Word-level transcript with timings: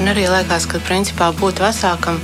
Man 0.00 0.14
arī 0.14 0.22
liekas, 0.32 0.64
ka 0.64 0.78
principā 0.80 1.26
būt 1.36 1.58
vecākam 1.60 2.16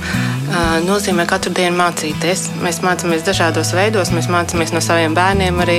nozīmē 0.87 1.27
katru 1.29 1.51
dienu 1.53 1.77
mācīties. 1.77 2.47
Mēs 2.65 2.79
mācāmies 2.81 3.21
dažādos 3.21 3.69
veidos, 3.77 4.09
mēs 4.17 4.25
mācāmies 4.33 4.71
no 4.73 4.81
saviem 4.81 5.13
bērniem 5.13 5.61
arī. 5.61 5.75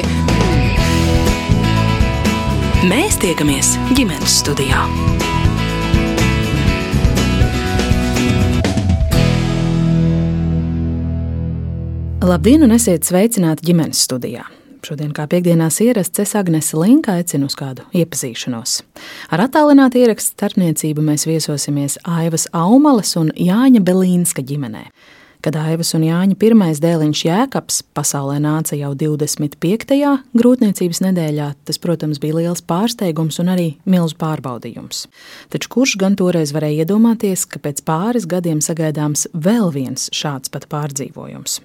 Mēs 2.86 3.18
tiekamies 3.18 3.72
ģimenes 3.98 4.36
studijā. 4.44 4.84
Labdien, 12.22 12.62
un 12.62 12.78
esiet 12.78 13.10
sveicināti 13.10 13.72
ģimenes 13.72 14.06
studijā! 14.06 14.46
Šodien, 14.84 15.10
kā 15.16 15.26
piekdienās 15.30 15.80
ierasts, 15.84 16.20
es 16.22 16.34
Agnese 16.38 16.78
Linka 16.78 17.18
aicinu 17.18 17.48
uz 17.50 17.56
kādu 17.58 17.84
iepazīšanos. 17.98 18.78
Ar 19.34 19.42
attālinātu 19.44 20.00
ierakstu 20.00 20.36
starpniecību 20.36 21.04
mēs 21.04 21.26
viesosimies 21.28 21.98
Aivas 22.08 22.46
Aumales 22.56 23.14
un 23.20 23.32
Jāņa 23.34 23.82
Belīnska 23.84 24.44
ģimenē. 24.46 24.86
Kad 25.44 25.54
Aivas 25.54 25.92
un 25.94 26.02
Jāņa 26.02 26.34
pirmais 26.38 26.80
dēliņš 26.82 27.20
Jēkabs 27.28 27.78
pasaulē 27.94 28.40
nāca 28.42 28.74
jau 28.78 28.90
25. 28.98 29.94
grūtniecības 30.34 31.02
nedēļā, 31.04 31.52
tas, 31.68 31.78
protams, 31.78 32.18
bija 32.22 32.40
liels 32.40 32.64
pārsteigums 32.66 33.38
un 33.38 33.52
arī 33.54 33.68
milzu 33.86 34.18
pārbaudījums. 34.18 35.06
Taču 35.54 35.74
kurš 35.76 35.94
gan 36.02 36.18
toreiz 36.18 36.54
varēja 36.56 36.82
iedomāties, 36.82 37.46
ka 37.46 37.62
pēc 37.62 37.86
pāris 37.86 38.26
gadiem 38.26 38.62
sagaidāms 38.64 39.28
vēl 39.34 39.70
viens 39.78 40.10
šāds 40.10 40.50
pat 40.50 40.66
pārdzīvojums? 40.74 41.60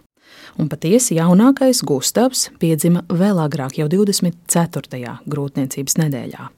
Un 0.59 0.69
patiesi 0.71 1.17
jaunākais 1.17 1.83
Gustavs 1.87 2.49
piedzima 2.61 3.05
vēl 3.09 3.41
agrāk, 3.45 3.79
jau 3.81 3.89
24. 3.91 5.17
grūtniecības 5.29 5.99
nedēļā. 6.03 6.49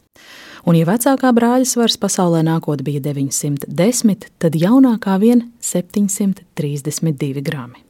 Un, 0.66 0.77
ja 0.80 0.88
vecākā 0.90 1.30
brāļa 1.38 1.70
svars 1.70 2.00
pasaulē 2.02 2.41
nākotnē 2.48 2.88
bija 2.88 3.05
910, 3.12 4.30
tad 4.41 4.58
jaunākā 4.58 5.20
vien 5.22 5.48
732 5.62 7.45
grami 7.45 7.84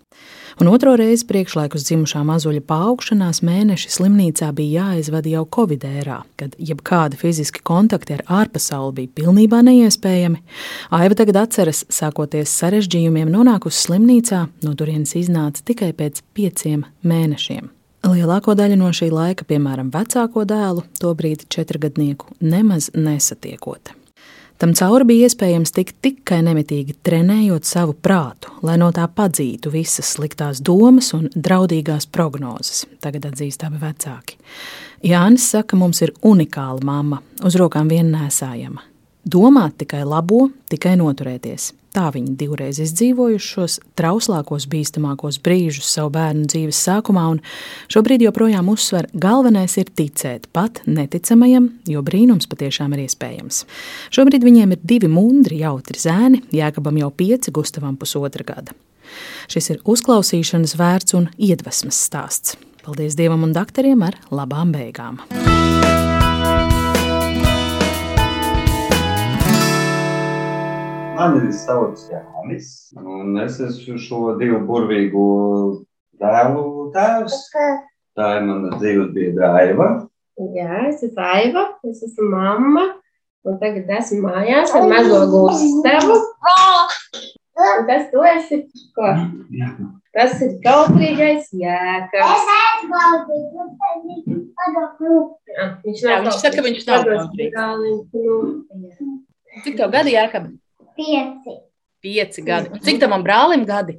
un 0.60 0.68
otro 0.72 0.96
reizi 1.00 1.26
priekšlaikus 1.30 1.86
dzimušā 1.88 2.22
mazuļa 2.26 2.64
paaugšanās 2.70 3.42
mēneši 3.46 3.92
slimnīcā 3.96 4.52
bija 4.56 4.86
jāizvada 4.86 5.32
jau 5.32 5.44
Covid 5.56 5.86
ērā, 5.90 6.22
kad 6.40 6.56
jebkādi 6.60 7.20
fiziski 7.20 7.64
kontakti 7.66 8.16
ar 8.18 8.24
ārpasauli 8.42 8.96
bija 9.02 9.14
pilnībā 9.22 9.62
neiespējami. 9.68 10.42
Aiva 10.96 11.18
tagad 11.18 11.42
atceras, 11.44 11.84
sākoties 11.90 12.54
sarežģījumiem, 12.62 13.32
nonākusi 13.34 13.88
slimnīcā, 13.88 14.46
no 14.64 14.76
turienes 14.80 15.16
iznāca 15.20 15.66
tikai 15.66 15.92
pēc 15.98 16.24
pieciem 16.38 16.86
mēnešiem. 17.04 17.72
Lielāko 18.06 18.54
daļu 18.54 18.78
no 18.78 18.92
šī 18.94 19.10
laika, 19.10 19.48
piemēram, 19.50 19.90
vecāko 19.94 20.46
dēlu, 20.46 20.86
tobrīd 21.02 21.48
četrgadnieku, 21.50 22.36
nemaz 22.40 22.92
nesatiekot. 22.94 23.96
Tam 24.58 24.72
cauri 24.72 25.04
bija 25.04 25.28
iespējams 25.28 25.74
tikt 25.76 25.98
tikai 26.06 26.40
nemitīgi 26.46 26.96
trenējot 27.04 27.68
savu 27.68 27.92
prātu, 27.94 28.54
lai 28.64 28.78
no 28.80 28.88
tā 28.96 29.04
padzītu 29.12 29.74
visas 29.74 30.14
sliktās 30.16 30.62
domas 30.64 31.12
un 31.18 31.28
draudīgās 31.36 32.08
prognozes, 32.08 32.86
tagad 33.04 33.28
atzīst 33.28 33.66
abi 33.68 33.82
vecāki. 33.84 34.40
Jānis 35.04 35.50
saka, 35.52 35.76
mums 35.76 36.00
ir 36.06 36.16
unikāla 36.24 36.80
mamma, 36.88 37.20
uz 37.44 37.58
rokām 37.60 37.92
vien 37.92 38.14
nesājama. 38.16 38.86
Domāt 39.26 39.76
tikai 39.82 40.06
labo, 40.08 40.48
tikai 40.72 40.96
noturēties. 41.02 41.74
Tā 41.96 42.10
viņi 42.12 42.34
divreiz 42.36 42.76
izdzīvojuši 42.84 43.48
šos 43.54 43.78
trauslākos, 43.96 44.66
bīstamākos 44.68 45.38
brīžus 45.44 45.88
savu 45.96 46.12
bērnu 46.18 46.44
dzīves 46.52 46.82
sākumā, 46.90 47.24
un 47.32 47.40
šobrīd 47.94 48.26
joprojām 48.26 48.68
uzsver, 48.74 49.08
galvenais 49.16 49.78
ir 49.80 49.88
ticēt 49.96 50.50
pat 50.56 50.82
neticamajam, 50.90 51.70
jo 51.88 52.04
brīnums 52.04 52.50
patiešām 52.52 52.98
ir 52.98 53.06
iespējams. 53.06 53.62
Šobrīd 54.12 54.44
viņiem 54.44 54.76
ir 54.76 54.84
divi 54.84 55.08
mundri, 55.12 55.62
jautri 55.64 56.02
zēni, 56.02 56.44
Jēkabam 56.56 57.00
jau 57.00 57.14
pieci, 57.16 57.56
Gustavam 57.56 57.96
pusotra 57.96 58.44
gada. 58.44 58.76
Šis 59.48 59.72
ir 59.72 59.84
uzklausīšanas 59.88 60.76
vērts 60.76 61.16
un 61.16 61.30
iedvesmas 61.40 62.02
stāsts. 62.10 62.58
Paldies 62.84 63.16
Dievam 63.16 63.48
un 63.48 63.56
doktoriem 63.56 64.04
ar 64.04 64.20
labām 64.36 64.76
beigām! 64.76 65.24
Mani 71.16 71.48
sauc 71.56 71.96
Jānis, 72.12 72.92
un 73.00 73.38
es 73.40 73.56
esmu 73.64 73.96
šo 74.04 74.18
divu 74.40 74.58
burvīgu 74.68 75.28
dēlu 76.20 76.64
tēvs. 76.96 77.38
Tā 78.16 78.26
ir 78.40 78.44
mana 78.48 78.76
dzīves 78.76 79.14
biedra 79.16 79.54
Aiva. 79.62 79.88
Jā, 80.56 80.82
es 80.90 81.04
esmu 81.08 81.24
Aiva, 81.24 81.64
es 81.88 82.02
esmu 82.04 82.28
mamma, 82.34 82.84
un 83.48 83.60
tagad 83.62 83.94
esmu 84.00 84.26
mājās 84.26 84.74
ar 84.76 84.90
mazo 84.92 85.22
Gustavu. 85.32 86.18
Un 87.56 87.88
kas 87.88 88.10
tu 88.12 88.20
esi? 88.34 88.60
Ko? 88.98 89.14
Jā. 89.56 89.72
Tas 90.16 90.36
ir 90.44 90.52
kautrīgais 90.64 91.48
jēkabs. 91.56 92.44
Viņš, 95.88 96.04
saka, 96.04 96.54
ka 96.60 96.68
viņš 96.68 96.86
nav 96.92 97.08
kautrīgs. 97.08 97.56
Cik 99.64 99.80
tev 99.80 99.96
gadi 99.96 100.20
jēkabs? 100.20 100.52
Pieci. 100.96 101.56
Pieci 102.00 102.42
gadi. 102.46 102.70
Un 102.72 102.80
cik 102.80 103.00
tam 103.02 103.24
brālim 103.24 103.66
gadi? 103.68 103.98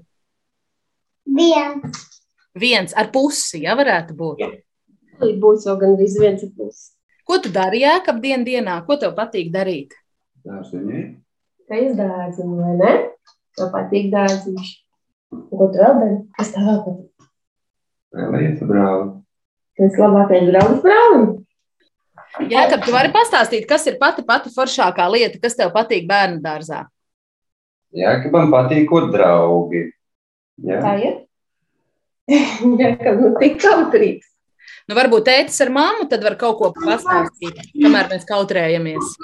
Viens. 1.26 2.04
Viens 2.56 2.94
ar 2.96 3.10
pusi, 3.12 3.60
ja 3.66 3.76
varētu 3.76 4.16
būt. 4.16 4.44
Būs 5.42 5.66
jau 5.68 5.76
gandrīz 5.80 6.16
viens 6.20 6.44
ar 6.46 6.52
pusi. 6.56 6.92
Ko 7.26 7.40
tu 7.42 7.50
dari 7.52 7.82
jēkab 7.82 8.20
dien 8.22 8.44
dienā? 8.46 8.78
Ko 8.86 8.96
tev 9.00 9.16
patīk 9.16 9.50
darīt? 9.52 9.92
Dārziņi. 10.46 11.02
Kā 11.66 11.80
izdārziņu, 11.82 12.56
vai 12.62 12.74
ne? 12.78 12.92
Tev 13.58 13.72
patīk 13.74 14.12
dārziņš. 14.12 14.72
Ko 15.50 15.66
tu 15.72 15.82
vēl 15.82 16.00
dari? 16.00 16.18
Kas 16.38 16.52
tev 16.54 16.68
vēl 16.68 16.78
patīk? 16.86 17.28
Vēl 18.16 18.38
iet 18.46 18.62
brāli. 18.70 19.08
Tas 19.76 19.98
labākais 20.00 20.46
draugs 20.48 20.84
brālim. 20.86 21.26
Jā, 22.44 22.66
kad 22.68 22.82
tu 22.84 22.92
vari 22.92 23.08
pastāstīt, 23.14 23.64
kas 23.68 23.86
ir 23.88 23.96
pati 24.00 24.24
pati 24.26 24.52
foršākā 24.52 25.06
lieta, 25.12 25.40
kas 25.40 25.56
tev 25.56 25.72
patīk 25.72 26.04
bērnu 26.08 26.42
dārzā? 26.44 26.84
Jā, 27.96 28.18
ka 28.20 28.32
man 28.32 28.50
patīk 28.52 28.92
draugi. 29.12 29.86
Jā. 30.66 30.80
Tā 30.84 30.94
ir. 31.00 31.14
Jā, 32.80 32.90
ka 33.00 33.14
nu 33.16 33.32
tik 33.40 33.60
kautrīgs. 33.62 34.28
Nu, 34.86 34.94
varbūt 34.98 35.26
tētis 35.26 35.58
ar 35.64 35.70
mammu 35.74 36.06
tad 36.10 36.22
var 36.22 36.36
kaut 36.38 36.58
ko 36.60 36.70
pastāstīt, 36.76 37.58
kamēr 37.74 38.10
mēs 38.12 38.26
kautrējamies. 38.28 39.14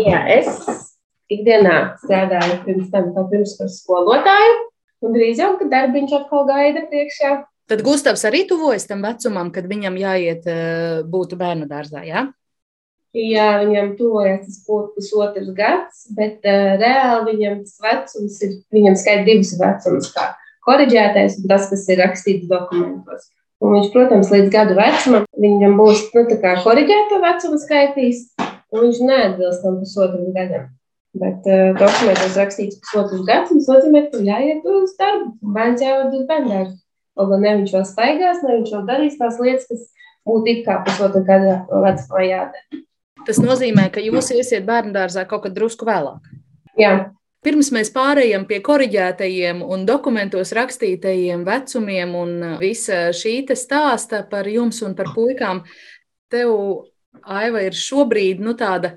Jā, 0.00 0.22
es 0.34 0.48
ikdienā 1.30 1.96
strādāju 2.02 2.60
pirms 2.64 2.88
tam 2.94 3.10
kā 3.14 3.26
pirmskolas 3.30 3.76
skolotāju, 3.82 4.56
un 5.06 5.14
drīz 5.14 5.42
jau, 5.42 5.52
kad 5.60 5.70
darbiņš 5.70 6.16
atkal 6.18 6.48
gaida 6.48 6.86
priekšā. 6.90 7.34
Tad 7.70 7.84
Gustavs 7.86 8.24
arī 8.28 8.42
tuvojas 8.48 8.88
tam 8.90 9.04
vecumam, 9.06 9.52
kad 9.54 9.68
viņam 9.70 10.00
jāiet 10.00 10.48
būt 11.10 11.36
bērnu 11.40 11.68
dārzā, 11.70 12.02
jā? 12.02 12.24
Ja? 12.24 12.43
Jā, 13.14 13.60
viņam 13.62 13.92
tuvojas 13.94 14.40
tas 14.42 14.56
pusotrs 14.66 15.50
gads, 15.54 16.00
bet 16.16 16.42
uh, 16.50 16.72
reāli 16.80 17.36
viņam 17.36 17.60
tas 17.62 17.76
vecums 17.84 18.38
ir, 18.42 18.54
viņam 18.74 18.96
skaidrs 18.98 19.28
divas 19.28 19.52
vecums, 19.60 20.08
kā 20.16 20.24
koriģētais 20.66 21.36
un 21.38 21.44
tas, 21.52 21.68
kas 21.70 21.84
ir 21.94 22.00
rakstīts 22.02 22.48
dokumentos. 22.50 23.28
Un 23.62 23.76
viņš, 23.76 23.92
protams, 23.94 24.32
līdz 24.34 24.50
gadu 24.50 24.74
vecumam 24.74 25.28
viņam 25.44 25.76
būs 25.78 26.08
nu, 26.16 26.24
koriģēta 26.64 27.20
vecuma 27.22 27.58
skaitīs, 27.62 28.24
un 28.74 28.82
viņš 28.82 28.98
neatbilst 29.06 29.62
tam 29.62 29.76
pusotram 29.78 30.32
gadam. 30.34 30.64
Bet 31.14 31.46
uh, 31.46 31.70
dokumentos 31.78 32.34
rakstīts 32.40 32.80
pusotrs 32.82 33.22
gads, 33.28 33.52
tas 33.52 33.68
nozīmē, 33.70 34.08
ka 34.10 34.24
jāiet 34.26 34.66
uz 34.66 34.96
darbu, 34.98 35.36
bērns 35.54 35.84
jāved 35.86 36.18
uz 36.18 36.26
bērnu. 36.32 36.64
Lai 37.14 37.38
ne 37.38 37.54
viņš 37.60 37.76
vēl 37.76 37.86
staigās, 37.86 38.42
ne 38.42 38.56
viņš 38.56 38.74
vēl 38.74 38.88
darīs 38.90 39.20
tās 39.22 39.38
lietas, 39.38 39.70
kas 39.70 39.86
būtu 40.26 40.50
it 40.50 40.64
kā 40.66 40.80
pusotra 40.82 41.22
gada 41.30 41.60
vecumā 41.70 42.24
jādara. 42.26 42.82
Tas 43.24 43.40
nozīmē, 43.40 43.88
ka 43.92 44.02
jūs 44.04 44.30
iesiet 44.34 44.66
bērnu 44.68 44.94
dārzā 44.94 45.26
kaut 45.28 45.46
kad 45.46 45.54
drusku 45.56 45.86
vēlāk. 45.88 46.32
Jā. 46.80 46.94
Pirms 47.44 47.68
mēs 47.76 47.90
pārējām 47.92 48.46
pie 48.48 48.62
korģētajiem 48.64 49.60
un 49.68 49.82
dokumentos 49.84 50.54
rakstītajiem 50.56 51.42
vecumiem 51.44 52.14
un 52.16 52.30
visa 52.60 53.10
šī 53.12 53.42
stāsta 53.52 54.22
par 54.30 54.48
jums 54.48 54.80
un 54.86 54.94
par 54.96 55.12
puikām, 55.16 55.60
tev, 56.32 56.54
Aiva, 57.24 57.60
ir 57.62 57.76
šobrīd 57.78 58.40
nu, 58.42 58.56
tāda 58.58 58.96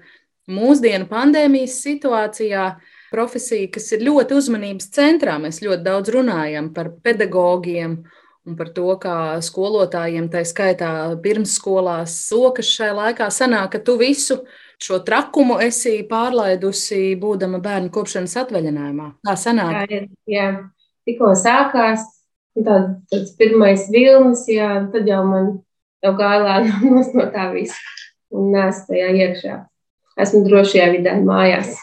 mūsdienu 0.50 1.06
pandēmijas 1.10 1.76
situācijā 1.84 2.64
profesija, 3.12 3.70
kas 3.76 3.92
ir 3.94 4.06
ļoti 4.08 4.36
uzmanības 4.40 4.90
centrā. 4.96 5.38
Mēs 5.40 5.62
ļoti 5.64 5.86
daudz 5.86 6.12
runājam 6.16 6.72
par 6.76 6.90
pedagogiem 7.04 8.00
un 8.48 8.56
par 8.56 8.72
to, 8.76 8.88
kā 9.02 9.16
skolotājiem, 9.44 10.30
tā 10.32 10.44
skaitā 10.48 10.90
pirmsskolās, 11.24 12.16
sokas 12.30 12.70
šai 12.72 12.94
laikā 12.96 13.28
sanāk, 13.34 13.74
ka 13.76 13.84
tu 13.84 13.98
visu 14.00 14.40
šo 14.82 15.02
trakumu 15.06 15.58
esi 15.66 16.00
pārlaidusi, 16.08 17.18
būdama 17.20 17.60
bērnu 17.64 17.92
kopšanas 17.94 18.38
atvaļinājumā. 18.44 19.10
Tā 19.28 19.36
sanāk. 19.40 19.92
Jā, 19.92 20.04
jā. 20.32 20.48
tikko 21.08 21.34
sākās, 21.36 22.06
tāds, 22.56 23.00
tāds 23.12 23.34
pirmais 23.40 23.88
vilnis, 23.92 24.46
jā, 24.52 24.70
tad 24.94 25.10
jau 25.10 25.24
man 25.28 25.56
jau 26.06 26.14
gāja 26.18 26.44
lēnām 26.46 27.00
no 27.20 27.30
tā 27.34 27.50
visa 27.56 27.80
un 28.34 28.52
nēs 28.56 28.86
tajā 28.88 29.12
iekšā. 29.24 29.62
Esmu 30.18 30.46
drošajā 30.48 30.92
vidē 30.96 31.20
mājās. 31.22 31.76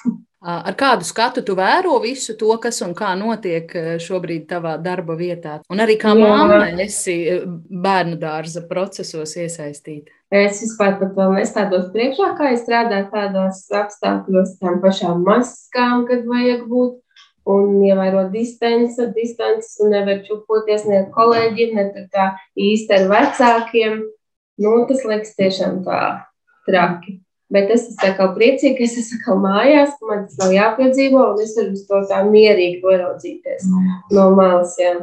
Ar 0.44 0.74
kādu 0.76 1.06
skatu 1.08 1.40
tu 1.40 1.54
vēro 1.56 1.94
visu 2.02 2.34
to, 2.36 2.50
kas 2.60 2.82
un 2.84 2.92
kā 2.96 3.14
notiek 3.16 3.70
šobrīd 4.04 4.44
tavā 4.50 4.74
darba 4.82 5.16
vietā? 5.16 5.54
Un 5.72 5.80
arī 5.80 5.96
kā 6.00 6.12
māma 6.18 6.66
esi 6.84 7.16
bērnu 7.84 8.18
dārza 8.20 8.66
procesos 8.68 9.32
iesaistīta? 9.40 10.12
Es 10.34 10.60
vispār 10.60 10.98
pat 11.00 11.16
vēl 11.16 11.32
nestādos 11.38 11.88
priekšā, 11.94 12.34
kā 12.36 12.50
es 12.52 12.64
strādāju 12.66 13.08
tādos 13.14 13.62
apstākļos, 13.72 14.58
tām 14.60 14.82
pašām 14.84 15.24
maskām, 15.24 16.04
kad 16.10 16.28
vajag 16.28 16.68
būt 16.68 17.00
un 17.48 17.80
ievērot 17.88 18.32
distanci, 18.32 19.08
distances 19.16 19.78
un 19.80 19.94
nevar 19.96 20.20
čupoties 20.28 20.84
ne 20.88 21.02
ar 21.02 21.10
kolēģiem, 21.14 21.76
ne 21.76 22.06
tā 22.12 22.30
īsti 22.60 22.98
ar 22.98 23.08
vecākiem. 23.12 24.00
Nu, 24.60 24.76
tas 24.88 25.04
liekas 25.08 25.36
tiešām 25.40 25.82
tā 25.86 26.00
traki. 26.68 27.23
Bet 27.54 27.70
es 27.70 27.84
esmu 27.92 28.32
priecīga, 28.34 28.76
ka 28.80 28.86
es 28.86 28.96
esmu 28.98 29.36
mājās, 29.44 29.92
ka 29.98 30.08
man 30.08 30.24
tas 30.26 30.40
nav 30.42 30.54
jāpiedzīvo, 30.56 31.20
un 31.34 31.42
es 31.44 31.52
varu 31.58 31.76
uz 31.76 31.84
to 31.86 32.00
tā 32.10 32.22
mierīgi 32.26 32.80
paraudzīties 32.82 33.68
no 34.14 34.24
malas. 34.34 34.74
Jā, 34.80 34.96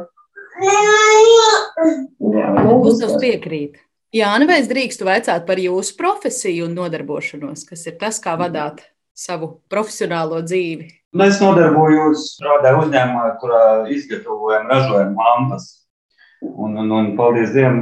jā 2.34 2.48
Uzsvars 2.76 3.16
piekrīt. 3.22 3.80
Jā, 4.12 4.34
nu 4.36 4.44
vai 4.44 4.58
es 4.60 4.68
drīkstu 4.68 5.06
vaicāt 5.08 5.46
par 5.48 5.56
jūsu 5.56 5.96
profesiju 5.96 6.66
un 6.68 6.74
nodarbošanos, 6.76 7.64
kas 7.70 7.86
ir 7.88 7.96
tas, 8.00 8.20
kā 8.20 8.36
vadāt 8.36 8.82
savu 9.16 9.54
profesionālo 9.72 10.42
dzīvi? 10.44 10.90
Nu, 11.16 11.24
es 11.24 11.40
nodarbojos, 11.40 12.34
strādāju 12.36 12.84
uzņēmumā, 12.84 13.24
kurā 13.40 13.62
izgatavojam, 13.92 14.68
ražojam 14.68 15.16
lampas. 15.16 15.70
Un, 16.42 16.76
un, 16.82 16.92
un 16.92 17.10
paldies 17.16 17.52
Dievam, 17.56 17.80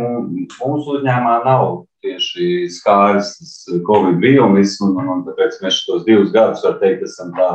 mūsu 0.61 1.01
uzņēmumā 1.01 1.37
nav 1.47 1.67
tieši 2.05 2.69
skāris 2.73 3.35
Covid 3.87 4.21
vīrulis, 4.23 4.79
un, 4.85 4.97
un, 5.01 5.11
un 5.15 5.23
tāpēc 5.29 5.61
mēs 5.65 5.83
šos 5.85 6.05
divus 6.09 6.33
gadus, 6.35 6.65
var 6.67 6.79
teikt, 6.83 7.07
esam 7.09 7.33
tā, 7.37 7.51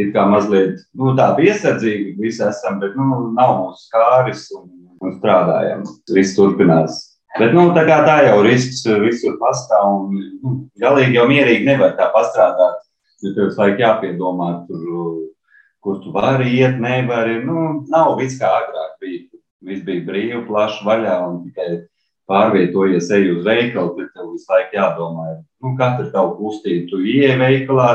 it 0.00 0.12
kā 0.14 0.26
mazliet, 0.28 0.80
nu, 0.98 1.14
tā 1.18 1.30
piesardzīgi 1.38 2.16
visi 2.20 2.44
esam, 2.46 2.78
bet, 2.82 2.94
nu, 2.98 3.32
nav 3.36 3.56
mūsu 3.60 3.88
skāris 3.88 4.46
un, 4.58 4.70
un 5.02 5.18
strādājam. 5.18 5.84
Viss 6.12 6.36
turpinās. 6.38 7.02
Bet, 7.38 7.52
nu, 7.56 7.70
tā 7.76 7.86
kā 7.88 8.02
tā 8.04 8.18
jau 8.28 8.40
risks 8.44 8.84
visur 9.04 9.36
pastāv, 9.40 10.06
un, 10.06 10.24
nu, 10.42 10.56
galīgi 10.80 11.16
jau 11.16 11.28
mierīgi 11.30 11.68
nevar 11.68 11.94
tā 11.96 12.10
pastrādāt 12.12 12.80
Jo 13.22 13.30
tev 13.36 13.44
visu 13.46 13.60
laiku 13.60 13.82
jāpiedomā, 13.84 14.48
tur, 14.66 14.86
kur 15.82 16.00
tu 16.02 16.10
vari 16.14 16.56
iet, 16.56 16.80
nevari. 16.82 17.38
Nu, 17.46 17.84
nav 17.92 18.16
viss 18.18 18.40
kā 18.40 18.50
agrāk 18.64 18.96
bija. 19.02 19.28
Viss 19.62 19.84
bija 19.86 20.02
brīvi, 20.08 20.40
plaši 20.48 20.82
vaļā 20.82 21.12
un 21.28 21.36
tikai 21.44 21.68
pārvietojies, 22.30 23.10
ej 23.16 23.30
uz 23.36 23.44
veikalu, 23.46 23.94
tad 23.98 24.10
tev 24.16 24.32
visu 24.32 24.50
laiku 24.52 24.78
jādomā, 24.78 25.28
nu, 25.62 25.76
katra 25.78 26.08
tavu 26.14 26.36
kustību. 26.40 26.88
Tu 26.90 27.00
ieej 27.16 27.38
veikalā, 27.40 27.88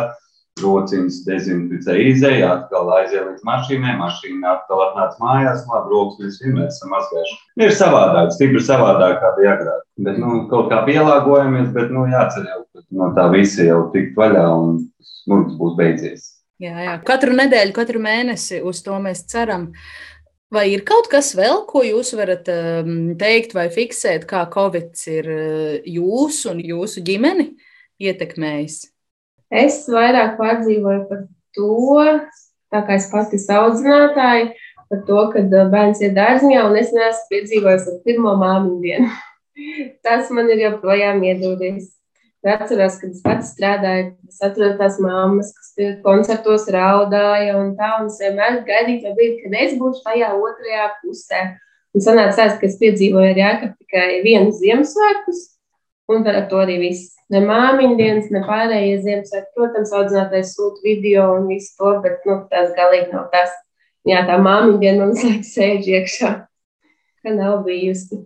rociņas 0.61 1.19
dezinficē, 1.27 1.95
izēj, 2.11 2.43
atkal 2.47 2.89
aiziet 2.95 3.25
līdz 3.25 3.43
mašīnai, 3.45 3.93
mašīna 3.99 4.53
atkal 4.55 4.83
atnāc 4.87 5.19
mājās, 5.21 5.65
labi, 5.69 5.91
rokas 5.93 6.23
mēs 6.23 6.39
vienmēr 6.43 6.69
esam 6.71 6.93
mazgājuši. 6.95 7.37
Ir 7.61 7.75
savādāk, 7.77 8.31
stipri 8.35 8.63
savādāk 8.65 9.19
kā 9.21 9.33
bija 9.37 9.53
agrāk. 9.57 9.83
Bet, 10.07 10.17
nu, 10.21 10.39
kaut 10.51 10.71
kā 10.73 10.81
pielāgojamies, 10.87 11.69
bet, 11.77 11.93
nu, 11.93 12.07
jācer 12.09 12.49
jau, 12.49 12.63
ka 12.73 12.85
no 12.97 13.11
tā 13.17 13.27
visi 13.33 13.69
jau 13.69 13.83
tikt 13.93 14.17
vaļā 14.17 14.47
un 14.55 14.81
smurds 15.05 15.55
būs 15.61 15.77
beidzies. 15.77 16.27
Jā, 16.61 16.73
jā. 16.81 16.97
Katru 17.05 17.35
nedēļu, 17.37 17.73
katru 17.75 18.01
mēnesi 18.01 18.63
uz 18.65 18.81
to 18.85 18.97
mēs 19.01 19.27
ceram. 19.29 19.69
Vai 20.53 20.69
ir 20.71 20.85
kaut 20.87 21.09
kas 21.11 21.33
vēl, 21.35 21.65
ko 21.67 21.81
jūs 21.83 22.13
varat 22.15 22.47
um, 22.53 22.91
teikt 23.19 23.51
vai 23.55 23.65
fiksēt, 23.71 24.23
kā 24.29 24.45
Covid 24.53 24.93
ir 25.11 25.25
uh, 25.33 25.73
jūsu 25.83 26.53
un 26.53 26.61
jūsu 26.63 27.03
ģimeni 27.03 27.49
ietekmējis? 27.99 28.77
Es 29.51 29.81
vairāk 29.91 30.37
pārdzīvoju 30.39 31.03
par 31.09 31.25
to, 31.57 32.05
tā 32.71 32.83
kā 32.87 32.95
es 32.95 33.09
pati 33.11 33.35
esmu 33.35 33.59
audzinātāja, 33.59 34.47
par 34.87 35.03
to, 35.09 35.19
ka 35.35 35.43
uh, 35.43 35.67
bērns 35.73 36.05
ir 36.07 36.15
dārziņā 36.15 36.63
un 36.69 36.79
es 36.79 36.95
neesmu 36.95 37.27
piedzīvojis 37.33 37.91
ar 37.91 37.99
pirmo 38.07 38.37
māmiņu 38.39 38.79
dienu. 38.85 39.11
Tas 40.07 40.31
man 40.31 40.47
ir 40.53 40.63
joprojām 40.63 41.27
iedūries. 41.27 41.91
Atceros, 42.45 42.99
kad 43.01 43.11
es 43.11 43.21
pats 43.25 43.49
strādāju, 43.55 44.11
es 44.29 44.37
atradu 44.45 44.77
tās 44.79 44.99
mammas, 45.01 45.49
kas 45.57 45.97
koncertos 46.03 46.67
raudāja 46.71 47.57
un 47.57 47.73
tā, 47.79 47.95
un 48.01 48.11
es 48.11 48.19
vienmēr 48.21 48.61
gaidīju 48.67 49.03
to 49.03 49.13
brīdi, 49.17 49.39
kad 49.43 49.55
es 49.65 49.73
būšu 49.79 50.03
tajā 50.05 50.29
otrajā 50.37 50.85
pusē. 51.01 51.41
Un 51.97 52.03
sanāca 52.05 52.45
ka 52.59 52.67
es 52.67 52.77
piedzīvoju 52.77 53.31
ar 53.33 53.41
Jākapu 53.41 53.73
tikai 53.81 54.21
vienu 54.21 54.53
Ziemassvētkus, 54.53 55.39
un 56.13 56.27
ar 56.29 56.43
to 56.51 56.61
arī 56.61 56.77
viss. 56.85 57.15
Ne 57.33 57.41
māmiņu 57.43 57.97
dienas, 57.99 58.29
ne 58.31 58.43
pārējie 58.45 58.99
Ziemassvētki. 59.03 59.53
Protams, 59.57 59.91
audzinātais 59.97 60.53
sūta 60.53 60.83
video 60.85 61.31
un 61.35 61.49
visu 61.49 61.73
to, 61.75 61.95
bet, 62.05 62.21
nu, 62.29 62.37
tas 62.51 62.69
galīgi 62.77 63.11
nav 63.11 63.27
tas. 63.33 63.51
Jā, 64.07 64.21
tā 64.29 64.37
māmiņu 64.39 64.77
diena 64.83 65.03
man 65.03 65.17
liekas 65.17 65.51
sēž 65.57 65.89
iekšā, 65.97 66.33
ka 67.25 67.33
nav 67.33 67.65
bijusi. 67.65 68.21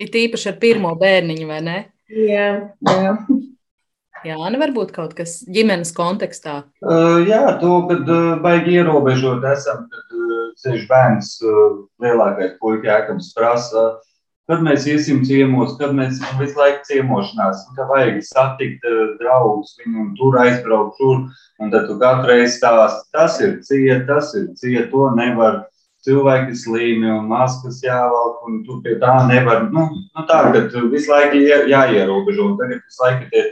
Ir 0.00 0.14
tīpaši 0.14 0.54
ar 0.54 0.56
pirmo 0.62 0.94
bērniņu, 0.98 1.50
vai 1.50 1.60
ne? 1.66 1.76
Jā, 2.12 2.48
jā. 2.84 3.16
Jā, 4.22 4.36
nu 4.38 4.58
varbūt 4.60 4.92
kaut 4.94 5.16
kas 5.18 5.40
ģimenes 5.50 5.90
kontekstā. 5.96 6.60
Uh, 6.84 7.24
jā, 7.26 7.40
to, 7.58 7.80
kad 7.88 8.06
uh, 8.06 8.36
baigi 8.42 8.76
ierobežot 8.78 9.42
esam, 9.50 9.88
kad 9.90 10.14
uh, 10.14 10.44
ceļš 10.62 10.84
bērns, 10.90 11.32
uh, 11.42 11.80
lielākais 12.04 12.54
puika 12.62 12.86
jēkabs 12.86 13.32
prasa, 13.34 13.86
kad 14.50 14.62
mēs 14.62 14.86
iesim 14.90 15.24
ciemos, 15.26 15.74
kad 15.80 15.96
mēs 15.96 16.20
visu 16.38 16.60
laiku 16.60 16.86
ciemošanās, 16.86 17.64
ka 17.74 17.88
vajag 17.90 18.20
satikt 18.28 18.86
uh, 18.86 19.16
draugus, 19.18 19.74
viņu 19.80 20.04
un 20.04 20.14
tur 20.20 20.38
aizbraukt 20.44 21.02
tur, 21.02 21.26
un 21.58 21.74
tad 21.74 21.90
tu 21.90 21.98
katru 21.98 22.30
reizi 22.30 22.60
stāsti, 22.60 23.08
tas 23.16 23.42
ir 23.42 23.58
ciet, 23.66 24.06
tas 24.06 24.30
ir 24.38 24.52
ciet, 24.60 24.92
to 24.94 25.10
nevar 25.18 25.64
cilvēki 26.06 26.56
slīmi 26.58 27.10
un 27.12 27.28
maskas 27.30 27.80
jāvelk, 27.84 28.40
un 28.48 28.62
tu 28.66 28.78
pie 28.84 28.96
tā 29.02 29.14
nevar. 29.28 29.68
Nu, 29.74 29.88
nu 29.92 30.24
tā, 30.28 30.44
ka 30.54 30.86
visu 30.92 31.12
laiku 31.12 31.42
jāierobežo, 31.70 32.52
un 32.52 32.56
tagad 32.60 32.80
visu 32.82 33.04
laiku 33.04 33.28
tie 33.32 33.44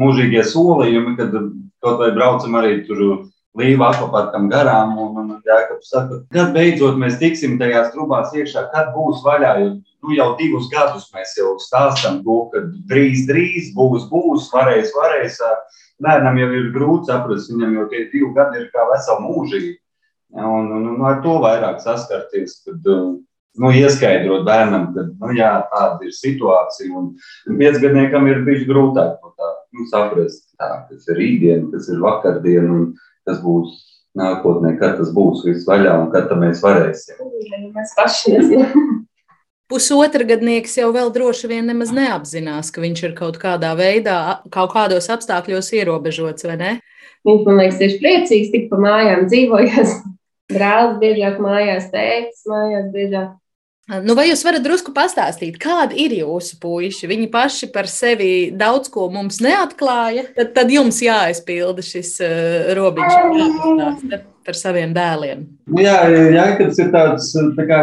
mūžīgie 0.00 0.42
solījumi, 0.50 1.16
kad 1.20 1.36
kaut 1.84 2.00
vai 2.00 2.10
braucam 2.16 2.58
arī 2.60 2.82
tur 2.88 3.04
līva 3.58 3.92
akvaparkam 3.92 4.48
garām, 4.50 4.96
un, 4.98 5.18
un 5.20 5.34
Jākaps 5.46 5.92
saka, 5.92 6.20
kad 6.34 6.52
beidzot 6.56 6.98
mēs 6.98 7.20
tiksim 7.20 7.54
tajās 7.60 7.92
trubās 7.94 8.34
iekšā, 8.34 8.66
kad 8.72 8.90
būs 8.96 9.22
vaļā, 9.26 9.52
jo 9.62 9.68
nu, 9.76 10.14
jau 10.16 10.28
divus 10.40 10.66
gadus 10.72 11.06
mēs 11.14 11.36
jau 11.38 11.54
stāstam 11.62 12.20
to, 12.26 12.38
ka 12.52 12.64
drīz, 12.90 13.24
drīz 13.30 13.70
būs, 13.76 14.08
būs, 14.10 14.50
varēs, 14.54 14.90
varēs. 14.96 15.38
Bērnam 16.02 16.40
jau 16.40 16.50
ir 16.58 16.72
grūti 16.74 17.12
saprast, 17.12 17.52
viņam 17.52 17.78
jau 17.78 17.86
tie 17.92 18.08
divi 18.10 18.32
gadi 18.34 18.64
ir 18.64 18.70
kā 18.74 18.88
vesela 18.90 19.22
mūžība. 19.22 19.76
Un, 20.34 20.70
un, 20.74 20.86
un 20.96 21.06
ar 21.06 21.20
to 21.22 21.36
vairāk 21.42 21.78
saskarties, 21.82 22.56
kad 22.66 22.82
nu, 22.84 23.70
ieskaidrot 23.70 24.42
bērnam, 24.46 24.88
ka 24.94 25.06
nu, 25.06 25.30
jā, 25.36 25.52
tāda 25.70 26.08
ir 26.08 26.14
situācija. 26.16 26.90
Un, 26.98 27.12
piecgadniekam 27.60 28.26
ir 28.30 28.42
bijis 28.46 28.66
grūtāk 28.66 29.16
to 29.20 29.30
tā, 29.38 29.50
nu, 29.78 29.86
saprast, 29.92 30.48
tā, 30.58 30.70
kas 30.90 31.06
ir 31.12 31.20
rītdiena, 31.20 31.70
kas 31.70 31.90
ir 31.92 32.02
vakardiena 32.02 32.70
un 32.74 32.86
kas 33.28 33.38
būs 33.44 33.78
nākotnē, 34.18 34.74
kad 34.80 34.98
tas 34.98 35.10
būs 35.14 35.44
viss 35.46 35.66
vaļā 35.68 35.94
un 36.02 36.10
kad 36.14 36.30
mēs 36.38 36.62
varēsim. 36.64 37.18
Mēs 37.74 37.94
paši 37.98 38.36
nezinām. 38.36 38.88
Pusotra 39.70 40.26
gadnieks 40.28 40.74
jau 40.76 40.90
vēl 40.92 41.08
droši 41.14 41.48
vien 41.48 41.64
nemaz 41.70 41.88
neapzinās, 41.94 42.68
ka 42.70 42.82
viņš 42.82 43.00
ir 43.06 43.14
kaut 43.16 43.38
kādā 43.40 43.70
veidā, 43.78 44.42
kaut 44.52 44.74
kādos 44.74 45.08
apstākļos 45.10 45.70
ierobežots, 45.78 46.44
vai 46.44 46.58
ne? 46.60 46.72
Viņš 47.24 47.46
man 47.46 47.62
liekas, 47.62 47.80
ir 47.80 47.94
priecīgs, 48.02 48.50
tik 48.52 48.68
pa 48.68 48.82
mājām 48.82 49.24
dzīvojas. 49.30 49.94
Brālis 50.52 51.00
biežāk 51.00 51.40
mājās, 51.40 51.88
tēvs 51.92 52.44
mājās 52.50 52.92
biežāk. 52.92 53.32
Nu, 54.04 54.14
vai 54.16 54.30
jūs 54.30 54.40
varat 54.46 54.64
drusku 54.64 54.94
pastāstīt, 54.96 55.58
kādi 55.60 56.06
ir 56.06 56.14
jūsu 56.22 56.56
puiši? 56.60 57.08
Viņi 57.10 57.26
paši 57.32 57.68
par 57.72 57.88
sevi 57.90 58.48
daudz 58.56 58.88
ko 58.92 59.10
mums 59.12 59.42
neatklāja. 59.44 60.24
Tad, 60.36 60.54
tad 60.56 60.72
jums 60.72 61.02
jāizpilda 61.04 61.84
šis 61.84 62.14
uh, 62.24 62.72
robežs 62.78 64.16
par 64.44 64.56
saviem 64.56 64.96
dēliem. 64.96 65.44
Nu 65.68 65.84
jā, 65.84 65.98
Jānis 66.32 66.80
ir 66.80 66.90
tāds 66.96 67.28
tā 67.58 67.68
kā, 67.68 67.80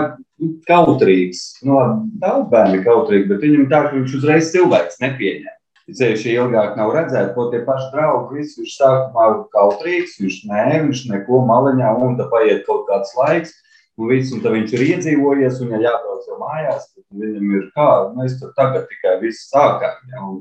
kautrīgs. 0.69 1.45
No, 1.61 1.77
nu, 1.77 2.11
daudz 2.21 2.49
bērnu 2.49 2.79
ir 2.79 2.85
kautrīgi, 2.85 3.29
bet 3.29 3.45
viņam 3.45 3.69
tā, 3.69 3.85
ka 3.87 3.97
viņš 3.99 4.17
uzreiz 4.21 4.49
cilvēks 4.55 5.01
nepieņem 5.05 5.57
ceļš 5.89 6.27
ilgāk 6.35 6.77
nav 6.77 6.93
redzēts, 6.95 7.33
ko 7.35 7.47
tie 7.51 7.63
paši 7.65 7.89
draugi. 7.95 8.39
Viss 8.39 8.59
viņš 8.59 8.77
sākumā 8.77 9.27
ir 9.31 9.41
kautrīgs, 9.55 10.19
viņš 10.21 10.37
nē, 10.51 10.65
viņš 10.87 11.03
neko 11.11 11.41
maliņā, 11.49 11.91
un 12.05 12.17
tad 12.19 12.31
paiet 12.33 12.63
kaut 12.67 12.87
kāds 12.89 13.13
laiks. 13.17 13.55
Un 13.99 14.07
viss, 14.09 14.31
un 14.33 14.41
tad 14.41 14.55
viņš 14.55 14.71
ir 14.77 14.83
iedzīvojies, 14.87 15.57
un 15.61 15.73
ja 15.75 15.81
jābrauc 15.83 16.27
jau 16.29 16.37
mājās, 16.39 16.87
tad 16.93 17.21
viņam 17.21 17.49
ir 17.57 17.65
kā, 17.75 17.89
mēs 18.15 18.37
tur 18.39 18.53
tagad 18.57 18.87
tikai 18.89 19.17
viss 19.21 19.49
sākām. 19.51 19.97
Ja, 20.13 20.23
un, 20.29 20.39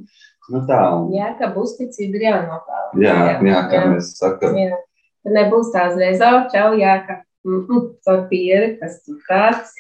nu 0.54 0.62
tā, 0.68 0.78
un... 0.94 1.10
Jā, 1.16 1.32
ka 1.40 1.50
uzticība 1.58 2.20
ir 2.20 2.26
jānopelna. 2.28 3.02
Jā, 3.02 3.16
jā, 3.26 3.34
jā, 3.50 3.64
kā 3.72 3.82
jā. 3.82 3.90
mēs 3.90 4.14
sakam. 4.20 4.56
Jā. 4.56 4.78
Tad 5.26 5.36
nebūs 5.36 5.74
tā 5.74 5.90
uzreiz, 5.90 6.22
oh, 6.24 6.46
čau, 6.52 6.70
jā, 6.80 6.94
ka, 7.04 7.18
mm, 7.44 7.60
mm, 7.66 7.84
caur 8.06 8.22
pieri, 8.30 8.70
kas 8.80 9.00
tu 9.04 9.18
kāds, 9.26 9.74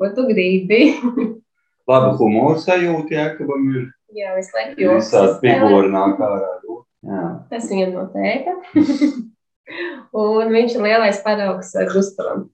ko 0.00 0.10
tu 0.16 0.26
gribi. 0.32 0.96
Labu 1.90 2.16
humoru 2.18 2.58
sajūtu, 2.62 3.14
jā, 3.14 3.28
ka 3.36 3.46
man 3.46 3.68
ir 3.74 3.86
Jā, 4.16 4.32
visu 4.34 4.56
laiku 4.56 4.84
joks. 4.84 5.10
Visādi 5.10 5.36
figūri 5.44 5.90
nāk 5.92 6.22
ārā. 6.26 6.54
Jā. 7.06 7.26
Tas 7.50 7.68
viņam 7.70 7.92
no 7.96 8.06
tēta. 8.12 8.56
Un 10.20 10.50
viņš 10.50 10.76
ir 10.76 10.84
lielais 10.84 11.20
paraugs 11.24 11.70
Gustavam. 11.92 12.48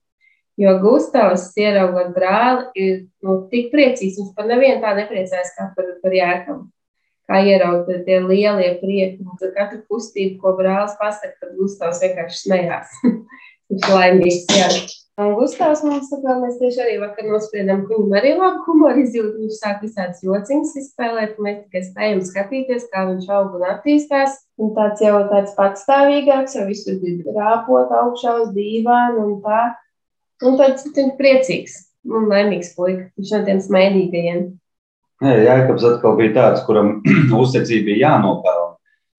Jo 0.57 0.77
Gustavs, 0.81 1.51
ieraugot 1.59 2.13
brāli, 2.15 2.65
ir 2.77 2.93
nu, 3.25 3.43
tik 3.51 3.69
priecīgs. 3.73 4.17
Viņš 4.17 4.33
par 4.37 4.47
nevienu 4.49 4.81
tā 4.81 4.93
nepriecājas 4.97 5.53
kā 5.57 5.69
par, 5.75 5.91
par 6.01 6.15
jēkabu. 6.17 6.63
Kā 7.27 7.41
ieraugt 7.43 7.91
tie 8.07 8.21
lielie 8.23 8.71
prieki. 8.81 9.25
Ar 9.35 9.51
katru 9.57 9.81
kustību, 9.89 10.37
ko 10.41 10.55
brālis 10.57 10.95
pasaka, 11.01 11.35
tad 11.41 11.57
Gustavs 11.59 12.01
vienkārši 12.05 12.41
smējās. 12.45 12.95
viņš 13.73 13.89
ir 13.89 13.97
laimīgs. 13.97 14.47
Jā. 14.57 14.71
Un 15.17 15.31
Gustavs 15.33 15.79
mums 15.81 16.11
saka, 16.11 16.35
mēs 16.37 16.59
tieši 16.59 16.81
arī 16.83 16.97
vakar 17.01 17.25
nospriedām, 17.25 17.79
ka 17.87 17.95
viņam 17.95 18.11
arī 18.19 18.35
labi 18.37 18.59
humoru 18.67 19.01
izjūt. 19.01 19.31
Viņš 19.41 19.55
sāk 19.57 19.79
visādas 19.81 20.19
jociņas 20.21 20.75
izspēlēt, 20.77 21.31
un 21.39 21.47
mēs 21.47 21.55
tikai 21.63 21.81
spējam 21.87 22.21
skatīties, 22.27 22.85
kā 22.91 23.05
viņš 23.07 23.31
aug 23.33 23.55
un 23.57 23.63
attīstās. 23.65 24.35
Un 24.61 24.75
tāds 24.77 25.01
jau 25.01 25.23
tāds 25.31 25.55
patstāvīgāks, 25.57 26.53
jau 26.59 26.67
visur 26.69 26.99
grib 27.01 27.25
rāpot 27.33 27.95
augšā 27.97 28.35
uz 28.43 28.53
dīvānu 28.53 29.23
un 29.23 29.33
tā. 29.41 29.63
Un 30.45 30.61
tāds 30.61 30.85
priecīgs 31.17 31.79
un 32.05 32.29
laimīgs 32.29 32.75
puika. 32.77 33.09
Viņš 33.17 33.33
no 33.33 33.43
tiem 33.49 33.65
smaidīgajiem. 33.65 34.43
Nē, 35.25 35.37
Jēkabs 35.47 35.87
atkal 35.95 36.13
bija 36.21 36.35
tāds, 36.35 36.61
kuram 36.69 36.99
uzticība 37.41 37.89
bija 37.89 38.03
jānopelna. 38.11 38.75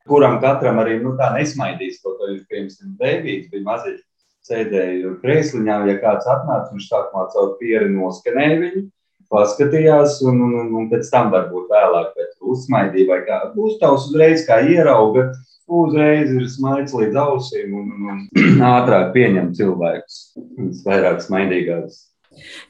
Kuram 0.07 0.39
katram 0.47 0.79
arī 0.79 1.01
nu, 1.03 1.19
nesmaidīs, 1.19 1.99
kaut 2.05 2.21
ko 2.21 2.31
viņš 2.31 2.47
pirms 2.47 2.79
tam 2.79 2.95
bērnības 3.03 3.51
bija 3.51 3.67
maziņš 3.67 4.05
sēdēju 4.49 5.17
krēsliņā, 5.23 5.81
ja 5.91 5.99
kāds 6.03 6.29
atnāca, 6.29 6.73
viņš 6.73 6.89
sākumā 6.91 7.27
caur 7.35 7.55
pieri 7.61 7.91
noskanēja 7.93 8.61
viņu, 8.65 8.85
paskatījās, 9.33 10.21
un, 10.27 10.41
un, 10.47 10.55
un, 10.63 10.71
un 10.81 10.89
pēc 10.93 11.11
tam 11.13 11.31
varbūt 11.35 11.69
vēlāk 11.73 12.17
uzsmaidīja, 12.49 13.09
vai 13.11 13.21
kā. 13.29 13.41
Uztaus 13.55 14.09
uzreiz, 14.09 14.47
kā 14.49 14.61
ierauga, 14.65 15.29
uzreiz 15.69 16.33
ir 16.33 16.47
smaids 16.51 16.97
līdz 16.97 17.19
ausīm 17.25 17.75
un, 17.77 17.91
un, 17.93 18.23
un 18.25 18.63
ātrāk 18.77 19.13
pieņem 19.17 19.53
cilvēkus, 19.59 20.23
vairāk 20.87 21.21
smaidīgāks. 21.25 22.07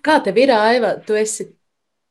Kā 0.05 0.19
tev 0.25 0.39
ir, 0.41 0.53
Aiva, 0.55 0.97
tu 1.05 1.17
esi 1.19 1.51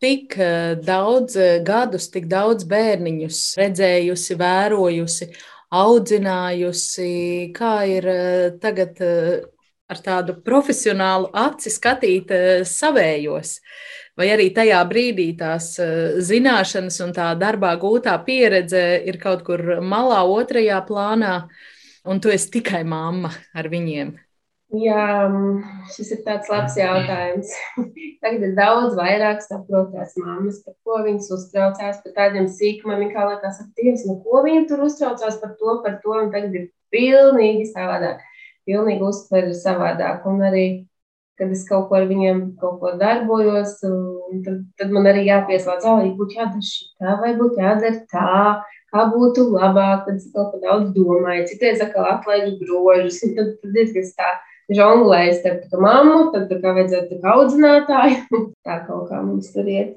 tik 0.03 0.37
eh, 0.37 0.75
daudz 0.85 1.37
eh, 1.41 1.59
gadus, 1.65 2.09
tik 2.13 2.27
daudz 2.29 2.67
bērniņus 2.69 3.41
redzējusi, 3.57 4.37
vērojusi, 4.39 5.29
audzinājusi, 5.77 7.11
kā 7.57 7.73
ir 7.89 8.09
eh, 8.11 8.49
tagad 8.61 9.01
ar 9.87 10.01
tādu 10.03 10.35
profesionālu 10.43 11.31
aci 11.35 11.71
skatīt 11.71 12.33
eh, 12.35 12.65
savējos. 12.67 13.57
Vai 14.17 14.31
arī 14.33 14.49
tajā 14.53 14.81
brīdī 14.89 15.29
tās 15.39 15.73
eh, 15.83 16.19
zināšanas 16.23 16.99
un 17.05 17.15
tā 17.15 17.31
darbā 17.39 17.73
gūtā 17.79 18.17
pieredze 18.27 18.83
ir 19.07 19.19
kaut 19.21 19.45
kur 19.47 19.79
malā, 19.81 20.23
otrajā 20.27 20.81
plānā, 20.87 21.41
un 22.07 22.23
tu 22.23 22.31
esi 22.33 22.57
tikai 22.59 22.83
mamma 22.87 23.31
ar 23.55 23.69
viņiem? 23.71 24.15
Jā, 24.75 25.03
šis 25.95 26.09
ir 26.11 26.23
tāds 26.25 26.49
labs 26.51 26.73
jautājums. 26.75 27.53
Tagad 28.23 28.41
ir 28.49 28.55
daudz 28.57 28.97
vairāk 28.99 29.39
saprotās 29.45 30.17
mammas, 30.19 30.57
par 30.65 30.75
ko 30.83 30.97
viņas 31.05 31.29
uztraucās, 31.37 32.01
par 32.03 32.15
tādiem 32.17 32.49
sīkumiem, 32.51 33.13
kā 33.13 33.29
liekas, 33.29 33.61
aktīvs, 33.63 34.03
no 34.09 34.17
ko 34.25 34.43
viņi 34.43 34.65
tur 34.67 34.83
uztraucās 34.89 35.39
par 35.39 35.55
to, 35.61 35.77
par 35.85 36.01
to, 36.03 36.17
un 36.19 36.33
tagad 36.33 36.57
ir 36.59 36.67
pilnīgi 36.91 37.69
savādāk 37.71 38.19
pilnīgi 38.67 39.05
uztver 39.07 39.49
savādāk. 39.57 40.25
Un 40.29 40.43
arī, 40.45 40.65
kad 41.39 41.51
es 41.53 41.63
kaut 41.67 41.87
ko 41.89 41.99
ar 41.99 42.07
viņiem 42.09 42.43
kaut 42.61 42.79
ko 42.81 42.93
darbojos, 42.99 43.77
tad, 43.81 44.63
tad 44.79 44.93
man 44.95 45.09
arī 45.09 45.27
jāpieslēdz, 45.29 45.87
vai 45.87 46.11
būtu 46.17 46.39
jādara 46.39 46.65
šitā, 46.71 47.15
vai 47.23 47.33
būtu 47.39 47.63
jādara 47.63 48.03
tā, 48.11 48.41
kā 48.93 49.05
būtu 49.13 49.47
labāk, 49.53 50.05
tad 50.07 50.19
es 50.19 50.27
kaut 50.33 50.53
ko 50.53 50.61
daudz 50.63 50.91
domāju. 50.95 51.47
Citreiz 51.51 51.83
atkal 51.83 52.07
atlaižu 52.11 52.57
grožus, 52.61 53.21
un 53.27 53.35
tad, 53.37 53.55
tad 53.61 53.75
diezgan 53.75 54.11
tā 54.17 54.33
žonglēju 54.77 55.37
starp 55.37 55.77
mammu, 55.79 56.17
tad 56.33 56.49
tā 56.51 56.59
kā 56.63 56.73
vajadzētu 56.75 57.15
tā 57.15 57.21
kā 57.23 57.37
audzinātāju. 57.37 58.43
tā 58.67 58.81
kaut 58.87 59.07
kā 59.11 59.21
mums 59.23 59.53
tur 59.53 59.71
iet. 59.71 59.95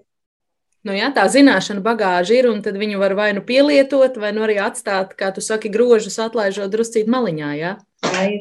Nu, 0.80 0.94
jā, 0.96 1.10
tā 1.12 1.26
zināšana 1.28 1.82
bagāža 1.84 2.38
ir, 2.38 2.46
un 2.48 2.62
tad 2.64 2.78
viņu 2.80 3.00
var 3.02 3.12
vai 3.18 3.34
nu 3.36 3.42
pielietot, 3.44 4.14
vai 4.16 4.30
nu 4.32 4.46
arī 4.46 4.56
atstāt, 4.64 5.12
kā 5.18 5.28
tu 5.36 5.44
saki, 5.44 5.68
grožus 5.72 6.16
atlaižot 6.22 6.72
druscīt 6.72 7.10
maliņā. 7.10 7.50
Jā, 7.58 7.74
tā 8.06 8.22
ir. 8.30 8.38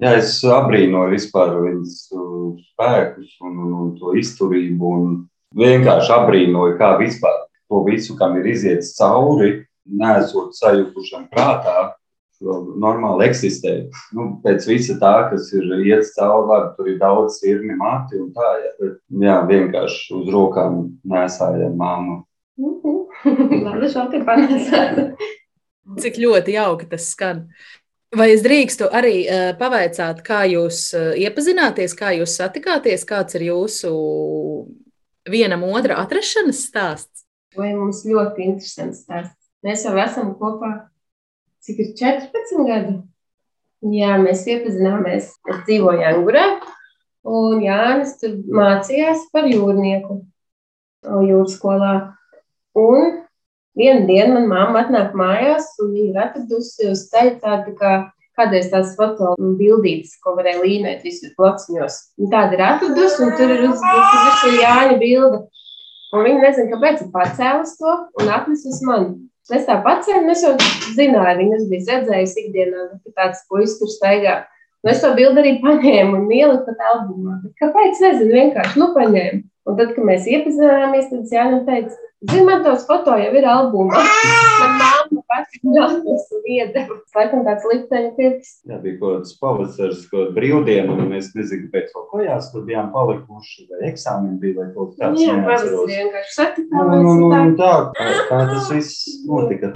Jā, 0.00 0.14
es 0.16 0.38
abrīnoju 0.48 1.12
vispār 1.12 1.52
viņas 1.60 1.96
uh, 2.16 2.52
spēkus 2.72 3.34
un, 3.44 3.58
un, 3.66 3.72
un 3.82 3.94
to 4.00 4.14
izturību. 4.16 4.92
Un 4.96 5.16
vienkārši 5.60 6.14
abrīnoju, 6.16 6.76
kā 6.80 6.94
vispār 7.00 7.36
to 7.68 7.82
visu, 7.84 8.16
kam 8.16 8.38
ir 8.40 8.48
iziets 8.50 8.94
cauri, 8.96 9.58
nesot 10.00 10.54
sajukušam 10.56 11.26
prātā, 11.32 11.90
normāli 12.40 13.26
eksistē. 13.28 13.74
Nu, 14.16 14.30
pēc 14.44 14.64
visa 14.70 14.96
tā, 15.00 15.12
kas 15.30 15.50
ir 15.56 15.68
iet 15.84 16.08
cauri, 16.16 16.62
tur 16.76 16.88
ir 16.88 16.96
daudz 17.02 17.40
sirmi, 17.42 17.76
mati 17.76 18.16
un 18.20 18.30
tā. 18.36 18.54
Jā, 18.62 18.72
bet, 18.80 18.96
jā 19.26 19.36
vienkārši 19.50 20.16
uz 20.16 20.32
rokām 20.32 20.80
nesājam 21.04 21.76
māmu. 21.80 22.22
Labi, 23.66 23.92
šādi 23.92 24.22
panāsāt. 24.24 25.04
Cik 26.00 26.20
ļoti 26.22 26.54
jauki 26.54 26.88
tas 26.88 27.08
skan. 27.12 27.48
Vai 28.10 28.32
es 28.34 28.40
drīkstu 28.42 28.88
arī 28.90 29.22
uh, 29.22 29.52
pavaicāt, 29.58 30.24
kā 30.26 30.42
jūs 30.50 30.88
uh, 30.98 31.12
iepazināties, 31.14 31.92
kā 31.94 32.10
jūs 32.16 32.34
satikāties, 32.40 33.04
kāds 33.06 33.36
ir 33.38 33.44
jūsu 33.52 33.90
vienam 35.30 35.62
otra 35.68 36.00
atrašanās 36.02 36.64
stāsts? 36.66 37.22
Vai 37.54 37.70
mums 37.76 38.02
ļoti 38.06 38.48
interesants 38.48 39.04
stāsts. 39.04 39.38
Mēs 39.62 39.84
jau 39.86 39.94
esam 40.02 40.32
kopā, 40.40 40.72
cik 41.62 41.84
ir 41.84 41.94
14 42.00 42.66
gadi. 42.66 42.96
Jā, 43.94 44.16
mēs 44.20 44.42
iepazināmies, 44.50 45.30
mēs 45.46 45.62
dzīvojām 45.68 46.18
Angurā, 46.18 46.44
un 47.30 47.62
Jānis 47.62 48.18
tur 48.20 48.34
mācījās 48.58 49.28
par 49.32 49.46
jūrnieku 49.48 50.18
jūras 51.06 51.54
skolā. 51.56 51.94
Un 52.76 53.20
Vienu 53.78 54.06
dienu 54.08 54.34
manā 54.34 54.48
mamma 54.50 54.80
atnāk 54.84 55.12
mājās, 55.16 55.68
un 55.82 55.92
viņa 55.94 56.08
ir 56.10 56.22
atradusi 56.24 56.88
uz 56.90 57.04
ceļa 57.12 57.36
tādu 57.44 57.76
kā 57.78 57.92
kādreiz 58.40 58.70
tās 58.72 58.94
fotobildītes, 58.98 60.16
ko 60.24 60.34
varēja 60.38 60.62
līmēt 60.64 61.04
visur 61.06 61.32
placiņos. 61.38 61.98
Tāda 62.32 62.56
ir 62.56 62.62
atradusi, 62.66 63.24
un 63.26 63.34
tur 63.38 63.54
ir 63.54 63.66
uzbūvēta 63.68 64.52
Jāņa 64.58 65.00
bilde. 65.02 65.42
Un 66.10 66.24
viņa 66.26 66.42
nezina, 66.42 66.70
kāpēc 66.72 67.04
ir 67.04 67.10
pacēlus 67.14 67.76
to 67.78 67.92
un 68.20 68.32
atnesus 68.34 68.80
man. 68.86 69.10
Es 69.50 69.66
tā 69.66 69.76
pacēlu, 69.82 70.30
es 70.30 70.42
jau 70.46 70.54
zināju, 70.94 71.36
viņas 71.40 71.68
bija 71.70 71.96
redzējusi 71.96 72.42
ikdienā, 72.44 72.86
ka 73.04 73.14
tāds 73.18 73.44
puisis 73.50 73.78
tur 73.80 73.90
staigā. 73.90 74.34
Un 74.84 74.92
es 74.92 75.02
to 75.02 75.10
bildi 75.16 75.42
arī 75.42 75.54
paņēmu 75.62 76.20
un 76.22 76.30
ieliku 76.32 76.70
pat 76.70 76.84
albumā. 76.92 77.38
Bet 77.44 77.54
kāpēc? 77.62 77.98
Nezinu, 78.04 78.30
vienkārši 78.36 78.80
nu 78.80 78.90
paņēmu. 78.94 79.42
Un 79.70 79.76
tad, 79.78 79.92
kad 79.94 80.06
mēs 80.06 80.26
iepazināmies, 80.26 81.10
tad 81.12 81.34
Jānis 81.34 81.66
teica, 81.68 81.98
Zini, 82.20 82.44
man 82.44 82.60
tos 82.60 82.82
foto 82.84 83.14
jau 83.16 83.28
ir 83.32 83.46
albumā. 83.48 83.96
Man 84.60 84.74
māma 84.76 85.22
pati 85.30 85.60
nākas 85.64 86.26
un 86.36 86.42
iedeva. 86.52 86.98
Laikam 87.16 87.46
tāds 87.46 87.64
likteņa 87.70 88.10
pirks. 88.18 88.50
Jā, 88.68 88.76
bija 88.82 88.98
kaut 89.00 89.14
kāds 89.14 89.38
pavasars, 89.40 90.02
kaut 90.12 90.34
brīvdiena, 90.36 90.92
un 90.92 91.08
mēs 91.14 91.30
nezinu, 91.38 91.70
pēc 91.72 91.88
kaut 91.94 92.10
ko 92.12 92.20
jās, 92.20 92.50
tur 92.52 92.66
bijām 92.68 92.90
palikuši, 92.92 93.70
vai 93.70 93.88
eksāmeni 93.94 94.36
bija, 94.42 94.58
vai 94.58 94.68
kaut 94.74 94.98
kāds. 95.00 95.22
Jā, 95.24 95.38
pavasars 95.46 95.94
vienkārši 95.94 96.36
satikāmies. 96.36 97.06
Un, 97.06 97.24
un, 97.30 97.38
un 97.38 97.56
tā, 97.56 97.72
tā, 97.96 98.10
tā 98.28 98.42
tas 98.52 98.68
viss 98.74 99.22
notika. 99.24 99.72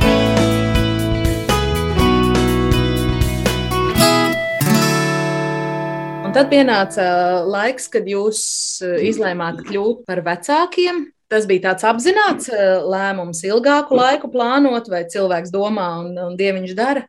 Tad 6.35 6.51
pienāca 6.51 7.07
laiks, 7.47 7.89
kad 7.93 8.07
jūs 8.09 8.45
izlēmāt 8.83 9.63
kļūt 9.69 10.05
par 10.09 10.23
vecākiem. 10.27 11.05
Tas 11.33 11.47
bija 11.51 11.71
tāds 11.71 11.87
apzināts 11.89 12.51
eh, 12.53 12.77
lēmums, 12.85 13.41
ilgāku 13.49 13.97
laiku 13.97 14.29
plānot, 14.31 14.91
vai 14.93 15.05
cilvēks 15.11 15.53
domā 15.55 15.87
un, 16.03 16.13
un 16.21 16.37
dieviņš 16.39 16.75
dara? 16.79 17.07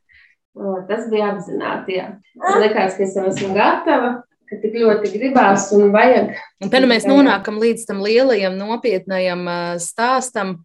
Tas 0.87 1.09
bija 1.11 1.33
apzināti. 1.33 1.97
Jā. 1.99 2.07
Man 2.39 2.61
liekas, 2.63 2.95
ka 2.95 3.03
es 3.03 3.17
jau 3.17 3.25
esmu 3.27 3.51
gatava, 3.57 4.11
ka 4.47 4.59
tik 4.61 4.77
ļoti 4.79 5.11
gribās 5.17 5.67
un 5.75 5.91
vajag. 5.93 6.31
Un 6.63 6.71
te 6.71 6.79
nu 6.79 6.89
mēs 6.89 7.07
nonākam 7.09 7.59
līdz 7.59 7.83
tam 7.89 7.99
lielajam, 8.05 8.55
nopietnajam 8.61 9.43
stāstam. 9.83 10.61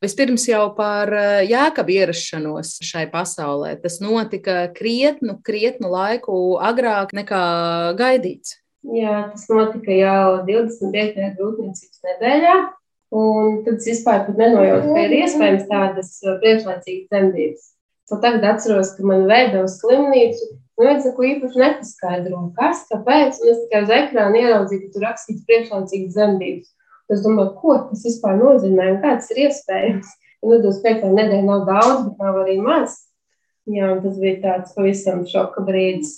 Vispirms 0.00 0.46
jau 0.48 0.62
par 0.72 1.10
eh, 1.12 1.42
jēkabu 1.50 1.92
ierašanos 1.92 2.78
šai 2.88 3.04
pasaulē. 3.12 3.74
Tas 3.82 3.98
notika 4.00 4.62
krietnu, 4.72 5.36
krietnu 5.44 5.90
laiku 5.92 6.56
agrāk 6.56 7.12
nekā 7.16 7.40
gaidīts. 7.98 8.56
Jā, 8.96 9.26
tas 9.34 9.44
notika 9.52 9.92
jau 9.92 10.22
25. 10.46 11.26
grūtniecības 11.36 12.06
nedēļā. 12.08 12.54
Un 13.20 13.60
tad 13.66 13.76
es 13.82 13.90
vispār 13.90 14.30
nenojautu, 14.38 14.94
ka 14.94 15.04
ir 15.04 15.14
iespējams 15.18 15.68
tādas 15.68 16.14
uh, 16.22 16.36
priekšlaicīgas 16.40 17.10
dzemdības. 17.10 17.68
So 18.08 18.20
tagad 18.22 18.46
atceros, 18.46 18.94
ka 18.96 19.04
man 19.06 19.26
veida 19.28 19.64
uz 19.66 19.76
slimnīcu. 19.82 20.52
Nu, 20.78 20.86
viens 20.86 21.04
neko 21.04 21.26
īpaši 21.26 21.60
nepaskaidro, 21.60 22.44
kas, 22.56 22.86
kāpēc. 22.88 23.42
Un 23.42 23.52
es 23.52 23.58
tikai 23.66 23.82
uz 23.84 23.92
ekrāna 23.98 24.40
ieraudzīju, 24.46 24.86
ka 24.86 24.94
tur 24.94 25.04
rakstīts 25.10 25.44
priekšlaicīgas 25.50 26.14
dzemdības. 26.16 26.70
Es 27.10 27.22
domāju, 27.24 27.54
ko 27.58 27.76
tas 27.90 28.02
vispār 28.06 28.36
nozīmē 28.38 28.86
un 28.94 28.98
kā 29.02 29.16
tas 29.18 29.30
ir 29.34 29.46
iespējams. 29.48 30.10
Un 30.40 30.54
tad 30.54 30.66
uz 30.70 30.80
piektā 30.84 31.10
nedēļa 31.12 31.44
nav 31.44 31.64
daudz, 31.68 32.04
bet 32.06 32.20
nav 32.22 32.38
arī 32.44 32.56
maz. 32.62 32.96
Jā, 33.68 33.90
un 33.92 34.00
tas 34.04 34.16
bija 34.20 34.38
tāds 34.44 34.76
pavisam 34.76 35.24
šoka 35.28 35.64
brīdis. 35.66 36.14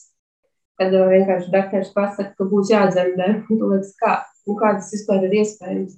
Kad 0.80 0.94
uh, 0.96 1.08
vienkārši 1.10 1.50
dakteris 1.52 1.90
pasaka, 1.94 2.32
ka 2.38 2.46
būs 2.48 2.70
jādzemdē, 2.72 3.28
tu 3.48 3.58
liekas, 3.60 3.92
kā, 4.00 4.14
nu, 4.48 4.56
kā 4.60 4.74
tas 4.78 4.92
vispār 4.94 5.26
ir 5.26 5.34
iespējams. 5.42 5.96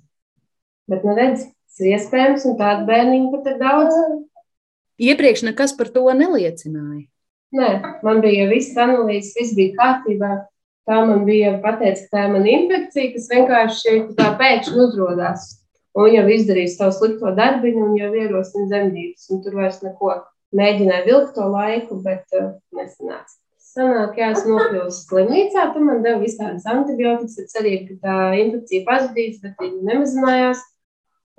Bet, 0.91 1.05
nu, 1.07 1.15
redz, 1.17 1.45
tas 1.45 1.85
ir 1.85 1.95
iespējams, 1.99 2.47
un 2.49 2.57
tādu 2.61 2.89
bērniņu 2.89 3.31
pat 3.35 3.51
ir 3.53 3.61
daudz. 3.61 4.01
Iepriekš 5.05 5.45
nekas 5.47 5.77
par 5.79 5.91
to 5.95 6.07
neliecināja. 6.17 7.05
Nē, 7.55 7.71
man 8.03 8.21
bija 8.25 8.49
viss 8.51 8.75
analīzes, 8.79 9.35
viss 9.39 9.55
bija 9.59 9.77
kārtībā. 9.79 10.33
Tā 10.85 11.01
man 11.09 11.23
bija 11.25 11.55
pateicis, 11.65 12.09
ka 12.11 12.17
tā 12.17 12.25
ir 12.27 12.33
mana 12.35 12.51
infekcija, 12.53 13.13
kas 13.15 13.29
vienkārši 13.33 13.95
tā 14.19 14.27
pēkšņi 14.41 14.83
uzrādās. 14.85 15.47
Un 15.95 16.11
jau 16.11 16.25
izdarījis 16.35 16.75
savu 16.77 16.93
slikto 16.97 17.31
darbiņu, 17.39 17.87
un 17.87 17.95
jau 17.97 18.11
ierosina 18.19 18.67
zemdības. 18.73 19.31
Tur 19.45 19.57
vairs 19.57 19.79
neko 19.85 20.17
mēģināja 20.59 21.07
vilkt 21.07 21.33
to 21.39 21.47
laiku, 21.49 22.01
bet 22.05 22.37
uh, 22.37 22.53
nesanāca. 22.77 23.39
Sanāk, 23.75 24.19
jā, 24.21 24.29
es 24.37 24.45
nokļuvu 24.47 24.91
slimnīcā, 24.95 25.65
tur 25.75 25.87
man 25.87 26.03
deva 26.05 26.21
visādas 26.21 26.67
antibiotikas, 26.71 27.41
ar 27.41 27.49
cerību, 27.55 27.97
ka 27.97 27.97
tā 28.05 28.19
infekcija 28.43 28.85
pazudīs, 28.87 29.41
bet 29.43 29.63
viņa 29.63 29.89
nemazinājās. 29.89 30.61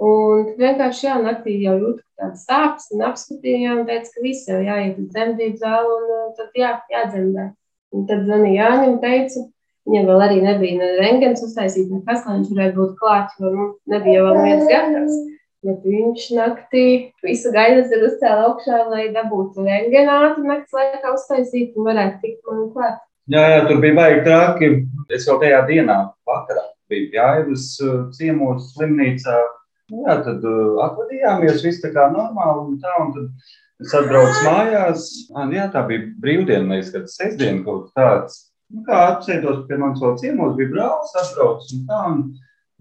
Un 0.06 0.50
vienkārši 0.58 1.06
jā, 1.06 1.20
naktī 1.24 1.54
jau 1.62 1.78
jūtu 1.78 2.02
tādas 2.20 2.44
sāpes, 2.48 2.90
un 2.92 3.06
apskatījām, 3.08 3.86
teica, 3.88 4.12
ka 4.12 4.26
viss 4.26 4.50
jau 4.50 4.58
jāiet 4.66 4.98
uz 5.00 5.14
dzemdību 5.14 5.62
zāli, 5.62 5.94
un 6.00 6.12
uh, 6.18 6.26
tad 6.40 6.60
jā, 6.60 6.74
jādzemdē. 6.92 7.48
Un 7.96 8.08
tad 8.10 8.26
zvanīja 8.28 8.66
Jāņa 8.66 8.88
un 8.90 8.98
teica, 9.04 9.46
viņam 9.88 10.10
vēl 10.10 10.26
arī 10.26 10.42
nebija 10.44 10.80
ne 10.82 10.90
rengens 11.00 11.44
uztaisīt, 11.46 11.88
nekas, 11.94 12.26
lai 12.26 12.40
viņš 12.40 12.52
varētu 12.52 12.82
būt 12.82 12.94
klāt, 13.00 13.34
jo 13.40 13.54
nu, 13.54 13.70
nebija 13.92 14.26
vēl 14.26 14.42
viens 14.44 14.68
gatavs. 14.72 15.24
Bet 15.66 15.82
viņš 15.82 16.26
naktī 16.38 16.86
visu 17.26 17.50
gaidas 17.54 17.90
ir 17.96 18.04
uzcēla 18.06 18.52
augšā, 18.52 18.84
lai 18.92 19.08
dabūtu 19.16 19.64
rengenātu 19.66 20.44
nakts 20.46 20.76
laikā 20.76 21.16
uztaisīt 21.16 21.74
un 21.74 21.88
varētu 21.90 22.22
tikt 22.22 22.52
man 22.52 22.68
klāt. 22.76 23.00
Jā, 23.34 23.42
jā, 23.50 23.62
tur 23.66 23.80
bija 23.82 23.98
baigi 23.98 24.22
traki. 24.28 24.70
Es 25.16 25.26
jau 25.26 25.40
tajā 25.42 25.64
dienā, 25.66 25.96
vakarā, 26.30 26.68
biju 26.92 27.10
Jāivas 27.16 27.72
ciemos 28.14 28.76
slimnīcā. 28.76 29.40
Jā, 29.96 30.20
tad 30.28 30.46
uh, 30.46 30.78
atvadījāmies, 30.86 31.64
viss 31.66 31.82
tā 31.82 31.90
kā 31.94 32.06
normāli 32.14 32.68
un 32.68 32.78
tā, 32.82 32.94
un 33.02 33.12
tad 33.16 33.50
Es 33.84 33.92
atbraucu 33.98 34.44
mājās, 34.46 35.06
un 35.36 35.52
jā, 35.52 35.66
tā 35.72 35.82
bija 35.90 36.08
brīvdiena, 36.24 36.70
liekas, 36.72 36.94
kad 36.94 37.10
sestdiena 37.12 37.64
kaut 37.66 37.90
tāds. 37.98 38.46
Nu, 38.72 38.82
kā 38.88 39.02
apsēdos 39.12 39.66
pie 39.68 39.78
manis 39.82 40.02
vēl 40.02 40.14
ciemos, 40.22 40.54
bija 40.56 40.72
brālis, 40.72 41.16
atbraucis 41.20 41.74
un 41.76 41.82
tā. 41.90 42.02
Un 42.14 42.22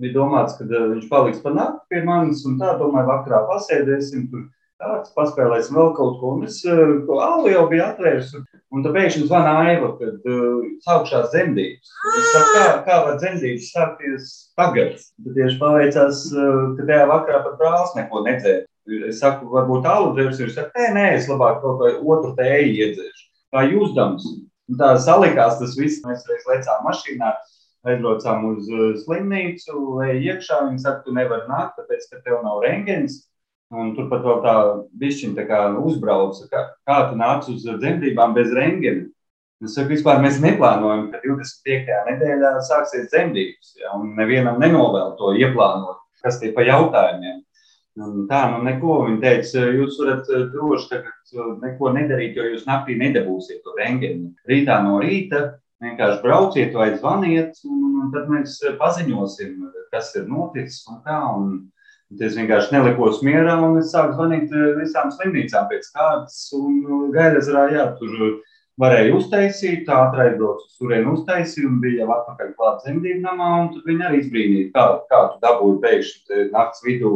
bija 0.01 0.15
domāts, 0.15 0.55
ka 0.59 0.67
uh, 0.67 0.91
viņš 0.93 1.09
paliks 1.11 1.41
pa 1.43 1.53
nakti 1.55 1.95
pie 1.95 2.03
manis, 2.07 2.45
un 2.49 2.61
tā, 2.61 2.77
domāju, 2.79 3.11
vakarā 3.11 3.43
pasēdēsim 3.51 4.29
tur. 4.31 4.51
Tāds 4.85 5.13
paspēlēsim 5.15 5.77
vēl 5.79 5.93
kaut 5.97 6.17
ko. 6.21 6.33
Un 6.39 6.47
es 6.47 6.61
uh, 6.67 6.81
to 7.09 7.19
alu 7.23 7.51
jau 7.51 7.65
biju 7.71 7.85
atvērs. 7.85 8.33
Un, 8.75 8.83
tad 8.83 8.95
pēkšņi 8.95 9.29
zvana 9.29 9.53
Aiva, 9.69 9.93
kad 10.01 10.27
uh, 10.31 10.63
sākšās 10.87 11.31
dzemdības. 11.35 11.95
Es 12.11 12.31
saku, 12.35 12.55
kā, 12.55 12.65
kā 12.87 13.01
var 13.07 13.19
dzemdības 13.23 13.71
sākties 13.75 14.31
tagad? 14.59 14.99
Tad 15.27 15.39
tieši 15.39 15.61
paveicās, 15.63 16.25
uh, 16.35 16.63
ka 16.79 16.89
tajā 16.91 17.11
vakarā 17.11 17.43
pat 17.47 17.59
brālis 17.63 17.99
neko 17.99 18.25
nedzēra. 18.27 18.65
Es 19.09 19.21
saku, 19.23 19.49
varbūt 19.49 19.87
tālu 19.87 20.13
dzērs, 20.17 20.41
viņš 20.43 20.57
saka, 20.59 20.73
nē, 20.77 20.89
nē, 20.93 21.05
es 21.17 21.29
labāk 21.31 21.63
kaut 21.63 21.79
ko 21.81 21.93
otru 22.13 22.35
tēju 22.37 22.75
iedzēšu. 22.85 23.29
Kā? 23.55 23.63
Un 23.65 24.79
tā 24.81 24.91
salikās 25.01 25.59
tas 25.61 25.77
viss, 25.77 26.03
mēs 26.05 26.25
reiz 26.29 26.45
lecām 26.49 26.85
mašīnā, 26.85 27.31
aizbraucām 27.85 28.47
uz 28.51 28.69
uh, 28.73 28.93
slimnīcu, 29.03 29.77
lai 29.99 30.15
iekšā 30.25 30.63
viņi 30.67 30.81
saka, 30.85 31.05
tu 31.05 31.15
nevari 31.17 31.49
nākt, 31.51 31.77
tāpēc, 31.79 32.07
ka 32.11 32.23
tev 32.25 32.41
nav 32.45 32.63
rengens. 32.65 33.23
Un 33.75 33.95
tur 33.97 34.07
pat 34.11 34.23
vēl 34.25 34.41
tā 34.45 34.55
bišķiņa 35.01 35.37
tā 35.39 35.45
kā 35.49 35.61
uzbrauca, 35.81 36.47
kā, 36.51 36.63
kā 36.87 36.99
tu 37.11 37.19
nāc 37.19 37.49
uz 37.51 37.65
dzemdībām 37.65 38.37
bez 38.37 38.53
rengena. 38.55 39.09
Es 39.65 39.77
saku, 39.77 39.95
vispār 39.95 40.21
mēs 40.23 40.41
neplānojam, 40.45 41.09
ka 41.13 41.23
25. 41.25 41.99
nedēļā 42.11 42.53
sāksies 42.67 43.09
dzemdības, 43.13 43.73
ja, 43.81 43.95
un 43.97 44.13
nevienam 44.19 44.61
nenovēl 44.61 45.15
to 45.21 45.33
ieplānot, 45.41 46.03
kas 46.25 46.41
tie 46.41 46.53
pa 46.57 46.65
jautājumiem. 46.67 47.44
Un 48.03 48.25
tā, 48.27 48.41
nu 48.51 48.63
neko. 48.67 48.95
Viņa 49.07 49.21
teica, 49.23 49.67
jūs 49.77 49.99
varat 50.03 50.31
droši 50.55 50.89
tagad 50.91 51.61
neko 51.63 51.93
nedarīt, 51.95 52.39
jo 52.39 52.49
jūs 52.51 52.65
naktī 52.67 52.97
nedabūsiet 52.99 53.63
to 53.63 53.75
rengeni. 53.79 54.33
Rītā 54.51 54.81
no 54.83 54.99
rīta 55.03 55.45
vienkārši 55.85 56.23
brauciet 56.25 56.75
vai 56.75 56.91
zvaniet, 56.97 57.61
un, 57.69 57.85
un 58.03 58.11
tad 58.15 58.27
mēs 58.33 58.59
paziņosim, 58.81 59.63
kas 59.95 60.11
ir 60.19 60.27
noticis 60.31 60.83
un 60.91 61.01
kā. 61.07 61.21
Un, 61.37 61.55
Es 62.23 62.37
vienkārši 62.37 62.71
nelikos 62.71 63.23
mierā, 63.27 63.57
un 63.65 63.79
es 63.81 63.89
sāku 63.91 64.13
zvanīt 64.15 64.53
visām 64.77 65.09
slimnīcām 65.11 65.65
pēc 65.71 65.89
kārtas. 65.97 66.37
Un 66.55 67.09
Gailezerā, 67.11 67.65
jā, 67.75 67.87
tur 67.99 68.13
varēja 68.79 69.17
uztaisīt, 69.17 69.83
tā 69.89 69.97
aizbraucu 70.13 70.69
uz 70.69 70.77
turieni 70.79 71.11
uztaisīt, 71.11 71.65
un 71.67 71.81
bija 71.83 72.05
jau 72.05 72.13
atpakaļ 72.15 72.53
klāt 72.59 72.87
zemdību 72.87 73.25
namā, 73.25 73.49
un 73.63 73.73
tad 73.73 73.89
viņi 73.91 74.07
arī 74.07 74.21
izbrīnīja, 74.21 74.69
kā, 74.77 74.85
kā 75.11 75.23
tu 75.33 75.43
dabūji 75.43 75.81
pēkšņi 75.87 76.47
nakts 76.53 76.87
vidū 76.87 77.13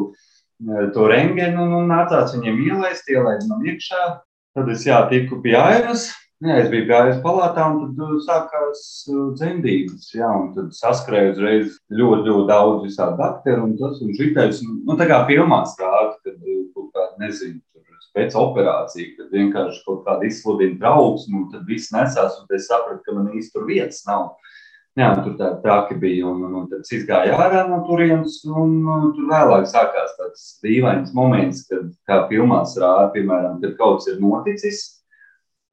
to 0.94 1.08
rengenu 1.10 1.64
un, 1.64 1.74
un 1.82 1.92
nācās 1.92 2.34
viņiem 2.36 2.64
ielaist, 2.68 3.10
ielaist 3.10 3.50
no 3.50 3.60
iekšā. 3.64 4.06
Tad 4.56 4.72
es 4.72 4.86
jā, 4.86 5.02
tiku 5.10 5.42
pie 5.44 5.54
ainas. 5.58 6.08
Jā, 6.38 6.54
es 6.62 6.68
biju 6.70 6.86
gājis 6.86 7.16
palātā, 7.22 7.64
un 7.66 7.96
tad 7.98 8.18
sākās 8.22 8.82
dzemdības. 9.38 10.12
Jā, 10.14 10.28
un 10.30 10.52
tad 10.54 10.70
saskrēju 10.76 11.32
uzreiz 11.34 11.72
ļoti, 11.90 12.28
ļoti 12.30 12.46
daudz 12.50 12.84
visādi 12.86 13.18
bakteriju, 13.18 13.64
un 13.66 13.72
tas 13.80 13.98
un 14.04 14.12
šitais. 14.14 14.60
Nu, 14.62 14.94
tā 15.00 15.08
kā 15.10 15.24
filmā 15.26 15.64
strādā, 15.66 16.12
kad 16.22 16.36
kaut 16.76 16.92
kāda, 16.94 17.10
nezinu, 17.24 17.58
pēc 18.14 18.36
operācija, 18.38 19.16
kad 19.18 19.34
vienkārši 19.34 19.82
kaut 19.86 20.04
kāda 20.06 20.26
izsludina 20.30 20.78
trauksmu, 20.80 21.42
un 21.42 21.50
tad 21.52 21.66
viss 21.68 21.92
nesās, 21.94 22.38
un 22.38 22.56
es 22.56 22.70
sapratu, 22.70 23.02
ka 23.06 23.16
man 23.18 23.32
īsti 23.34 23.54
tur 23.54 23.66
vietas 23.68 24.04
nav. 24.08 24.30
Jā, 24.98 25.12
tur 25.22 25.34
tādi 25.38 25.62
traki 25.62 25.94
bija. 26.02 26.26
Un, 26.26 26.42
un, 26.48 26.54
un 26.58 26.68
tad 26.70 26.82
es 26.82 27.04
gāju 27.06 27.36
ārā 27.38 27.62
no 27.68 27.82
turienes, 27.86 28.40
un, 28.50 28.80
un 28.82 29.12
tur 29.14 29.28
vēlāk 29.30 29.68
sākās 29.70 30.16
tāds 30.18 30.46
dīvains 30.64 31.12
moments, 31.14 31.62
kad, 31.70 31.86
kā 32.08 32.24
filmās 32.30 32.74
rāda, 32.80 33.12
piemēram, 33.14 33.60
kad 33.62 33.76
kaut 33.78 34.00
kas 34.00 34.10
ir 34.10 34.18
noticis. 34.22 34.80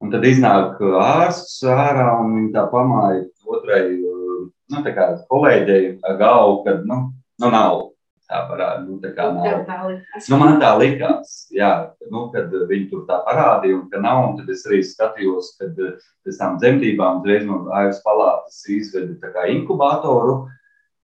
Un 0.04 0.12
tad 0.12 0.26
iznāk 0.28 0.78
ārsts 1.00 1.62
ārā 1.66 2.10
un 2.20 2.34
viņa 2.36 2.52
tā 2.54 2.66
pamāja 2.70 3.24
otrai 3.48 3.82
nu, 3.96 4.82
kolēģei 5.30 5.96
galvu, 6.20 6.60
ka 6.66 6.78
nu, 6.84 6.98
nu 7.42 7.50
nav 7.50 7.85
tā 8.30 8.42
parāda. 8.48 8.82
Nu, 8.84 8.98
tā 9.02 9.12
kā 9.16 9.28
nav. 9.34 9.92
Nu, 10.30 10.38
man 10.40 10.58
tā 10.62 10.72
likās, 10.80 11.34
jā, 11.54 11.70
nu, 12.12 12.26
kad 12.34 12.52
viņi 12.70 12.88
tur 12.90 13.04
tā 13.08 13.20
parādīja, 13.26 13.78
un 13.78 13.86
ka 13.92 14.00
nav. 14.02 14.22
Un 14.30 14.40
tad 14.40 14.50
es 14.52 14.64
arī 14.68 14.82
skatījos, 14.86 15.52
kad 15.60 15.78
pēc 16.26 16.40
tam 16.40 16.58
dzemdībām 16.62 17.22
uzreiz 17.22 17.46
no 17.48 17.62
ASV 17.80 18.02
palātas 18.06 18.62
izveda 18.72 19.46
inkubatoru. 19.52 20.40